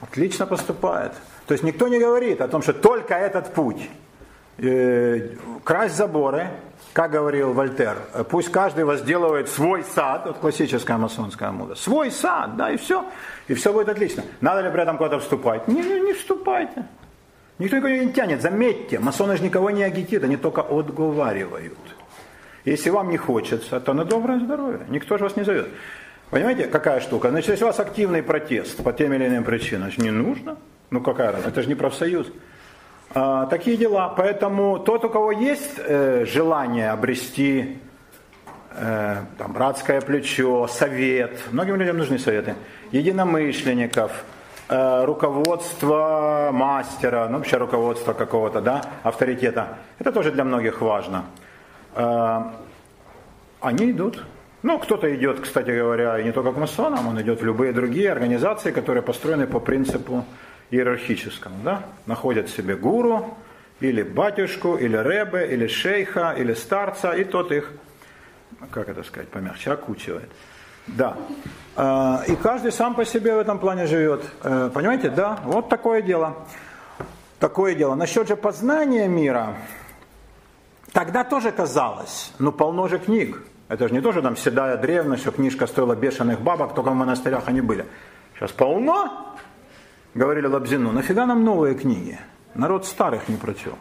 [0.02, 1.14] Отлично поступает.
[1.50, 3.90] То есть никто не говорит о том, что только этот путь.
[4.60, 5.30] Э,
[5.64, 6.50] красть заборы,
[6.94, 7.98] как говорил Вольтер,
[8.30, 13.04] пусть каждый возделывает свой сад, вот классическая масонская мода, свой сад, да, и все,
[13.48, 14.22] и все будет отлично.
[14.42, 15.68] Надо ли при этом куда-то вступать?
[15.68, 16.86] Не, не, не вступайте.
[17.58, 18.44] Никто никого не тянет.
[18.44, 21.80] Заметьте, масоны же никого не агитируют, они только отговаривают.
[22.64, 24.82] Если вам не хочется, то на доброе здоровье.
[24.90, 25.68] Никто же вас не зовет.
[26.30, 27.32] Понимаете, какая штука?
[27.32, 30.56] Значит, если у вас активный протест по тем или иным причинам, значит, не нужно.
[30.92, 31.50] Ну какая разница?
[31.50, 32.28] Это же не профсоюз.
[33.14, 34.14] А, такие дела.
[34.16, 37.80] Поэтому тот, у кого есть э, желание обрести
[38.72, 42.56] э, там, братское плечо, совет, многим людям нужны советы,
[42.92, 44.24] единомышленников,
[44.68, 51.26] э, руководство мастера, ну вообще руководство какого-то, да, авторитета, это тоже для многих важно.
[51.96, 52.42] Э,
[53.62, 54.24] они идут.
[54.62, 58.72] Ну, кто-то идет, кстати говоря, не только к масонам, он идет в любые другие организации,
[58.72, 60.26] которые построены по принципу
[60.72, 61.56] иерархическому.
[61.64, 61.84] Да?
[62.06, 63.38] Находят себе гуру,
[63.80, 67.72] или батюшку, или ребе, или шейха, или старца, и тот их,
[68.72, 70.30] как это сказать, помягче, окучивает.
[70.88, 71.16] Да.
[71.76, 74.24] А, и каждый сам по себе в этом плане живет.
[74.44, 75.40] Э, понимаете, да?
[75.44, 76.36] Вот такое дело.
[77.40, 77.96] Такое дело.
[77.96, 79.56] Насчет же познания мира,
[80.92, 83.42] тогда тоже казалось, ну полно же книг.
[83.70, 87.44] Это же не тоже там седая древность, что книжка стоила бешеных бабок, только в монастырях
[87.48, 87.86] они были.
[88.36, 89.38] Сейчас полно,
[90.14, 92.20] говорили Лабзину, нафига нам новые книги?
[92.56, 93.74] Народ старых не прочел.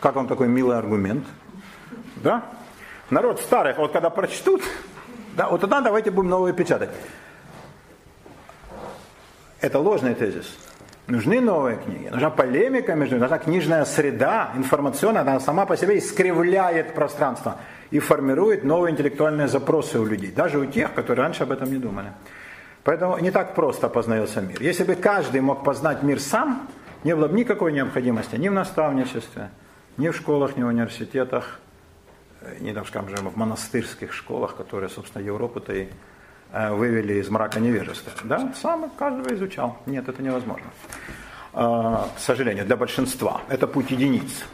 [0.00, 1.24] Как вам такой милый аргумент?
[2.16, 2.44] Да?
[3.10, 4.62] Народ старых, вот когда прочтут,
[5.36, 6.90] да, вот тогда давайте будем новые печатать.
[9.60, 10.56] Это ложный тезис.
[11.06, 15.98] Нужны новые книги, нужна полемика между ними, нужна книжная среда, информационная, она сама по себе
[15.98, 17.56] искривляет пространство
[17.90, 21.78] и формирует новые интеллектуальные запросы у людей, даже у тех, которые раньше об этом не
[21.78, 22.12] думали.
[22.84, 24.62] Поэтому не так просто познается мир.
[24.62, 26.68] Если бы каждый мог познать мир сам,
[27.04, 29.50] не было бы никакой необходимости ни в наставничестве,
[29.96, 31.60] ни в школах, ни в университетах,
[32.40, 35.88] э, ни, так скажем, в монастырских школах, которые, собственно, Европу-то и
[36.52, 38.12] э, вывели из мрака невежества.
[38.24, 39.78] Да, сам каждого изучал.
[39.86, 40.66] Нет, это невозможно.
[41.52, 43.42] А, к сожалению, для большинства.
[43.48, 44.44] Это путь единиц.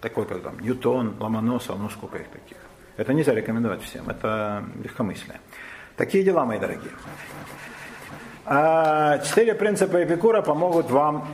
[0.00, 2.56] Такой, как там Ньютон, Ломоносов, ну сколько их таких.
[2.96, 5.40] Это нельзя рекомендовать всем, это легкомыслие.
[5.96, 6.92] Такие дела, мои дорогие.
[8.52, 11.24] А, четыре принципа Эпикура помогут вам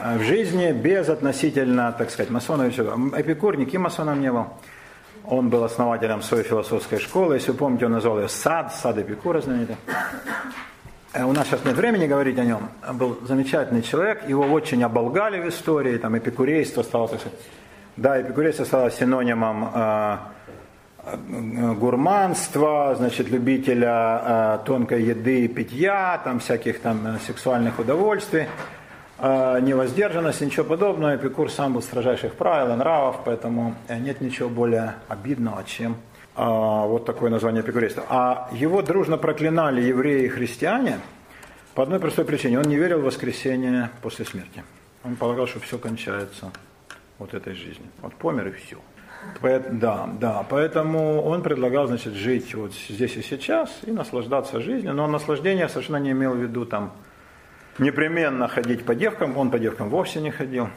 [0.00, 2.92] а, в жизни без относительно, так сказать, масонов и всего.
[3.18, 4.46] Эпикур никаким масоном не был.
[5.24, 7.34] Он был основателем своей философской школы.
[7.34, 9.74] Если вы помните, он назвал ее сад, сад Эпикура знаменитый.
[11.12, 12.68] Э, у нас сейчас нет времени говорить о нем.
[12.88, 14.28] Он был замечательный человек.
[14.28, 15.98] Его очень оболгали в истории.
[15.98, 17.38] Там эпикурейство стало, так сказать,
[17.96, 20.18] да, эпикурейство стало синонимом э,
[21.04, 28.46] гурманства, значит, любителя э, тонкой еды и питья, там всяких там э, сексуальных удовольствий,
[29.18, 31.16] э, невоздержанности, ничего подобного.
[31.16, 35.96] Эпикур сам был строжайших правил и нравов, поэтому нет ничего более обидного, чем
[36.34, 38.04] вот такое название эпикурейства.
[38.08, 40.98] А его дружно проклинали евреи и христиане
[41.74, 42.58] по одной простой причине.
[42.58, 44.64] Он не верил в воскресение после смерти.
[45.04, 46.50] Он полагал, что все кончается
[47.18, 47.88] вот этой жизнью.
[48.00, 48.78] Вот помер и все.
[49.42, 55.08] Да, да, поэтому он предлагал, значит, жить вот здесь и сейчас и наслаждаться жизнью, но
[55.08, 56.92] наслаждение совершенно не имел в виду там
[57.78, 60.68] непременно ходить по девкам, он по девкам вовсе не ходил,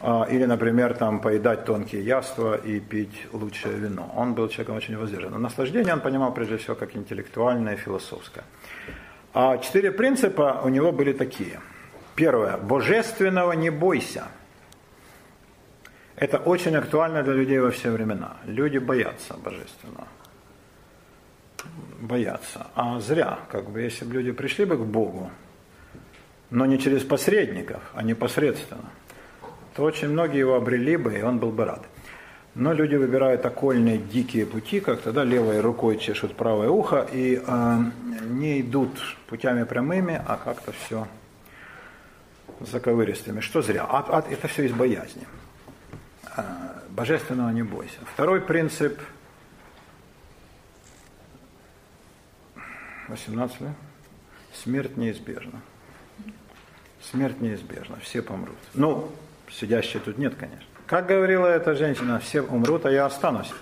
[0.00, 4.12] а, или, например, там поедать тонкие яства и пить лучшее вино.
[4.16, 5.42] Он был человеком очень воздержанным.
[5.42, 8.44] Наслаждение он понимал прежде всего как интеллектуальное и философское.
[9.32, 11.60] А четыре принципа у него были такие.
[12.14, 12.56] Первое.
[12.56, 14.28] Божественного не бойся–
[16.16, 18.36] это очень актуально для людей во все времена.
[18.46, 20.06] Люди боятся божественного.
[22.00, 22.66] Боятся.
[22.74, 25.30] А зря, как бы, если бы люди пришли бы к Богу,
[26.50, 28.90] но не через посредников, а непосредственно,
[29.74, 31.82] то очень многие его обрели бы, и он был бы рад.
[32.54, 37.78] Но люди выбирают окольные дикие пути, как тогда левой рукой чешут правое ухо и э,
[38.28, 38.90] не идут
[39.26, 41.08] путями прямыми, а как-то все
[42.60, 43.40] заковыристыми.
[43.40, 43.84] Что зря.
[43.88, 45.26] А, а это все из боязни.
[46.36, 47.98] А, божественного не бойся.
[48.12, 49.00] Второй принцип,
[53.08, 53.70] 18 лет,
[54.52, 55.60] смерть неизбежна.
[57.00, 58.56] Смерть неизбежна, все помрут.
[58.72, 59.12] Ну,
[59.50, 60.66] сидящие тут нет, конечно.
[60.86, 63.52] Как говорила эта женщина, все умрут, а я останусь.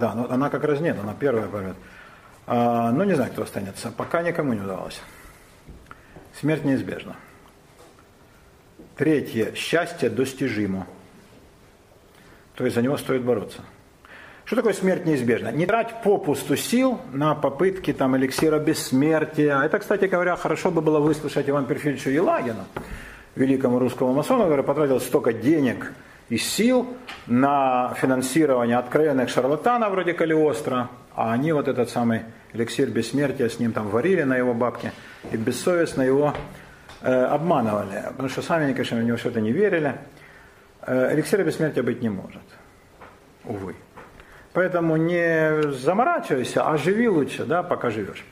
[0.00, 1.76] Да, но она как раз нет, она первая помрет.
[2.46, 3.90] А, ну, не знаю, кто останется.
[3.90, 5.00] Пока никому не удалось.
[6.40, 7.16] Смерть неизбежна.
[8.96, 9.54] Третье.
[9.54, 10.86] Счастье достижимо
[12.58, 13.60] то есть за него стоит бороться.
[14.44, 15.52] Что такое смерть неизбежна?
[15.52, 19.60] Не трать попусту сил на попытки там, эликсира бессмертия.
[19.60, 22.64] Это, кстати говоря, хорошо бы было выслушать Иван Перфильевичу Елагину,
[23.36, 25.92] великому русскому масону, который потратил столько денег
[26.30, 26.88] и сил
[27.28, 32.22] на финансирование откровенных шарлатанов вроде Калиостро, а они вот этот самый
[32.52, 34.92] эликсир бессмертия с ним там варили на его бабке
[35.30, 36.34] и бессовестно его
[37.02, 39.94] э, обманывали, потому что сами они, конечно, в него что-то не верили.
[40.90, 42.40] Э, эликсира бессмертия быть не может,
[43.44, 43.76] увы.
[44.54, 48.24] Поэтому не заморачивайся, а живи лучше, да, пока живешь.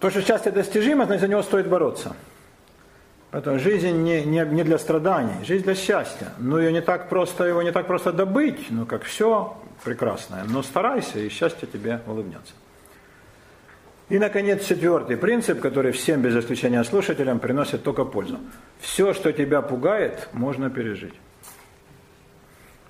[0.00, 2.16] То, что счастье достижимо, значит, за него стоит бороться.
[3.30, 6.28] Поэтому жизнь не, не, не для страданий, жизнь для счастья.
[6.38, 9.54] Но ее не так просто, его не так просто добыть, ну как все
[9.84, 10.44] прекрасное.
[10.44, 12.54] Но старайся, и счастье тебе улыбнется.
[14.10, 18.38] И, наконец, четвертый принцип, который всем без исключения слушателям приносит только пользу.
[18.80, 21.14] Все, что тебя пугает, можно пережить.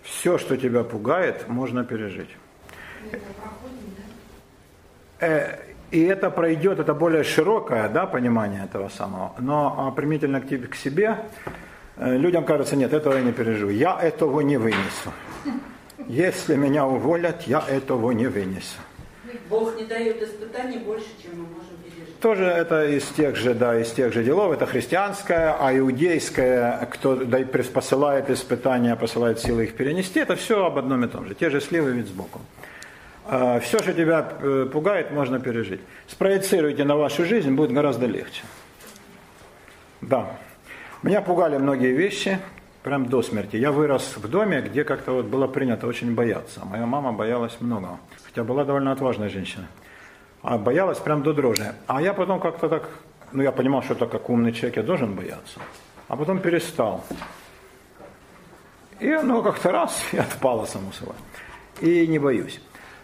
[0.02, 2.30] Все, что тебя пугает, можно пережить.
[5.20, 5.56] Э,
[5.92, 9.32] и это пройдет, это более широкое да, понимание этого самого.
[9.38, 11.18] Но примительно к, к себе
[11.96, 13.70] э, людям кажется, нет, этого я не переживу.
[13.70, 15.12] Я этого не вынесу.
[16.08, 18.78] Если меня уволят, я этого не вынесу.
[19.48, 22.20] Бог не дает испытаний больше, чем мы можем пережить.
[22.20, 24.52] Тоже это из тех же, да, из тех же делов.
[24.52, 27.38] Это христианское, а иудейское, кто да,
[27.72, 31.34] посылает испытания, посылает силы их перенести, это все об одном и том же.
[31.34, 32.40] Те же сливы вид сбоку.
[33.26, 35.80] А, все, что тебя э, пугает, можно пережить.
[36.08, 38.42] Спроецируйте на вашу жизнь, будет гораздо легче.
[40.00, 40.36] Да.
[41.02, 42.38] Меня пугали многие вещи,
[42.84, 43.56] прям до смерти.
[43.56, 46.64] Я вырос в доме, где как-то вот было принято очень бояться.
[46.64, 47.98] Моя мама боялась многого
[48.34, 49.68] хотя была довольно отважная женщина.
[50.42, 51.72] А боялась прям до дрожи.
[51.86, 52.88] А я потом как-то так,
[53.32, 55.60] ну я понимал, что это как умный человек, я должен бояться.
[56.08, 57.04] А потом перестал.
[58.98, 61.14] И оно как-то раз и отпало само собой.
[61.80, 62.60] И не боюсь.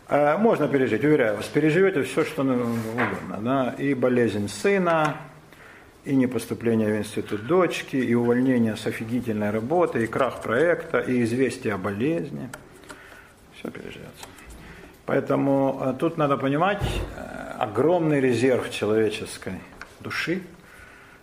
[0.08, 3.38] Э, можно пережить, уверяю вас, переживете все, что угодно.
[3.38, 3.74] Да?
[3.78, 5.16] И болезнь сына,
[6.04, 11.74] и непоступление в институт дочки, и увольнение с офигительной работы, и крах проекта, и известие
[11.74, 12.48] о болезни.
[13.54, 14.26] Все переживется.
[15.04, 16.82] Поэтому э, тут надо понимать
[17.16, 17.20] э,
[17.58, 19.60] огромный резерв человеческой
[20.00, 20.42] души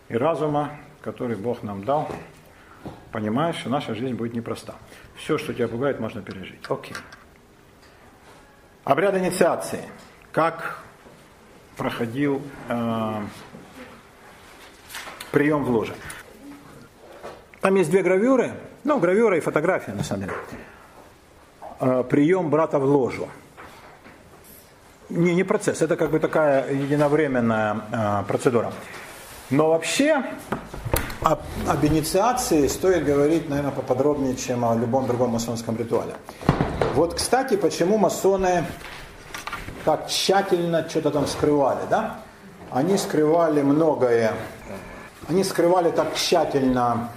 [0.08, 2.08] и разума, который Бог нам дал,
[3.10, 4.74] понимая, что наша жизнь будет непроста.
[5.16, 6.60] Все, что тебя пугает, можно пережить.
[6.68, 6.96] Окей.
[8.84, 9.82] Обряд инициации.
[10.30, 10.82] Как
[11.76, 13.22] проходил э,
[15.30, 15.94] прием в ложе.
[17.60, 18.52] Там есть две гравюры,
[18.84, 20.34] ну, гравюра и фотография, на самом деле.
[21.80, 23.28] Э, прием брата в ложу.
[25.08, 28.72] Не, не процесс, это как бы такая единовременная э, процедура.
[29.50, 30.22] Но вообще
[31.22, 36.14] об, об инициации стоит говорить, наверное, поподробнее, чем о любом другом масонском ритуале.
[36.94, 38.64] Вот, кстати, почему масоны
[39.84, 42.20] так тщательно что-то там скрывали, да?
[42.70, 44.32] Они скрывали многое.
[45.28, 47.10] Они скрывали так тщательно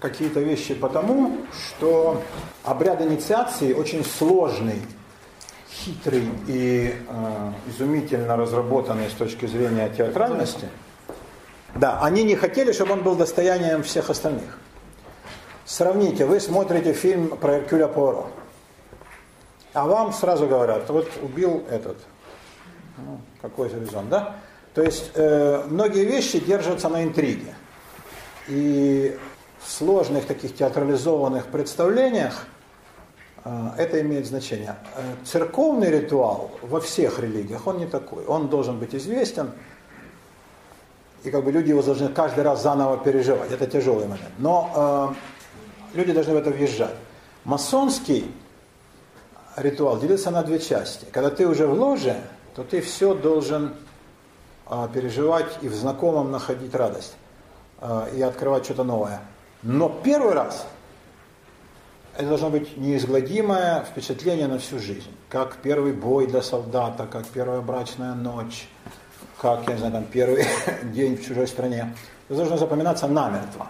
[0.00, 2.20] какие-то вещи потому, что
[2.64, 4.82] обряд инициации очень сложный
[5.70, 10.68] хитрый и э, изумительно разработанный с точки зрения театральности,
[11.76, 14.58] да, они не хотели, чтобы он был достоянием всех остальных.
[15.64, 18.30] Сравните, вы смотрите фильм про Эркюля Пуаро,
[19.74, 21.98] а вам сразу говорят, вот убил этот,
[22.96, 24.36] ну, какой резон, да?
[24.74, 27.54] То есть э, многие вещи держатся на интриге.
[28.48, 29.16] И
[29.60, 32.46] в сложных таких театрализованных представлениях
[33.44, 34.76] а, это имеет значение.
[34.94, 38.24] Э, церковный ритуал во всех религиях, он не такой.
[38.26, 39.52] Он должен быть известен,
[41.24, 43.50] и как бы люди его должны каждый раз заново переживать.
[43.50, 44.32] Это тяжелый момент.
[44.38, 45.14] Но
[45.92, 46.94] э, люди должны в это въезжать.
[47.44, 48.30] Масонский
[49.56, 51.06] ритуал делится на две части.
[51.10, 52.16] Когда ты уже в ложе,
[52.54, 53.87] то ты все должен э,
[54.92, 57.16] переживать и в знакомом находить радость
[57.80, 59.20] э, и открывать что-то новое.
[59.62, 60.66] Но первый раз–
[62.18, 65.10] это должно быть неизгладимое впечатление на всю жизнь.
[65.28, 68.68] Как первый бой для солдата, как первая брачная ночь,
[69.40, 70.44] как, я не знаю, там, первый
[70.82, 71.94] день в чужой стране.
[72.26, 73.68] Это должно запоминаться намертво.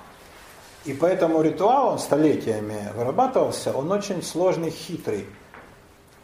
[0.86, 5.26] И поэтому ритуал, он столетиями вырабатывался, он очень сложный, хитрый.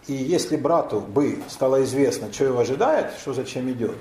[0.06, 3.98] И если брату бы стало известно, что его ожидает, что зачем идет,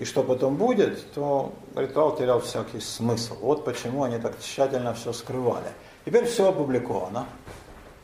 [0.00, 3.36] и что потом будет, то ритуал терял всякий смысл.
[3.42, 5.68] Вот почему они так тщательно все скрывали.
[6.06, 7.26] Теперь все опубликовано,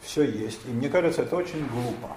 [0.03, 0.61] все есть.
[0.67, 2.15] И мне кажется, это очень глупо.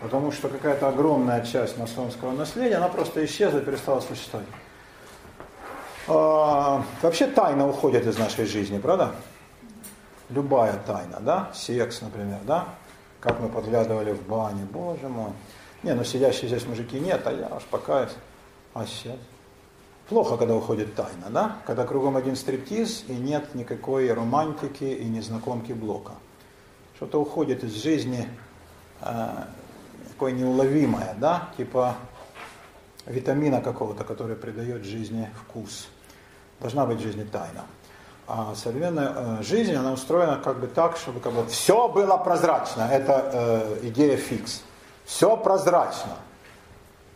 [0.00, 4.48] Потому что какая-то огромная часть масонского наследия, она просто исчезла перестала существовать.
[6.08, 9.12] А, вообще тайна уходит из нашей жизни, правда?
[10.28, 11.52] Любая тайна, да?
[11.54, 12.66] Секс, например, да?
[13.22, 15.30] как мы подглядывали в бане, боже мой.
[15.84, 18.10] Не, ну сидящие здесь мужики нет, а я аж покаюсь.
[18.74, 19.18] А сейчас?
[20.08, 21.56] Плохо, когда уходит тайна, да?
[21.66, 26.12] Когда кругом один стриптиз и нет никакой романтики и незнакомки блока.
[26.96, 28.28] Что-то уходит из жизни
[29.00, 29.28] э,
[30.08, 31.50] такое неуловимое, да?
[31.56, 31.96] Типа
[33.06, 35.88] витамина какого-то, который придает жизни вкус.
[36.60, 37.64] Должна быть в жизни тайна.
[38.26, 42.82] А современная э, жизнь, она устроена как бы так, чтобы как бы все было прозрачно.
[42.82, 44.62] Это э, идея фикс.
[45.04, 46.16] Все прозрачно.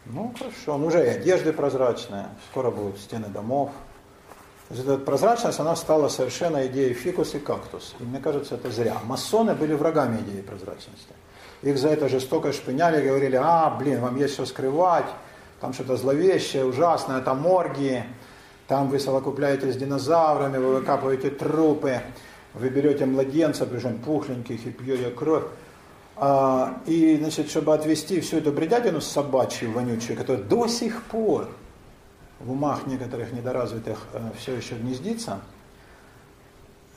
[0.07, 3.70] Ну хорошо, ну уже и одежды прозрачные, скоро будут стены домов.
[4.69, 7.95] То есть эта прозрачность, она стала совершенно идеей фикус и кактус.
[8.01, 8.97] И мне кажется, это зря.
[9.05, 11.12] Масоны были врагами идеи прозрачности.
[11.62, 15.07] Их за это жестоко шпыняли, говорили, а, блин, вам есть что скрывать,
[15.61, 18.05] там что-то зловещее, ужасное, там морги,
[18.69, 22.01] там вы совокупляетесь с динозаврами, вы выкапываете трупы,
[22.55, 25.45] вы берете младенца, причем пухленьких, и пьете кровь.
[26.17, 31.49] А, и, значит, чтобы отвести всю эту бредятину собачью, вонючую, которая до сих пор
[32.41, 35.41] в умах некоторых недоразвитых э, все еще гнездится,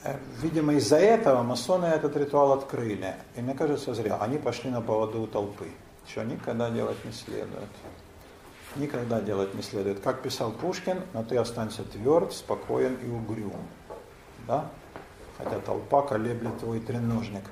[0.03, 3.15] э, видимо, из-за этого масоны этот ритуал открыли.
[3.35, 4.17] И мне кажется, зря.
[4.21, 5.67] Они пошли на поводу у толпы.
[6.07, 7.69] Что никогда делать не следует
[8.75, 9.99] никогда делать не следует.
[9.99, 13.67] Как писал Пушкин, но ты останься тверд, спокоен и угрюм.
[14.47, 14.69] Да?
[15.37, 17.43] Хотя толпа колеблет твой треножник.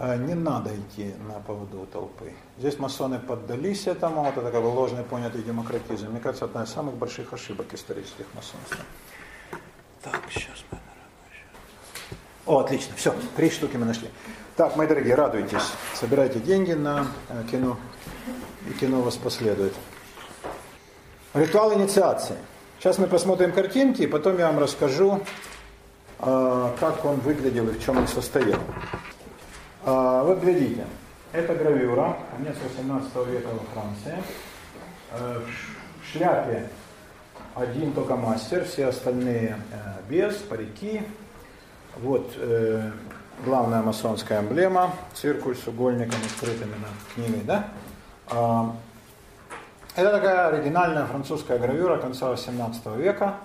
[0.00, 2.32] Э, не надо идти на поводу толпы.
[2.56, 6.10] Здесь масоны поддались этому, вот это как бы ложный понятый демократизм.
[6.10, 8.78] Мне кажется, одна из самых больших ошибок исторических масонства.
[10.02, 10.78] Так, сейчас мы
[12.46, 14.08] О, отлично, все, три штуки мы нашли.
[14.56, 17.76] Так, мои дорогие, радуйтесь, собирайте деньги на э, кино,
[18.68, 19.74] и кино вас последует.
[21.34, 22.36] Ритуал инициации.
[22.78, 25.20] Сейчас мы посмотрим картинки, и потом я вам расскажу,
[26.20, 28.60] а, как он выглядел и в чем он состоял.
[29.90, 30.84] А, вот глядите,
[31.32, 34.22] это гравюра, конец 18 века во Франции.
[35.12, 36.68] Э, в шляпе
[37.54, 39.76] один только мастер, все остальные э,
[40.10, 41.00] без, парики.
[42.02, 42.90] Вот э,
[43.46, 47.68] главная масонская эмблема, циркуль с угольником, открытыми над книгой, да?
[48.26, 48.76] А,
[49.96, 53.36] это такая оригинальная французская гравюра конца 18 века,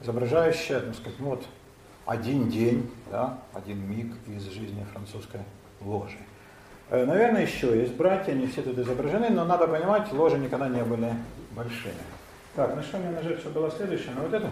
[0.00, 1.44] изображающая, так сказать, ну вот
[2.06, 5.40] один день, да, один миг из жизни французской
[5.80, 6.16] ложи.
[6.90, 10.82] Э, наверное, еще есть братья, не все тут изображены, но надо понимать, ложи никогда не
[10.82, 11.12] были
[11.52, 11.94] большими.
[12.54, 14.14] Так, на что мне нажать, что было следующее?
[14.14, 14.48] На вот эту.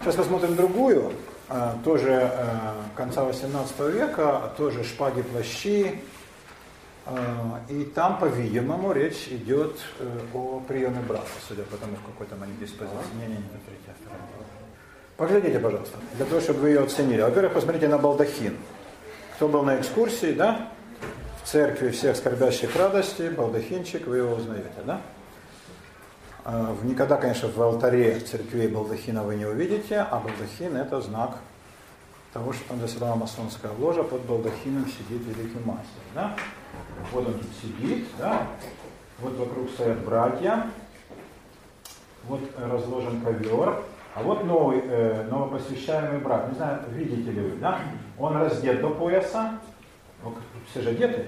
[0.00, 1.12] Сейчас посмотрим другую,
[1.48, 6.00] э, тоже э, конца 18 века, тоже шпаги, плащи,
[7.68, 9.76] и там, по-видимому, речь идет
[10.32, 12.98] о приеме брака, судя по тому, в какой там они диспозиции.
[13.14, 13.90] Не, не, не, смотрите,
[15.16, 17.20] Поглядите, пожалуйста, для того, чтобы вы ее оценили.
[17.20, 18.56] Во-первых, посмотрите на балдахин.
[19.40, 20.68] Кто был на экскурсии, да?
[21.42, 25.00] В церкви всех скорбящих радости, балдахинчик, вы его узнаете, да?
[26.44, 31.38] А, никогда, конечно, в алтаре церквей балдахина вы не увидите, а балдахин это знак
[32.34, 36.02] того, что там заседала масонская ложа, под балдахином сидит великий мастер.
[36.14, 36.36] Да?
[37.10, 38.46] Вот он тут сидит, да?
[39.20, 40.66] вот вокруг стоят братья,
[42.24, 43.84] вот разложен ковер,
[44.14, 46.48] а вот новый, э, новопосвящаемый брат.
[46.48, 47.78] Не знаю, видите ли вы, да?
[48.18, 49.58] Он раздет до пояса,
[50.70, 51.26] все же одеты,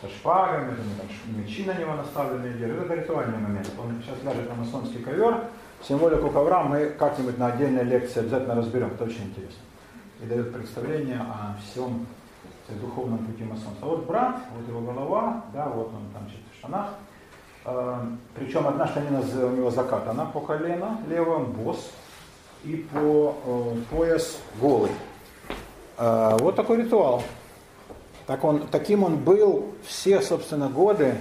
[0.00, 2.84] со шпагами, там, мечи на него наставлены держат.
[2.84, 3.70] Это ритуальный момент.
[3.78, 5.44] Он сейчас ляжет на масонский ковер.
[5.82, 9.62] Символику ковра мы как-нибудь на отдельной лекции обязательно разберем, это очень интересно
[10.22, 12.06] и дает представление о всем
[12.80, 13.76] духовном пути масонства.
[13.82, 16.94] А вот брат, вот его голова, да, вот он там в штанах.
[17.64, 18.00] Э,
[18.34, 21.90] причем одна штанина у него закатана по колено, левый он босс,
[22.64, 24.90] и по э, пояс голый.
[25.96, 27.22] Э, вот такой ритуал.
[28.26, 31.16] Так он, таким он был все, собственно, годы,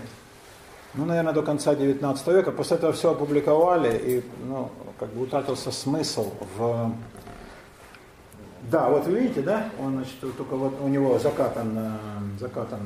[0.94, 2.52] ну, наверное, до конца 19 века.
[2.52, 6.94] После этого все опубликовали, и ну, как бы утратился смысл в
[8.72, 12.80] да, вот вы видите, да, он, значит, только вот у него закатан, э, закатан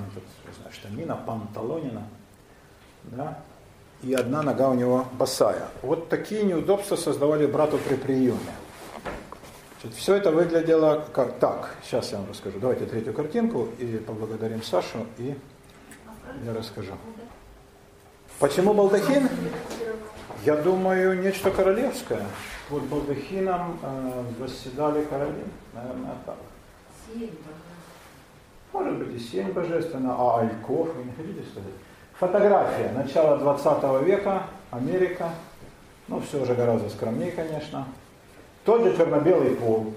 [0.58, 2.02] знаю, штанина, панталонина,
[3.04, 3.38] да,
[4.04, 5.68] и одна нога у него босая.
[5.82, 8.38] Вот такие неудобства создавали брату при приеме.
[9.82, 11.76] Значит, все это выглядело как так.
[11.84, 12.60] Сейчас я вам расскажу.
[12.60, 15.36] Давайте третью картинку и поблагодарим Сашу и
[16.44, 16.94] я расскажу.
[18.40, 19.28] Почему балдахин?
[20.46, 22.22] Я думаю, нечто королевское.
[22.70, 25.44] Вот балдахином э, восседали короли,
[25.74, 26.38] наверное, так.
[28.74, 31.74] Может быть и семь божественно, а Альков, вы не хотите сказать?
[32.20, 35.30] Фотография начала 20 века, Америка,
[36.08, 37.86] ну все уже гораздо скромнее, конечно.
[38.66, 39.94] Тот же черно-белый пол.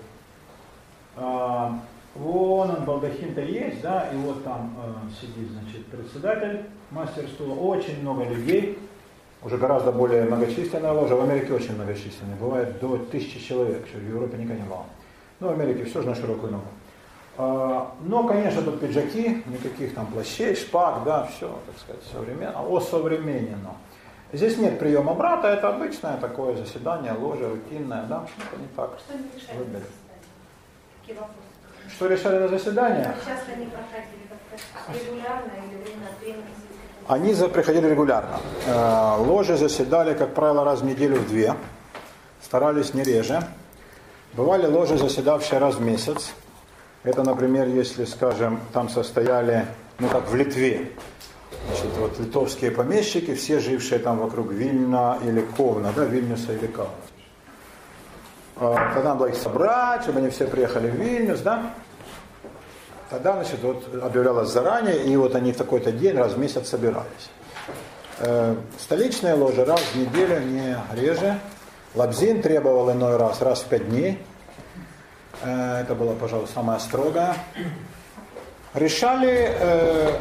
[1.16, 1.80] А,
[2.14, 8.00] Вон он, балдахин-то есть, да, и вот там э, сидит, значит, председатель, мастер стула, очень
[8.00, 8.78] много людей,
[9.44, 14.08] уже гораздо более многочисленная ложа, в Америке очень многочисленная, бывает до тысячи человек, что в
[14.08, 14.84] Европе никогда не было.
[15.38, 16.66] Ну, в Америке все же на широкую ногу.
[17.42, 22.80] А, но, конечно, тут пиджаки, никаких там плащей, шпаг, да, все, так сказать, современно, о
[22.80, 23.76] современно.
[24.34, 28.90] Здесь нет приема брата, это обычное такое заседание, ложа, рутинное, да, это не так.
[28.98, 29.82] Что не решали?
[31.00, 31.48] Какие вопросы?
[31.88, 33.14] Что решали на заседаниях?
[33.24, 35.02] Часто они проходили?
[35.02, 36.44] Регулярно или время от времени?
[37.08, 38.38] Они приходили регулярно.
[38.66, 41.54] Э, Ложи заседали, как правило, раз в неделю в две.
[42.42, 43.40] Старались не реже.
[44.34, 46.34] Бывали ложи, заседавшие раз в месяц.
[47.02, 49.66] Это, например, если, скажем, там состояли,
[49.98, 50.90] ну как в Литве,
[51.66, 56.92] Значит, вот литовские помещики, все жившие там вокруг Вильна или Ковна, да, Вильнюса или Кавна.
[58.56, 61.74] А, Тогда надо их собрать, чтобы они все приехали в Вильнюс, да.
[63.10, 67.30] Тогда, значит, вот объявлялось заранее, и вот они в такой-то день раз в месяц собирались.
[68.18, 71.38] Э, Столичные ложи раз в неделю, не реже.
[71.94, 74.18] Лабзин требовал иной раз, раз в пять дней.
[75.42, 77.34] Э, Это было, пожалуй, самое строгое.
[78.74, 80.18] Решали, э,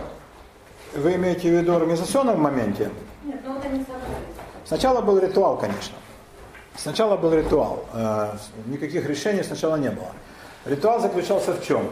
[0.96, 2.90] вы имеете в виду в организационном моменте,
[3.24, 3.86] Нет, ну вот они.
[4.66, 5.96] Сначала был ритуал, конечно.
[6.76, 7.86] Сначала был ритуал.
[7.94, 8.32] Э,
[8.66, 10.12] Никаких решений сначала не было.
[10.66, 11.90] Ритуал заключался в чем?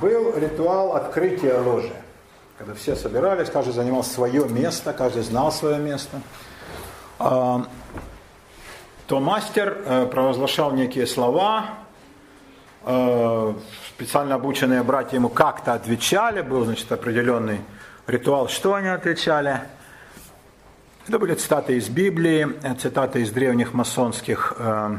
[0.00, 1.92] Был ритуал открытия ложи.
[2.58, 6.20] Когда все собирались, каждый занимал свое место, каждый знал свое место.
[7.18, 7.66] То
[9.10, 11.79] мастер провозглашал некие слова,
[12.82, 17.60] специально обученные братья ему как-то отвечали, был, значит, определенный
[18.06, 19.60] ритуал, что они отвечали.
[21.06, 24.98] Это были цитаты из Библии, э, цитаты из древних масонских э,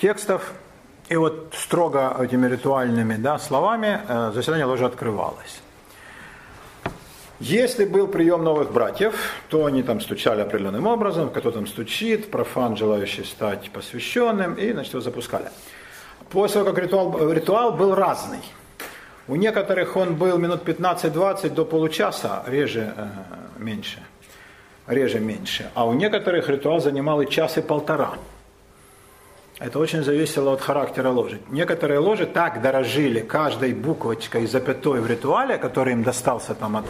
[0.00, 0.52] текстов.
[1.08, 5.62] И вот строго этими ритуальными да, словами э, заседание ложи открывалось.
[7.40, 9.14] Если был прием новых братьев,
[9.48, 14.92] то они там стучали определенным образом, кто там стучит, профан, желающий стать посвященным, и значит,
[14.92, 15.48] его запускали.
[16.30, 18.40] После того, как ритуал, ритуал был разный.
[19.28, 23.06] У некоторых он был минут 15-20 до получаса, реже э,
[23.58, 23.98] меньше.
[24.86, 25.70] Реже меньше.
[25.74, 28.12] А у некоторых ритуал занимал и час, и полтора.
[29.58, 31.40] Это очень зависело от характера ложи.
[31.50, 36.86] Некоторые ложи так дорожили каждой буквочкой и запятой в ритуале, который им достался там от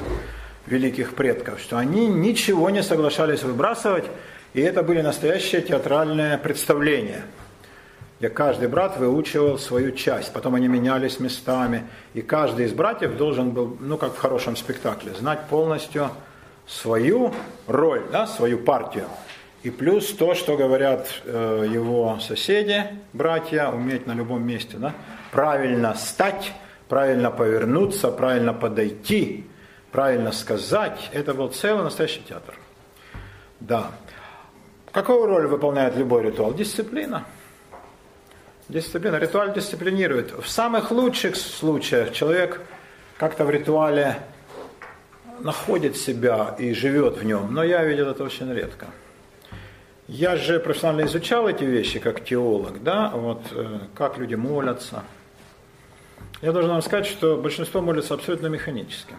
[0.66, 4.05] великих предков, что они ничего не соглашались выбрасывать,
[4.52, 7.23] и это были настоящие театральные представления,
[8.19, 13.51] где каждый брат выучивал свою часть, потом они менялись местами, и каждый из братьев должен
[13.51, 16.11] был, ну как в хорошем спектакле, знать полностью
[16.66, 17.32] свою
[17.66, 19.07] роль, да, свою партию.
[19.62, 24.95] И плюс то, что говорят э, его соседи, братья, уметь на любом месте, да,
[25.32, 26.53] правильно стать,
[26.89, 29.47] правильно повернуться, правильно подойти,
[29.90, 31.11] правильно сказать.
[31.12, 32.55] Это был целый настоящий театр.
[33.61, 33.90] Да.
[34.93, 36.55] Какую роль выполняет любой ритуал?
[36.55, 37.24] Дисциплина.
[38.69, 39.16] Дисциплина.
[39.16, 40.32] Ритуал дисциплинирует.
[40.32, 42.61] В самых лучших случаях человек
[43.16, 44.19] как-то в ритуале
[45.40, 48.89] находит себя и живет в нем, но я видел это очень редко.
[50.07, 55.03] Я же профессионально изучал эти вещи как теолог, да, вот э, как люди молятся.
[56.40, 59.15] Я должен вам сказать, что большинство молятся абсолютно механически.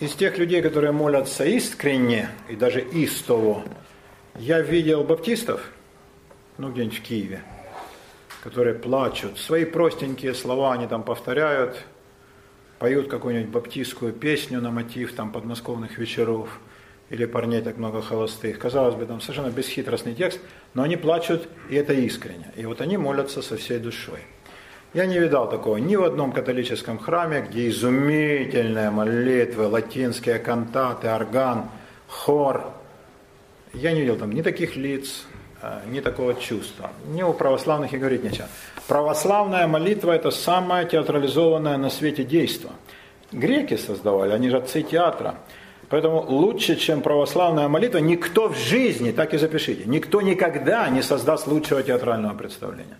[0.00, 3.64] Из тех людей, которые молятся искренне и даже истово,
[4.34, 5.70] я видел баптистов,
[6.58, 7.42] ну где-нибудь в Киеве,
[8.42, 11.84] которые плачут, свои простенькие слова они там повторяют,
[12.78, 16.60] поют какую-нибудь баптистскую песню на мотив там подмосковных вечеров–
[17.10, 18.58] или парней так много холостых.
[18.58, 20.40] Казалось бы, там совершенно бесхитростный текст,
[20.74, 22.50] но они плачут, и это искренне.
[22.56, 24.20] И вот они молятся со всей душой.
[24.94, 31.68] Я не видал такого ни в одном католическом храме, где изумительные молитвы, латинские кантаты, орган,
[32.06, 32.72] хор.
[33.72, 35.26] Я не видел там ни таких лиц,
[35.86, 36.90] ни такого чувства.
[37.08, 38.48] Ни у православных и говорить нечего.
[38.88, 42.70] Православная молитва– это самое театрализованное на свете действо.
[43.32, 45.36] Греки создавали, они же отцы театра.
[45.88, 51.46] Поэтому лучше, чем православная молитва, никто в жизни, так и запишите, никто никогда не создаст
[51.46, 52.98] лучшего театрального представления.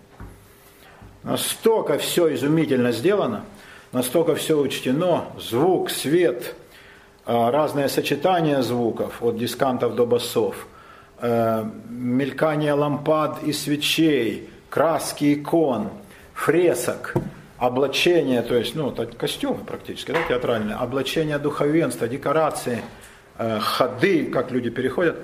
[1.23, 3.43] Настолько все изумительно сделано,
[3.91, 6.55] настолько все учтено, звук, свет,
[7.25, 10.67] разные сочетания звуков, от дискантов до басов,
[11.21, 15.89] мелькание лампад и свечей, краски икон,
[16.33, 17.13] фресок,
[17.57, 22.81] облачение, то есть, ну, костюмы практически, да, театральные, облачение духовенства, декорации,
[23.37, 25.17] э, ходы, как люди переходят,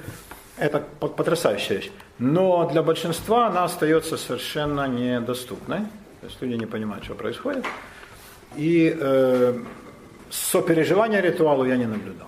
[0.57, 1.91] это потрясающая вещь.
[2.19, 5.79] Но для большинства она остается совершенно недоступной.
[6.21, 7.65] То есть люди не понимают, что происходит.
[8.55, 9.59] И э,
[10.29, 12.27] сопереживания ритуалу я не наблюдал.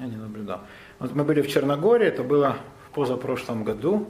[0.00, 0.60] Я не наблюдал.
[0.98, 2.56] Вот мы были в Черногории, это было
[2.88, 4.08] в позапрошлом году,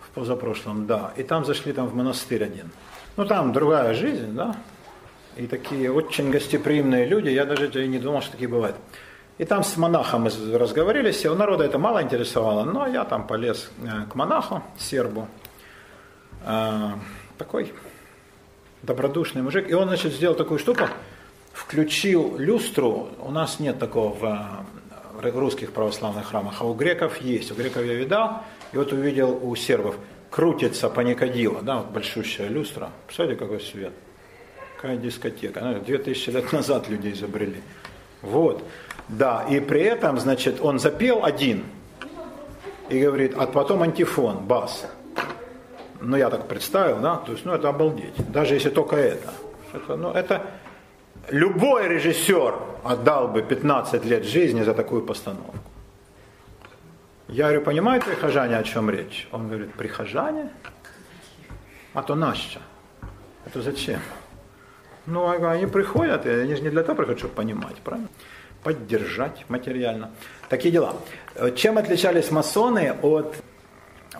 [0.00, 2.70] в позапрошлом, да, и там зашли там в монастырь один.
[3.16, 4.54] Ну там другая жизнь, да,
[5.36, 8.76] и такие очень гостеприимные люди, я даже и не думал, что такие бывают.
[9.38, 13.70] И там с монахом мы разговорились, у народа это мало интересовало, но я там полез
[13.82, 15.26] э, к монаху, сербу,
[16.44, 16.98] а,
[17.38, 17.72] такой
[18.82, 20.84] добродушный мужик, и он, значит, сделал такую штуку,
[21.54, 24.64] включил люстру, у нас нет такого в
[25.30, 28.42] русских православных храмах, а у греков есть, у греков я видал,
[28.72, 29.96] и вот увидел у сербов,
[30.30, 33.92] крутится паникодила, да, вот большущая люстра, посмотрите, какой свет,
[34.76, 37.62] какая дискотека, ну, 2000 лет назад люди изобрели,
[38.22, 38.64] вот,
[39.08, 41.64] да, и при этом, значит, он запел один,
[42.88, 44.86] и говорит, а потом антифон, бас,
[46.00, 49.32] ну я так представил, да, то есть, ну это обалдеть, даже если только это.
[49.72, 50.42] это ну это
[51.30, 52.54] любой режиссер
[52.84, 55.56] отдал бы 15 лет жизни за такую постановку.
[57.28, 59.28] Я говорю, понимаете, прихожане, о чем речь?
[59.32, 60.50] Он говорит, прихожане?
[61.94, 62.60] А то нащо?
[63.46, 64.00] Это зачем?
[65.06, 68.08] Ну, они приходят, они же не для того приходят, чтобы понимать, правильно?
[68.62, 70.10] Поддержать материально.
[70.48, 70.94] Такие дела.
[71.56, 73.34] Чем отличались масоны от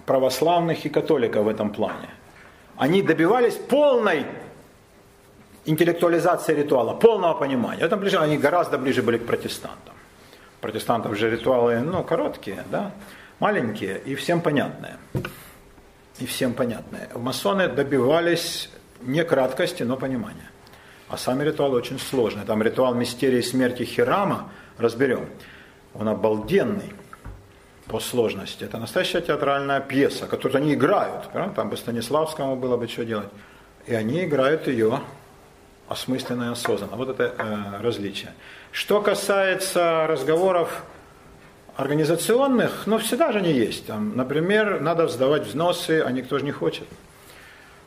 [0.07, 2.09] православных и католиков в этом плане.
[2.77, 4.25] Они добивались полной
[5.65, 7.83] интеллектуализации ритуала, полного понимания.
[7.83, 9.95] В этом ближе, они гораздо ближе были к протестантам.
[10.61, 12.93] Протестантов же ритуалы, ну, короткие, да,
[13.41, 14.97] маленькие и всем понятные.
[16.19, 17.09] И всем понятные.
[17.15, 18.71] Масоны добивались
[19.01, 20.51] не краткости, но понимания.
[21.09, 22.47] А сами ритуалы очень сложные.
[22.47, 25.29] Там ритуал мистерии смерти Хирама, разберем.
[25.95, 26.93] Он обалденный
[27.87, 28.65] по сложности.
[28.65, 31.29] Это настоящая театральная пьеса, которую они играют.
[31.33, 31.55] Правда?
[31.55, 33.29] Там бы Станиславскому было бы что делать.
[33.87, 35.01] И они играют ее
[35.93, 36.97] осмысленно и осознанно.
[36.97, 38.33] Вот это э, различие.
[38.73, 40.83] Что касается разговоров
[41.77, 43.87] организационных, ну всегда же они есть.
[43.87, 46.89] Там, например, надо сдавать взносы, а никто же не хочет.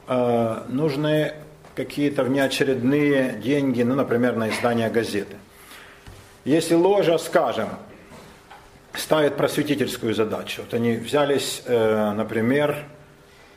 [0.07, 1.34] Э, нужны
[1.76, 5.36] какие-то внеочередные деньги, ну, например, на издание газеты.
[6.45, 7.69] Если ложа, скажем,
[8.94, 10.61] ставят просветительскую задачу.
[10.61, 12.77] Вот они взялись, э, например,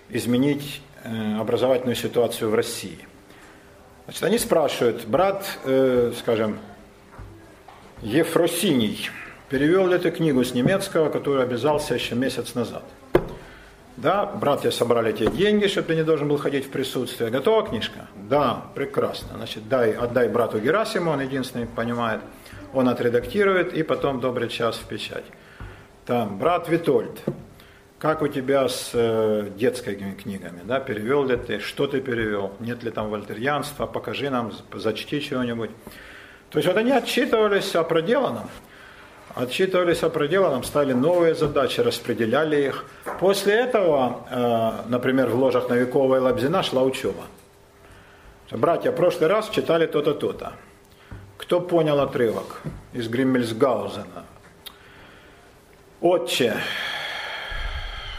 [0.09, 3.08] изменить э, образовательную ситуацию в России.
[4.09, 6.59] Значит, они спрашивают, брат, э, скажем,
[8.01, 9.11] Ефросиний,
[9.51, 12.85] перевел ли ты книгу с немецкого, которую обязался еще месяц назад?
[13.99, 17.29] Да, братья собрали те деньги, чтобы ты не должен был ходить в присутствие.
[17.29, 18.07] Готова книжка?
[18.17, 19.37] Да, прекрасно.
[19.37, 22.21] Значит, дай, отдай брату Герасиму, он единственный понимает
[22.73, 25.25] он отредактирует и потом добрый час в печать.
[26.07, 27.21] Там, брат Витольд,
[27.99, 32.83] как у тебя с э, детскими книгами, да, перевел ли ты, что ты перевел, нет
[32.85, 35.71] ли там вольтерьянства, покажи нам, зачти чего-нибудь.
[36.51, 38.49] То есть вот они отчитывались о проделанном,
[39.35, 42.85] отчитывались о проделанном, стали новые задачи, распределяли их.
[43.19, 47.25] После этого, э, например, в ложах Новикова и Лабзина шла учеба.
[48.51, 50.53] Братья, в прошлый раз читали то-то, то-то.
[51.37, 52.63] Кто понял отрывок
[52.93, 54.25] из Гриммельсгаузена?
[56.01, 56.55] Отче,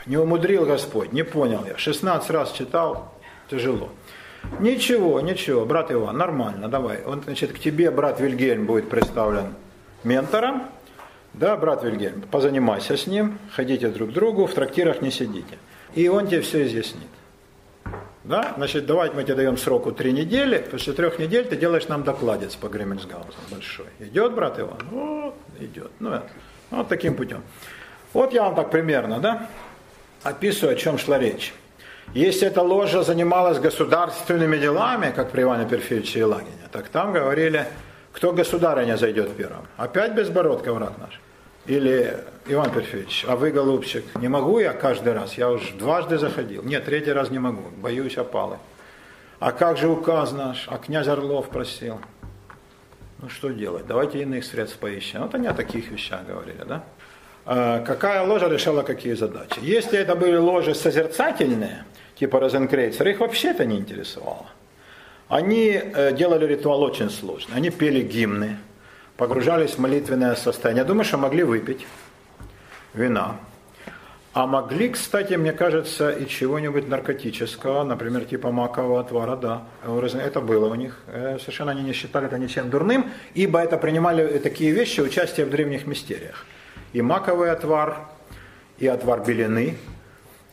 [0.06, 1.78] не умудрил Господь, не понял я.
[1.78, 3.14] 16 раз читал,
[3.50, 3.90] тяжело.
[4.60, 7.04] Ничего, ничего, брат Иван, нормально, давай.
[7.04, 9.54] Он, значит, к тебе брат Вильгельм будет представлен
[10.04, 10.64] ментором.
[11.34, 15.60] Да, брат Вильгельм, позанимайся с ним, ходите друг к другу, в трактирах не сидите.
[15.94, 17.08] И он тебе все изъяснит.
[18.24, 18.54] Да?
[18.58, 22.56] Значит, давайте мы тебе даем сроку три недели, после трех недель ты делаешь нам докладец
[22.56, 23.88] по Гремельсгаузу большой.
[24.00, 24.78] Идет, брат Иван?
[24.92, 25.92] Вот, идет.
[26.00, 26.22] Ну,
[26.72, 27.42] вот таким путем.
[28.14, 29.50] Вот я вам так примерно, да,
[30.24, 31.54] описываю, о чем шла речь.
[32.14, 37.68] Если эта ложа занималась государственными делами, как при Иване Перфеевиче Елагине, так там говорили,
[38.14, 39.68] кто государыня зайдет первым.
[39.78, 41.20] Опять безбородка враг наш.
[41.68, 42.18] Или,
[42.48, 46.64] Иван Перфеевич, а вы, голубчик, не могу я каждый раз, я уже дважды заходил.
[46.64, 48.58] Нет, третий раз не могу, боюсь опалы.
[49.40, 50.68] А как же указ наш?
[50.68, 52.02] А князь Орлов просил.
[53.22, 53.86] Ну что делать?
[53.86, 55.22] Давайте иных средств поищем.
[55.22, 56.84] Вот они о таких вещах говорили, да?
[57.52, 59.60] А какая ложа решала какие задачи?
[59.60, 64.46] Если это были ложи созерцательные, типа Розенкрейцер, их вообще это не интересовало.
[65.30, 67.56] Они э, делали ритуал очень сложный.
[67.56, 68.58] Они пели гимны,
[69.18, 70.84] погружались в молитвенное состояние.
[70.84, 71.88] Я думаю, что могли выпить
[72.94, 73.38] вина.
[74.34, 79.64] А могли, кстати, мне кажется, и чего-нибудь наркотического, например, типа макового отвара, да.
[80.24, 81.00] Это было у них.
[81.08, 85.50] Э, совершенно они не считали это ничем дурным, ибо это принимали такие вещи, участие в
[85.50, 86.46] древних мистериях.
[86.94, 88.08] И маковый отвар,
[88.78, 89.78] и отвар белины,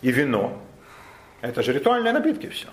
[0.02, 0.60] и вино.
[1.40, 2.68] Это же ритуальные напитки все.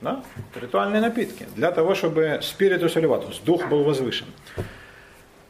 [0.00, 0.22] Да?
[0.54, 1.46] Ритуальные напитки.
[1.56, 4.26] Для того, чтобы спиритус элеватус, дух был возвышен.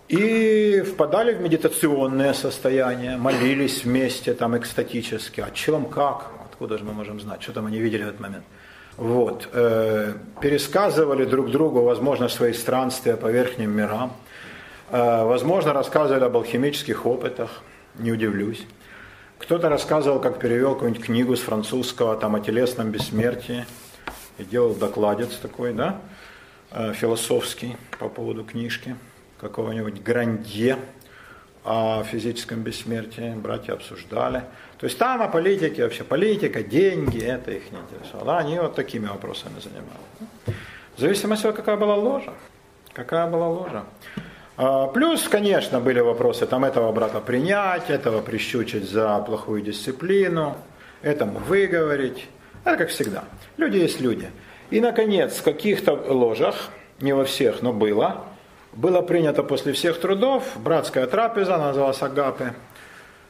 [0.08, 5.40] И впадали в медитационное состояние, молились вместе там экстатически.
[5.40, 6.30] О чем, как?
[6.44, 7.42] Откуда же мы можем знать?
[7.42, 8.44] Что там они видели в этот момент?
[8.96, 9.48] Вот.
[9.52, 14.12] Э, пересказывали друг другу, возможно, свои странствия по верхним мирам.
[14.90, 17.62] Э, возможно, рассказывали об алхимических опытах,
[17.96, 18.64] не удивлюсь.
[19.38, 23.66] Кто-то рассказывал, как перевел какую-нибудь книгу с французского там, о телесном бессмертии
[24.38, 26.00] и делал докладец такой, да,
[26.70, 28.96] э, философский по поводу книжки
[29.40, 30.78] какого-нибудь Грандье
[31.64, 34.44] о физическом бессмертии, братья обсуждали.
[34.78, 38.38] То есть там о политике вообще, политика, деньги, это их не интересовало.
[38.38, 40.60] Они вот такими вопросами занимались.
[40.96, 42.32] В зависимости от какая была ложа.
[42.92, 43.84] Какая была ложа.
[44.56, 50.56] А, плюс, конечно, были вопросы, там этого брата принять, этого прищучить за плохую дисциплину,
[51.02, 52.26] этому выговорить.
[52.64, 53.24] Это как всегда.
[53.58, 54.30] Люди есть люди.
[54.70, 56.70] И, наконец, в каких-то ложах,
[57.00, 58.24] не во всех, но было,
[58.72, 62.54] было принято после всех трудов, братская трапеза, называлась Агапе,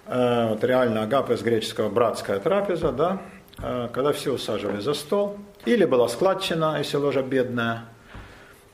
[0.07, 3.19] э, вот реально Агапе с греческого братская трапеза, да,
[3.59, 7.85] э, когда все усаживались за стол, или была складчина, если ложа бедная,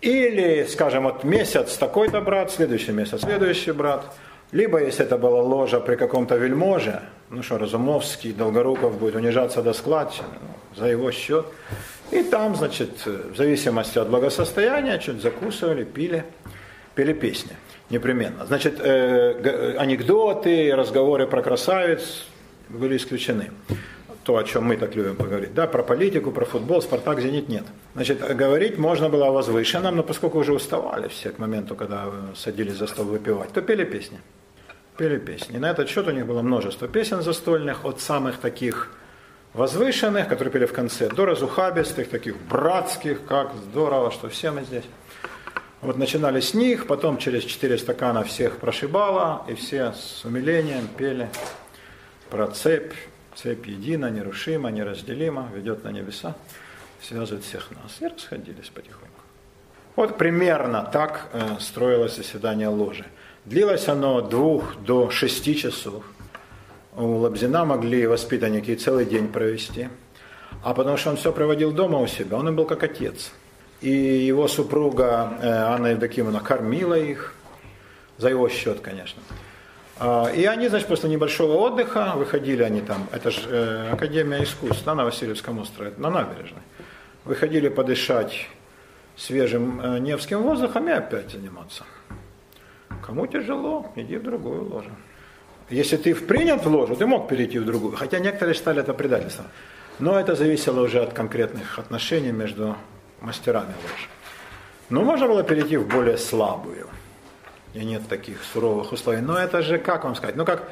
[0.03, 4.05] или, скажем, вот месяц такой-то брат, следующий месяц следующий брат,
[4.51, 7.01] либо, если это была ложа при каком-то вельможе,
[7.31, 11.47] ну что, Разумовский, Долгоруков будет унижаться до складчины, ну, за его счет.
[12.11, 16.25] И там, значит, в зависимости от благосостояния, чуть закусывали, пили
[16.95, 17.53] пели песни
[17.91, 18.47] непременно.
[18.47, 22.25] Значит, э, анекдоты, разговоры про красавиц
[22.69, 23.51] были исключены.
[24.25, 25.53] То, о чем мы так любим поговорить.
[25.53, 27.65] Да, про политику, про футбол, Спартак, Зенит нет.
[27.95, 32.75] Значит, говорить можно было о возвышенном, но поскольку уже уставали все к моменту, когда садились
[32.75, 34.21] за стол выпивать, то пели песни.
[34.97, 35.57] Пели песни.
[35.57, 38.93] И на этот счет у них было множество песен застольных, от самых таких
[39.55, 44.85] возвышенных, которые пели в конце, до разухабистых, таких братских, как здорово, что все мы здесь.
[45.81, 51.29] Вот начинали с них, потом через четыре стакана всех прошибало, и все с умилением пели
[52.31, 52.93] про цепь.
[53.35, 56.35] Цепь едина, нерушима, неразделима, ведет на небеса,
[57.01, 58.01] связывает всех нас.
[58.01, 59.09] И расходились потихоньку.
[59.97, 63.05] Вот примерно так э, строилось заседание ложи.
[63.45, 66.05] Длилось оно двух до шести часов.
[66.97, 69.89] У Лабзина могли воспитанники целый день провести.
[70.63, 73.33] А потому что он все проводил дома у себя, он и был как отец–
[73.83, 77.35] и его супруга э, Анна Евдокимовна кормила их,
[78.17, 79.21] за его счет, конечно.
[79.99, 84.87] А, и они, значит, после небольшого отдыха, выходили они там, это же э, Академия искусств,
[84.87, 86.63] на Васильевском острове, на набережной,
[87.25, 88.49] выходили подышать
[89.17, 91.85] свежим э, Невским воздухом и опять заниматься.
[93.07, 94.91] Кому тяжело, иди в другую ложу.
[95.71, 99.47] Если ты принят в ложу, ты мог перейти в другую, хотя некоторые считали это предательством.
[99.99, 102.77] Но это зависело уже от конкретных отношений между
[103.21, 104.09] мастерами ложи.
[104.91, 106.89] Но можно было перейти в более слабую.
[107.75, 109.21] И нет таких суровых условий.
[109.21, 110.71] Но это же, как вам сказать, ну как,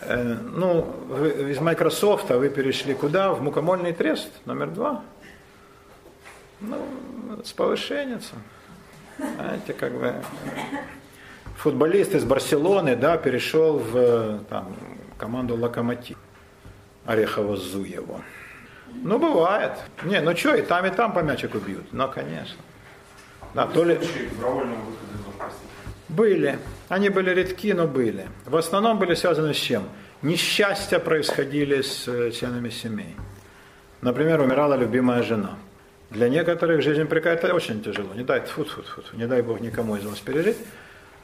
[0.00, 3.32] э, ну, вы, из Microsoft вы перешли куда?
[3.32, 5.02] В мукомольный трест номер два?
[6.60, 6.78] Ну,
[7.44, 8.42] с повышенницем.
[9.18, 10.14] Знаете, как бы
[11.56, 14.74] футболист из Барселоны, да, перешел в там,
[15.18, 16.18] команду Локомотив
[17.06, 18.20] Орехово-Зуево.
[19.02, 19.72] Ну, бывает.
[20.02, 21.92] Не, ну что, и там, и там по мячику бьют.
[21.92, 22.60] Ну, конечно.
[23.54, 23.98] Да, то ли...
[26.08, 26.58] Были.
[26.88, 28.26] Они были редки, но были.
[28.44, 29.84] В основном были связаны с чем?
[30.22, 33.16] Несчастья происходили с э, членами семей.
[34.00, 35.56] Например, умирала любимая жена.
[36.10, 38.14] Для некоторых жизнь прекратит очень тяжело.
[38.14, 40.56] Не дай, фу, фу, фу, не дай Бог никому из вас пережить.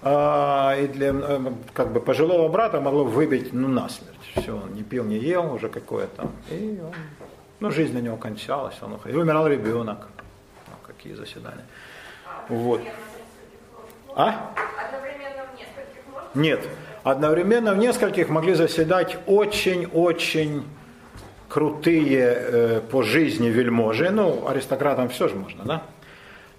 [0.02, 4.18] А, и для э, как бы пожилого брата могло выбить ну, насмерть.
[4.34, 6.28] Все, он не пил, не ел уже какое-то.
[6.50, 6.92] И он
[7.60, 9.20] ну, жизнь на него кончалась, он уходил.
[9.20, 10.08] И умирал ребенок.
[10.66, 11.64] Ну, какие заседания.
[12.48, 12.80] Вот.
[14.14, 14.52] А?
[16.34, 16.60] Нет.
[17.02, 20.64] Одновременно в нескольких могли заседать очень-очень
[21.48, 25.82] крутые э, по жизни вельможи, ну, аристократам все же можно, да?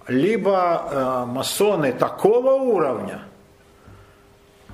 [0.08, 3.22] Либо э, масоны такого уровня,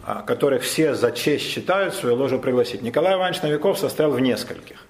[0.06, 2.82] э, которых все за честь считают свою ложу пригласить.
[2.82, 4.86] Николай Иванович Новиков состоял в нескольких.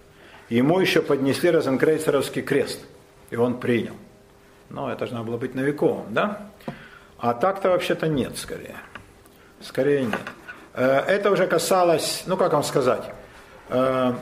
[0.49, 2.80] Ему еще поднесли розенкрейцеровский крест,
[3.30, 3.94] и он принял.
[4.70, 6.49] Но это же надо было быть новиковым, да?
[7.20, 8.78] А так-то вообще-то нет, скорее.
[9.62, 10.20] Скорее нет.
[10.74, 13.04] Э, это уже касалось, ну как вам сказать,
[13.68, 14.14] э,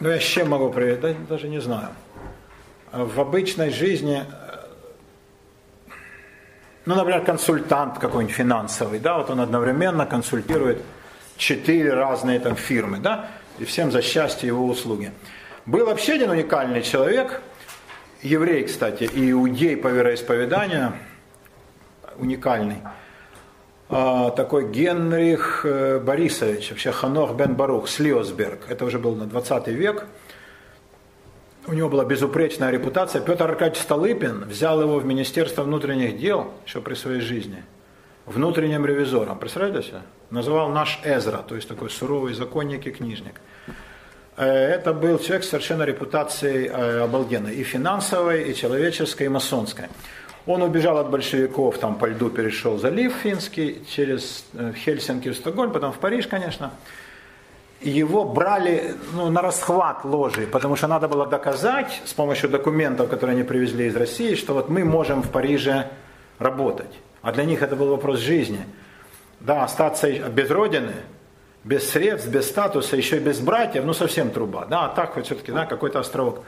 [0.00, 1.88] ну я с чем могу привести, даже не знаю.
[2.90, 5.92] В обычной жизни, э,
[6.86, 10.82] ну, например, консультант какой-нибудь финансовый, да, вот он одновременно консультирует
[11.36, 13.28] четыре разные там фирмы, да,
[13.58, 15.12] и всем за счастье его услуги.
[15.66, 17.42] Был вообще один уникальный человек,
[18.22, 20.94] еврей, кстати, и иудей по вероисповеданию,
[22.18, 22.78] уникальный,
[23.90, 29.68] а, такой Генрих э, Борисович, вообще Ханох бен Барух, Слиосберг, это уже был на 20
[29.68, 30.06] век,
[31.68, 33.20] у него была безупречная репутация.
[33.20, 37.62] Петр Аркадьевич Столыпин взял его в Министерство внутренних дел еще при своей жизни,
[38.26, 39.38] внутренним ревизором.
[39.38, 40.00] Представляете себе?
[40.30, 43.40] Называл наш Эзра, то есть такой суровый законник и книжник.
[44.36, 49.86] Э, это был человек с совершенно репутацией э, обалденной, и финансовой, и человеческой, и масонской.
[50.48, 55.72] Он убежал от большевиков, там по льду перешел залив финский, через э, Хельсинки в Стокгольм,
[55.72, 56.70] потом в Париж, конечно.
[57.82, 63.34] Его брали ну, на расхват ложи, потому что надо было доказать с помощью документов, которые
[63.34, 65.90] они привезли из России, что вот мы можем в Париже
[66.38, 66.98] работать.
[67.20, 68.64] А для них это был вопрос жизни.
[69.40, 70.94] Да, остаться без родины,
[71.62, 74.64] без средств, без статуса, еще и без братьев, ну совсем труба.
[74.64, 76.42] Да, а так хоть все-таки да, какой-то островок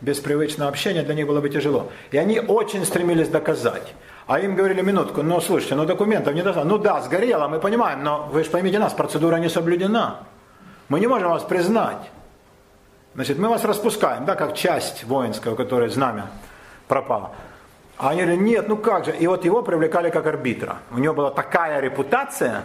[0.00, 1.90] без привычного общения для них было бы тяжело.
[2.10, 3.94] И они очень стремились доказать.
[4.26, 6.76] А им говорили минутку, ну слушайте, ну документов не достаточно.
[6.76, 10.20] Ну да, сгорело, мы понимаем, но вы же поймите нас, процедура не соблюдена.
[10.88, 12.10] Мы не можем вас признать.
[13.14, 16.26] Значит, мы вас распускаем, да, как часть воинского, которая знамя
[16.86, 17.32] пропала.
[17.96, 19.16] А они говорили, нет, ну как же.
[19.16, 20.78] И вот его привлекали как арбитра.
[20.92, 22.64] У него была такая репутация,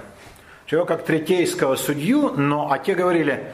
[0.67, 3.51] что его как третейского судью, но а те говорили,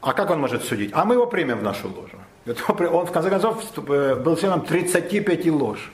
[0.00, 0.90] а как он может судить?
[0.94, 2.19] А мы его примем в нашу ложу.
[2.46, 5.92] Он в конце концов э, был членом 35 лож.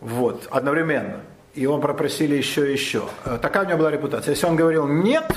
[0.00, 1.20] Вот, одновременно.
[1.54, 3.04] И его попросили еще и еще.
[3.24, 4.32] Э, такая у него была репутация.
[4.32, 5.34] Если он говорил нет,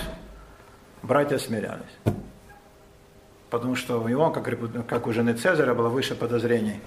[1.04, 1.86] братья смирялись.
[3.50, 4.50] Потому что у него, как,
[4.88, 6.82] как у жены Цезаря, было выше подозрений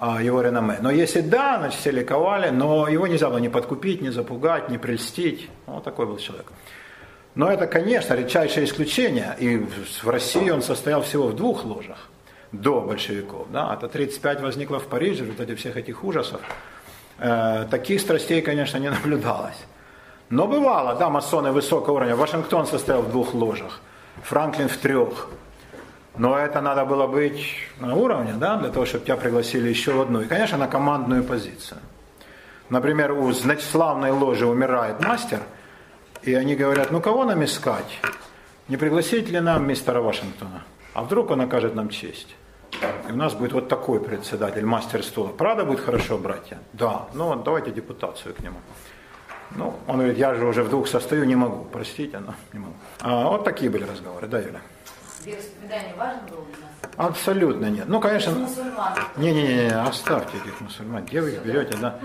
[0.00, 0.78] а, его реноме.
[0.80, 4.76] Но если да, значит все ликовали, но его нельзя было ни подкупить, ни запугать, ни
[4.76, 5.48] прельстить.
[5.66, 6.46] Вот такой был человек.
[7.36, 9.36] Но это, конечно, редчайшее исключение.
[9.38, 9.58] И
[10.02, 12.08] в России он состоял всего в двух ложах
[12.52, 13.46] до большевиков.
[13.50, 13.74] Да?
[13.74, 16.40] Это 35 возникло в Париже, в результате всех этих ужасов.
[17.18, 19.66] Э, таких страстей, конечно, не наблюдалось.
[20.30, 22.16] Но бывало, да, масоны высокого уровня.
[22.16, 23.80] Вашингтон состоял в двух ложах,
[24.22, 25.28] Франклин в трех.
[26.16, 27.40] Но это надо было быть
[27.80, 30.20] на уровне, да, для того, чтобы тебя пригласили еще в одну.
[30.20, 31.78] И, конечно, на командную позицию.
[32.68, 35.40] Например, у значит, славной ложи умирает мастер,
[36.22, 38.00] и они говорят, ну кого нам искать?
[38.68, 40.62] Не пригласить ли нам мистера Вашингтона?
[40.94, 42.36] А вдруг он окажет нам честь?
[43.08, 45.28] И у нас будет вот такой председатель, мастер стула.
[45.28, 46.58] Правда будет хорошо, братья?
[46.72, 47.06] Да.
[47.14, 48.58] Ну, давайте депутацию к нему.
[49.56, 51.64] Ну, он говорит, я же уже в двух состою, не могу.
[51.64, 52.74] Простите, но не могу.
[53.00, 54.60] А, вот такие были разговоры, да, Юля?
[55.24, 57.10] Вероисповедание важно было для нас?
[57.10, 57.88] Абсолютно нет.
[57.88, 58.32] Ну, конечно...
[58.32, 58.94] Мусульман.
[59.16, 61.04] Не-не-не, оставьте этих мусульман.
[61.04, 61.98] Где вы их берете, да?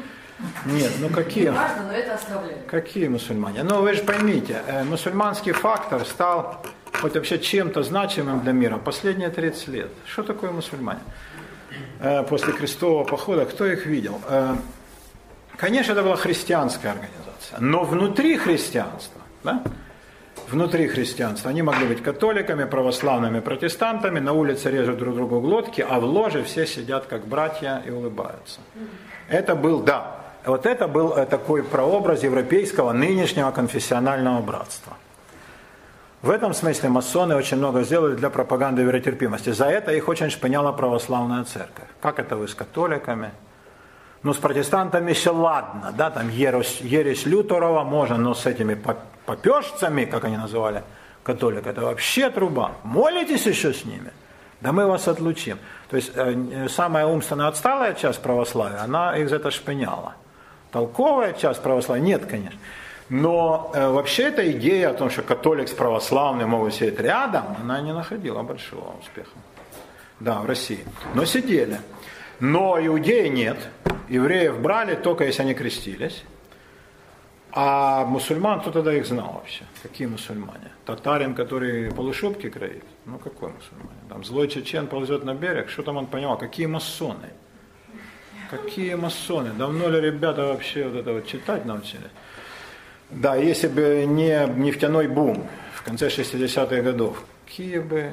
[0.66, 1.46] Нет, ну какие?
[1.46, 2.68] Не важно, но это оставляем.
[2.68, 3.64] Какие мусульмане?
[3.64, 6.62] Ну, вы же поймите, э, мусульманский фактор стал
[7.02, 9.90] хоть вообще чем-то значимым для мира последние 30 лет.
[10.06, 11.00] Что такое мусульмане?
[12.00, 14.20] Э, после крестового похода, кто их видел?
[14.28, 14.56] Э,
[15.58, 19.64] конечно, это была христианская организация, но внутри христианства, да,
[20.50, 26.00] внутри христианства, они могли быть католиками, православными, протестантами, на улице режут друг другу глотки, а
[26.00, 28.60] в ложе все сидят как братья и улыбаются.
[29.30, 34.98] Это был, да, вот это был э, такой прообраз европейского нынешнего конфессионального братства.
[36.26, 39.52] В этом смысле масоны очень много сделали для пропаганды веротерпимости.
[39.52, 41.86] За это их очень шпыняла православная церковь.
[42.02, 43.30] Как это вы с католиками?
[44.24, 48.76] Ну, с протестантами еще ладно, да, там ересь, ересь Лютерова можно, но с этими
[49.28, 50.82] попешцами, как они называли
[51.22, 52.72] католик, это вообще труба.
[52.84, 54.12] Молитесь еще с ними?
[54.62, 55.60] Да мы вас отлучим.
[55.92, 60.16] То есть э, самая умственно отсталая часть православия, она их за это шпыняла.
[60.72, 62.60] Толковая часть православия, нет, конечно.
[63.10, 67.80] Но э, вообще эта идея о том, что католик с православным могут сидеть рядом, она
[67.82, 69.30] не находила большого успеха.
[70.20, 70.80] Да, в России.
[71.14, 71.80] Но сидели.
[72.40, 73.58] Но иудеи нет.
[74.10, 76.24] Евреев брали только если они крестились.
[77.58, 79.64] А мусульман, кто тогда их знал вообще?
[79.82, 80.72] Какие мусульмане?
[80.86, 82.84] Татарин, который полушубки кроит?
[83.06, 84.00] Ну какой мусульмане?
[84.10, 86.38] Там злой чечен ползет на берег, что там он понимал?
[86.38, 87.30] Какие масоны?
[88.50, 89.52] Какие масоны?
[89.52, 92.12] Давно ли ребята вообще вот это вот читать научились?
[93.10, 98.12] Да, если бы не нефтяной бум в конце 60-х годов, какие бы...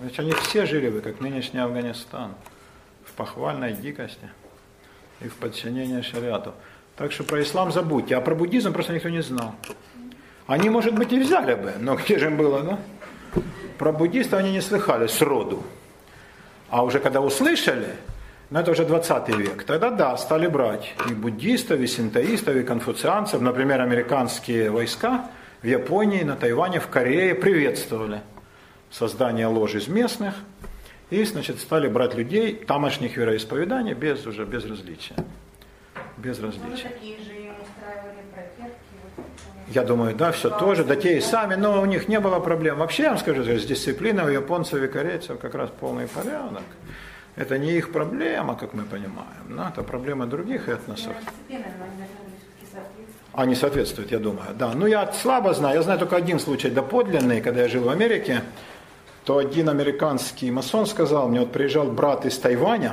[0.00, 2.34] Значит, они все жили бы, как нынешний Афганистан,
[3.04, 4.30] в похвальной дикости
[5.20, 6.54] и в подчинении шариату.
[6.96, 9.54] Так что про ислам забудьте, а про буддизм просто никто не знал.
[10.46, 12.78] Они, может быть, и взяли бы, но где же им было, да?
[13.78, 15.62] Про буддистов они не слыхали сроду.
[16.68, 17.88] А уже когда услышали,
[18.50, 19.62] но это уже 20 век.
[19.62, 23.40] Тогда да, стали брать и буддистов, и синтоистов, и конфуцианцев.
[23.40, 25.30] Например, американские войска
[25.62, 28.22] в Японии, на Тайване, в Корее приветствовали
[28.90, 30.34] создание лож из местных
[31.10, 35.14] И, значит, стали брать людей тамошних вероисповеданий без уже без различия.
[36.16, 36.90] Без различия.
[38.34, 38.74] проверки.
[39.16, 39.24] Вот,
[39.68, 42.78] Я думаю, да, все тоже, да те и сами, но у них не было проблем.
[42.78, 46.64] Вообще, я вам скажу, с дисциплиной у японцев и корейцев как раз полный порядок.
[47.40, 51.14] Это не их проблема, как мы понимаем, но это проблема других этносов.
[53.32, 54.72] Они соответствуют, я думаю, да.
[54.74, 58.42] Ну, я слабо знаю, я знаю только один случай доподлинный, когда я жил в Америке,
[59.24, 62.92] то один американский масон сказал, мне вот приезжал брат из Тайваня,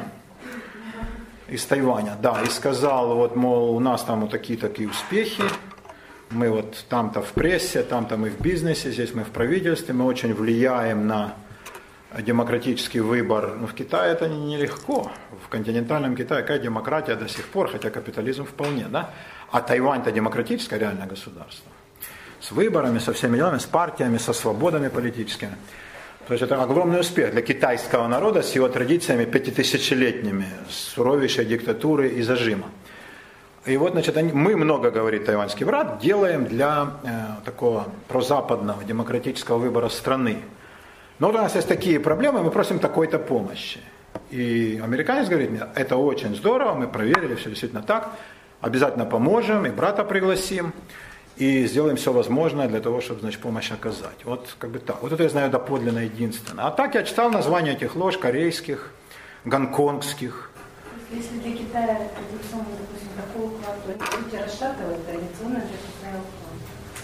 [1.49, 5.43] из Тайваня, да, и сказал, вот, мол, у нас там вот такие-такие успехи,
[6.29, 10.33] мы вот там-то в прессе, там-то мы в бизнесе, здесь мы в правительстве, мы очень
[10.33, 11.35] влияем на
[12.19, 13.55] демократический выбор.
[13.59, 15.11] Но в Китае это нелегко.
[15.45, 19.11] В континентальном Китае какая демократия до сих пор, хотя капитализм вполне, да?
[19.51, 21.71] А Тайвань-то демократическое реальное государство.
[22.39, 25.55] С выборами, со всеми делами, с партиями, со свободами политическими.
[26.27, 32.21] То есть это огромный успех для китайского народа с его традициями пятитысячелетними, суровейшей диктатуры и
[32.21, 32.67] зажима.
[33.65, 39.57] И вот, значит, они, мы много, говорит тайваньский брат, делаем для э, такого прозападного демократического
[39.57, 40.39] выбора страны.
[41.19, 43.79] Но вот у нас есть такие проблемы, мы просим такой-то помощи.
[44.29, 48.11] И американец говорит мне, это очень здорово, мы проверили, все действительно так,
[48.61, 50.73] обязательно поможем, и брата пригласим,
[51.37, 54.25] и сделаем все возможное для того, чтобы, значит, помощь оказать.
[54.25, 55.01] Вот как бы так.
[55.01, 56.65] Вот это я знаю доподлинно единственное.
[56.65, 58.91] А так я читал названия этих лож корейских,
[59.45, 60.51] гонконгских.
[61.11, 66.21] Если для Китая традиционно, допустим, такой уклад, то люди расшатывают традиционно для Китая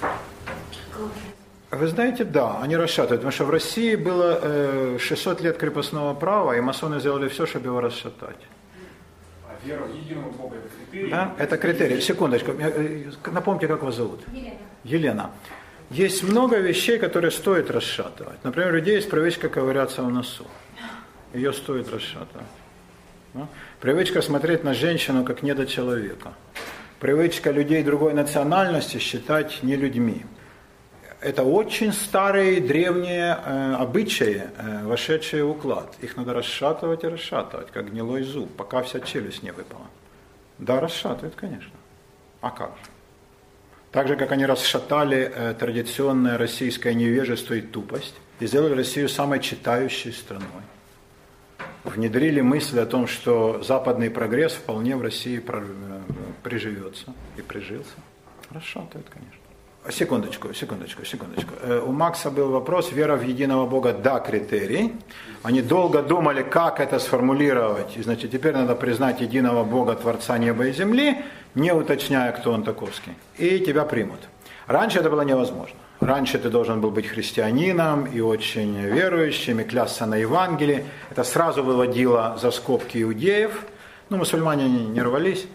[0.01, 1.32] уклад.
[1.75, 6.55] Вы знаете, да, они расшатывают, потому что в России было э, 600 лет крепостного права,
[6.55, 8.37] и масоны сделали все, чтобы его расшатать.
[9.47, 11.09] А вера в единого Бога это критерий?
[11.09, 11.33] Да?
[11.39, 12.01] Это критерий.
[12.01, 14.21] Секундочку, э, э, напомните, как вас зовут?
[14.31, 14.57] Елена.
[14.83, 15.31] Елена.
[15.89, 18.43] Есть много вещей, которые стоит расшатывать.
[18.43, 20.45] Например, у людей есть привычка ковыряться в носу.
[21.33, 22.47] Ее стоит расшатывать.
[23.33, 23.47] Да?
[23.79, 26.33] Привычка смотреть на женщину как недочеловека.
[26.99, 30.23] Привычка людей другой национальности считать не людьми.
[31.23, 35.95] Это очень старые, древние э, обычаи, э, вошедшие в уклад.
[36.01, 39.87] Их надо расшатывать и расшатывать, как гнилой зуб, пока вся челюсть не выпала.
[40.57, 41.71] Да, расшатывают, конечно.
[42.41, 42.91] А как же?
[43.91, 49.39] Так же, как они расшатали э, традиционное российское невежество и тупость и сделали Россию самой
[49.39, 50.63] читающей страной.
[51.85, 56.01] Внедрили мысль о том, что западный прогресс вполне в России э,
[56.43, 57.95] приживется и прижился.
[58.49, 59.42] Расшатывают, конечно.
[59.89, 61.53] Секундочку, секундочку, секундочку.
[61.61, 64.93] Э, У Макса был вопрос, вера в единого Бога, да, критерий.
[65.43, 67.97] Они долго думали, как это сформулировать.
[67.97, 71.17] И, значит, теперь надо признать единого Бога, Творца неба и земли,
[71.55, 73.11] не уточняя, кто он таковский.
[73.37, 74.19] И тебя примут.
[74.67, 75.75] Раньше это было невозможно.
[75.99, 80.85] Раньше ты должен был быть христианином и очень верующим, и клясться на Евангелии.
[81.11, 83.65] Это сразу выводило за скобки иудеев.
[84.09, 85.45] Ну, мусульмане не, не рвались.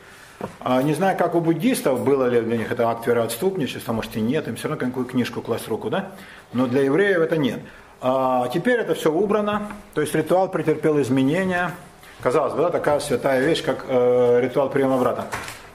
[0.60, 4.20] А не знаю, как у буддистов, было ли для них это акт вероотступничества, может и
[4.20, 6.12] нет, им все равно какую книжку класть руку, да?
[6.52, 7.60] Но для евреев это нет.
[8.01, 11.73] А теперь это все убрано, то есть ритуал претерпел изменения.
[12.20, 15.27] Казалось бы, да, такая святая вещь, как э, ритуал приема брата.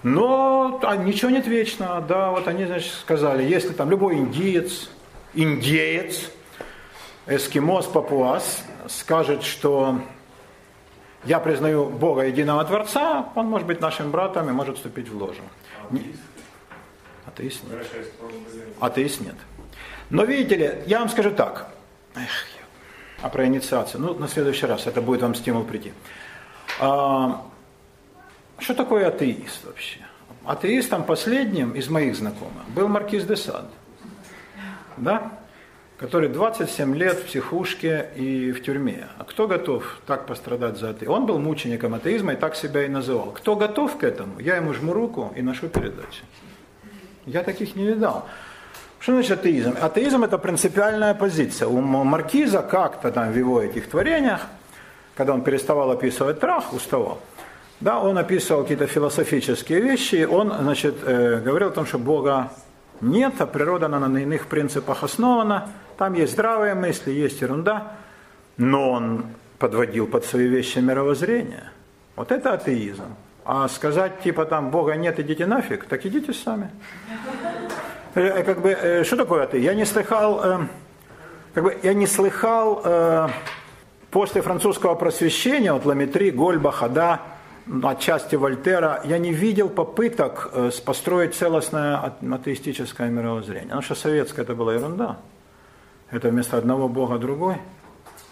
[0.03, 4.90] Но а, ничего нет вечного, да, вот они, значит, сказали, если там любой индиец,
[5.34, 6.30] индеец,
[7.26, 9.99] эскимос, папуас скажет, что
[11.26, 15.41] я признаю Бога единого Творца, он может быть нашим братом и может вступить в ложу.
[17.26, 17.88] Атеист нет.
[18.80, 19.36] Атеист нет.
[20.10, 21.70] Но видите ли, я вам скажу так.
[22.16, 22.48] Эх,
[23.22, 24.02] а про инициацию.
[24.02, 24.86] Ну, на следующий раз.
[24.86, 25.94] Это будет вам стимул прийти.
[26.80, 27.41] А,
[28.60, 30.00] что такое атеист вообще?
[30.45, 33.70] Атеистом последним из моих знакомых был Маркиз де Сад.
[34.98, 35.32] Да?
[36.03, 39.07] Который 27 лет в психушке и в тюрьме.
[39.19, 41.13] А кто готов так пострадать за атеизм?
[41.13, 43.31] Он был мучеником атеизма и так себя и называл.
[43.31, 44.38] Кто готов к этому?
[44.38, 46.23] Я ему жму руку и ношу передачи.
[47.25, 48.25] Я таких не видал.
[48.99, 49.77] Что значит атеизм?
[49.80, 51.69] Атеизм это принципиальная позиция.
[51.69, 54.41] У Маркиза как-то там в его этих творениях,
[55.15, 57.21] когда он переставал описывать трах, уставал,
[57.80, 62.51] да, он описывал какие-то философические вещи, он, значит, э, говорил о том, что Бога
[63.03, 65.69] нет, а природа она на иных принципах основана,
[66.03, 67.93] там есть здравые мысли, есть ерунда,
[68.57, 69.25] но он
[69.57, 71.71] подводил под свои вещи мировоззрение.
[72.17, 73.15] Вот это атеизм.
[73.45, 76.71] А сказать типа там Бога нет, идите нафиг, так идите сами.
[78.15, 79.65] Э, Как бы, э, что такое атеизм?
[79.65, 80.67] Я не слыхал, э,
[81.53, 83.30] как бы, я не слыхал э,
[84.11, 87.21] после французского просвещения, вот Ламетри, Гольба, Хада,
[87.81, 93.67] отчасти Вольтера, я не видел попыток э, построить целостное атеистическое мировоззрение.
[93.67, 95.15] Потому что советское это была ерунда.
[96.14, 97.57] Это вместо одного Бога другой.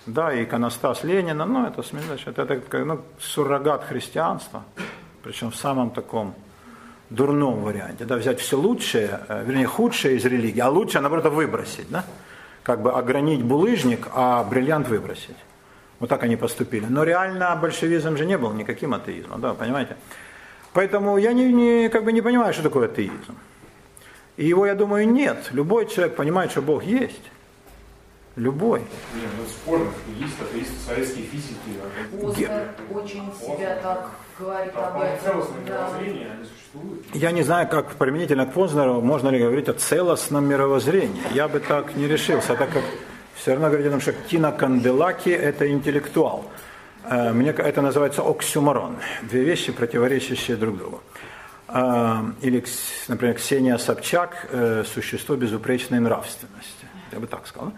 [0.05, 4.63] да, и иконостас Ленина, ну, это, значит, это, ну, суррогат христианства,
[5.23, 6.35] причем в самом таком
[7.09, 11.89] дурном варианте, да, взять все лучшее, э, вернее, худшее из религии, а лучшее, наоборот, выбросить,
[11.89, 12.05] да,
[12.61, 15.37] как бы огранить булыжник, а бриллиант выбросить.
[15.99, 16.85] Вот так они поступили.
[16.87, 19.97] Но реально большевизм же не был никаким атеизмом, да, понимаете?
[20.73, 23.35] Поэтому я не, не, как бы не понимаю, что такое атеизм.
[24.37, 25.49] И его, я думаю, нет.
[25.51, 27.31] Любой человек понимает, что Бог есть.
[28.37, 28.79] Любой.
[28.79, 31.57] Не, ну спорно, есть атеисты, советские физики.
[32.21, 34.09] Познер очень себя так
[34.39, 35.19] говорит об этом.
[35.23, 35.73] целостное Да.
[35.73, 37.05] мировоззрение, они существуют.
[37.13, 41.21] Я не знаю, как применительно к Познеру, можно ли говорить о целостном мировоззрении.
[41.33, 42.83] Я бы так не решился, так как
[43.35, 46.45] все равно говорить о том, что Тина Канделаки– это интеллектуал.
[47.03, 48.95] Э, Мне это называется оксюморон.
[49.23, 51.01] Две вещи, противоречащие друг другу.
[51.67, 52.63] Э, Или,
[53.09, 56.85] например, Ксения Собчак э,– существо безупречной нравственности.
[57.11, 57.73] Я бы так сказал.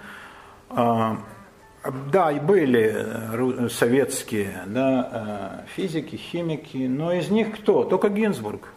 [0.73, 7.83] Да, и были э, советские да, э, физики, химики, но из них кто?
[7.83, 8.69] Только Гинзбург,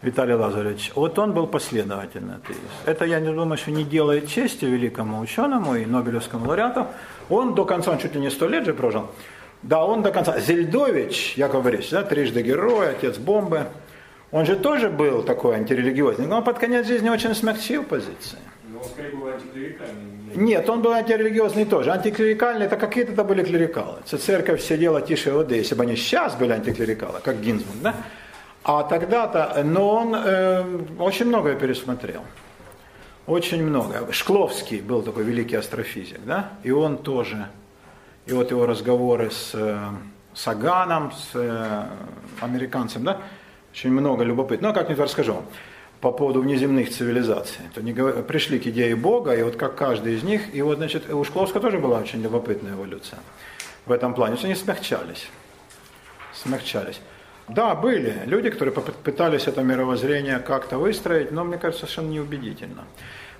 [0.00, 0.92] Виталий Лазаревич.
[0.94, 2.60] Вот он был последовательный атеист.
[2.84, 6.86] Это, я не думаю, что не делает чести великому ученому и Нобелевскому лауреату.
[7.30, 9.08] Он до конца, он чуть ли не сто лет же прожил,
[9.62, 10.38] да, он до конца.
[10.38, 13.66] Зельдович, Яков Борисович, да, трижды герой, отец бомбы,
[14.30, 18.38] он же тоже был такой антирелигиозный, но он под конец жизни очень смягчил позиции.
[18.86, 20.36] Но скорее был антиклерикальный.
[20.36, 21.90] Нет, он был антирелигиозный тоже.
[21.90, 23.98] Антиклерикальные, это какие-то были клерикалы.
[24.04, 27.94] Це церковь сидела тише воды, если бы они сейчас были антиклерикалы, как Гинзбург, да?
[28.62, 30.64] А тогда-то, но он э,
[30.98, 32.22] очень многое пересмотрел.
[33.26, 34.12] Очень много.
[34.12, 36.50] Шкловский был такой великий астрофизик, да?
[36.64, 37.46] И он тоже.
[38.26, 39.78] И вот его разговоры с э,
[40.34, 41.84] Саганом, с э,
[42.40, 43.18] американцем, да?
[43.72, 44.72] Очень много любопытного.
[44.72, 45.44] Ну, а как-нибудь расскажу вам
[46.06, 47.62] по поводу внеземных цивилизаций.
[47.74, 50.76] То они говор- пришли к идее Бога, и вот как каждый из них, и вот,
[50.76, 53.18] значит, у Шкловского тоже была очень любопытная эволюция
[53.86, 54.36] в этом плане.
[54.44, 55.26] Они смягчались.
[56.32, 57.00] Смягчались.
[57.48, 62.84] Да, были люди, которые пытались это мировоззрение как-то выстроить, но, мне кажется, совершенно неубедительно.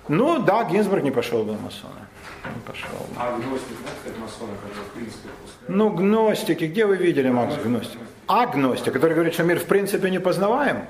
[0.09, 2.01] Ну, да, Гинзбург не пошел бы в масоны.
[2.55, 2.89] Не пошел.
[2.89, 3.15] бы.
[3.15, 5.69] А гностик, да, кстати, масоны, которые в принципе пускают.
[5.69, 7.99] Ну, гностики, где вы видели, Макс, гностик?
[8.27, 10.77] Агностик, который говорит, что мир в принципе не познаваем.
[10.77, 10.87] И Бог.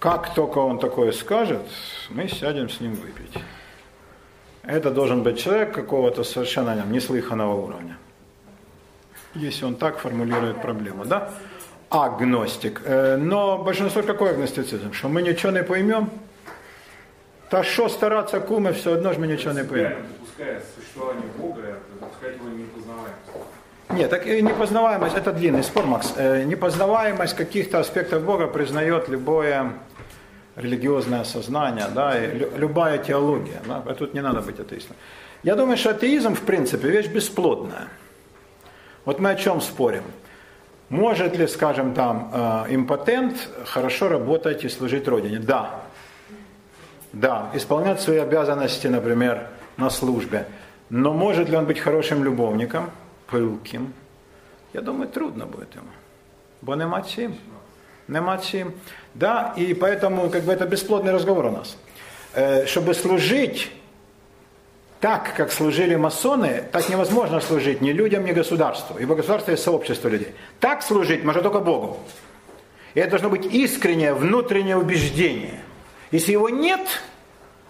[0.00, 1.60] Как только он такое скажет,
[2.08, 3.34] мы сядем с ним выпить.
[4.64, 7.98] Это должен быть человек какого-то совершенно неслыханного уровня.
[9.34, 11.30] Если он так формулирует проблему, да?
[11.90, 12.80] Агностик.
[12.84, 14.92] Э, Но большинство какой агностицизм?
[14.92, 16.08] Что мы ничего не поймем?
[17.50, 21.62] Та що стараться куми, все одно ж ми нічого не допуская существование Бога,
[22.00, 23.50] допускать его непознаваемость.
[23.90, 26.14] Нет, так и непознаваемость, это длинный спор, Макс.
[26.16, 29.72] Э, Непознаваемость каких-то аспектов Бога признает любое
[30.56, 33.60] религиозное сознание, да, и лю- любая теология.
[33.66, 34.96] Да, а тут не надо быть атеистом.
[35.42, 37.88] Я думаю, что атеизм, в принципе, вещь бесплодная.
[39.04, 40.02] Вот мы о чем спорим?
[40.90, 45.38] Может ли, скажем, там, э, импотент хорошо работать и служить Родине?
[45.38, 45.80] Да.
[47.12, 49.46] Да, исполнять свои обязанности, например,
[49.76, 50.46] на службе.
[50.90, 52.90] Но может ли он быть хорошим любовником,
[53.28, 53.92] пылким?
[54.72, 55.86] Я думаю, трудно будет ему.
[56.60, 57.34] Бо нема чим.
[58.08, 58.74] Нема чим.
[59.14, 61.76] Да, и поэтому как бы это бесплодный разговор у нас.
[62.34, 63.70] Э, чтобы служить
[65.00, 68.98] так, как служили масоны, так невозможно служить ни людям, ни государству.
[68.98, 70.34] Ибо государство есть сообщество людей.
[70.60, 71.98] Так служить можно только Богу.
[72.94, 75.60] И это должно быть искреннее внутреннее убеждение.
[76.10, 76.80] Если его нет,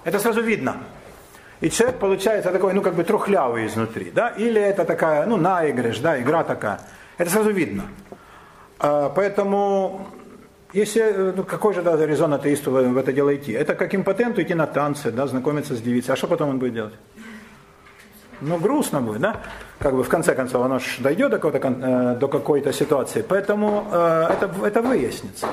[0.04, 0.78] это сразу видно.
[1.60, 5.98] И человек получается такой, ну, как бы трухлявый изнутри, да, или это такая, ну, наигрыш,
[5.98, 6.80] да, игра такая.
[7.18, 7.84] Это сразу видно.
[8.78, 10.08] А, Поэтому,
[10.72, 13.52] если, э, ну, какой же да, резон атеисту в это дело идти?
[13.52, 16.14] Это как импотенту идти на танцы, да, знакомиться с девицей.
[16.14, 16.94] А что потом он будет делать?
[18.40, 19.40] Ну, грустно будет, да?
[19.78, 23.22] Как бы в конце концов оно ж дойдет до какой-то, э, до какой-то ситуации.
[23.26, 25.46] Поэтому э, это, это выяснится.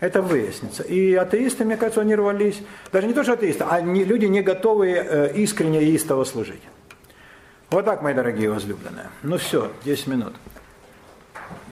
[0.00, 0.82] Это выяснится.
[0.82, 2.60] И атеисты, мне кажется, они рвались.
[2.92, 6.62] Даже не то, что атеисты, а не, люди не готовые э, искренне и истово служить.
[7.70, 9.06] Вот так, мои дорогие возлюбленные.
[9.22, 10.34] Ну все, 10 минут.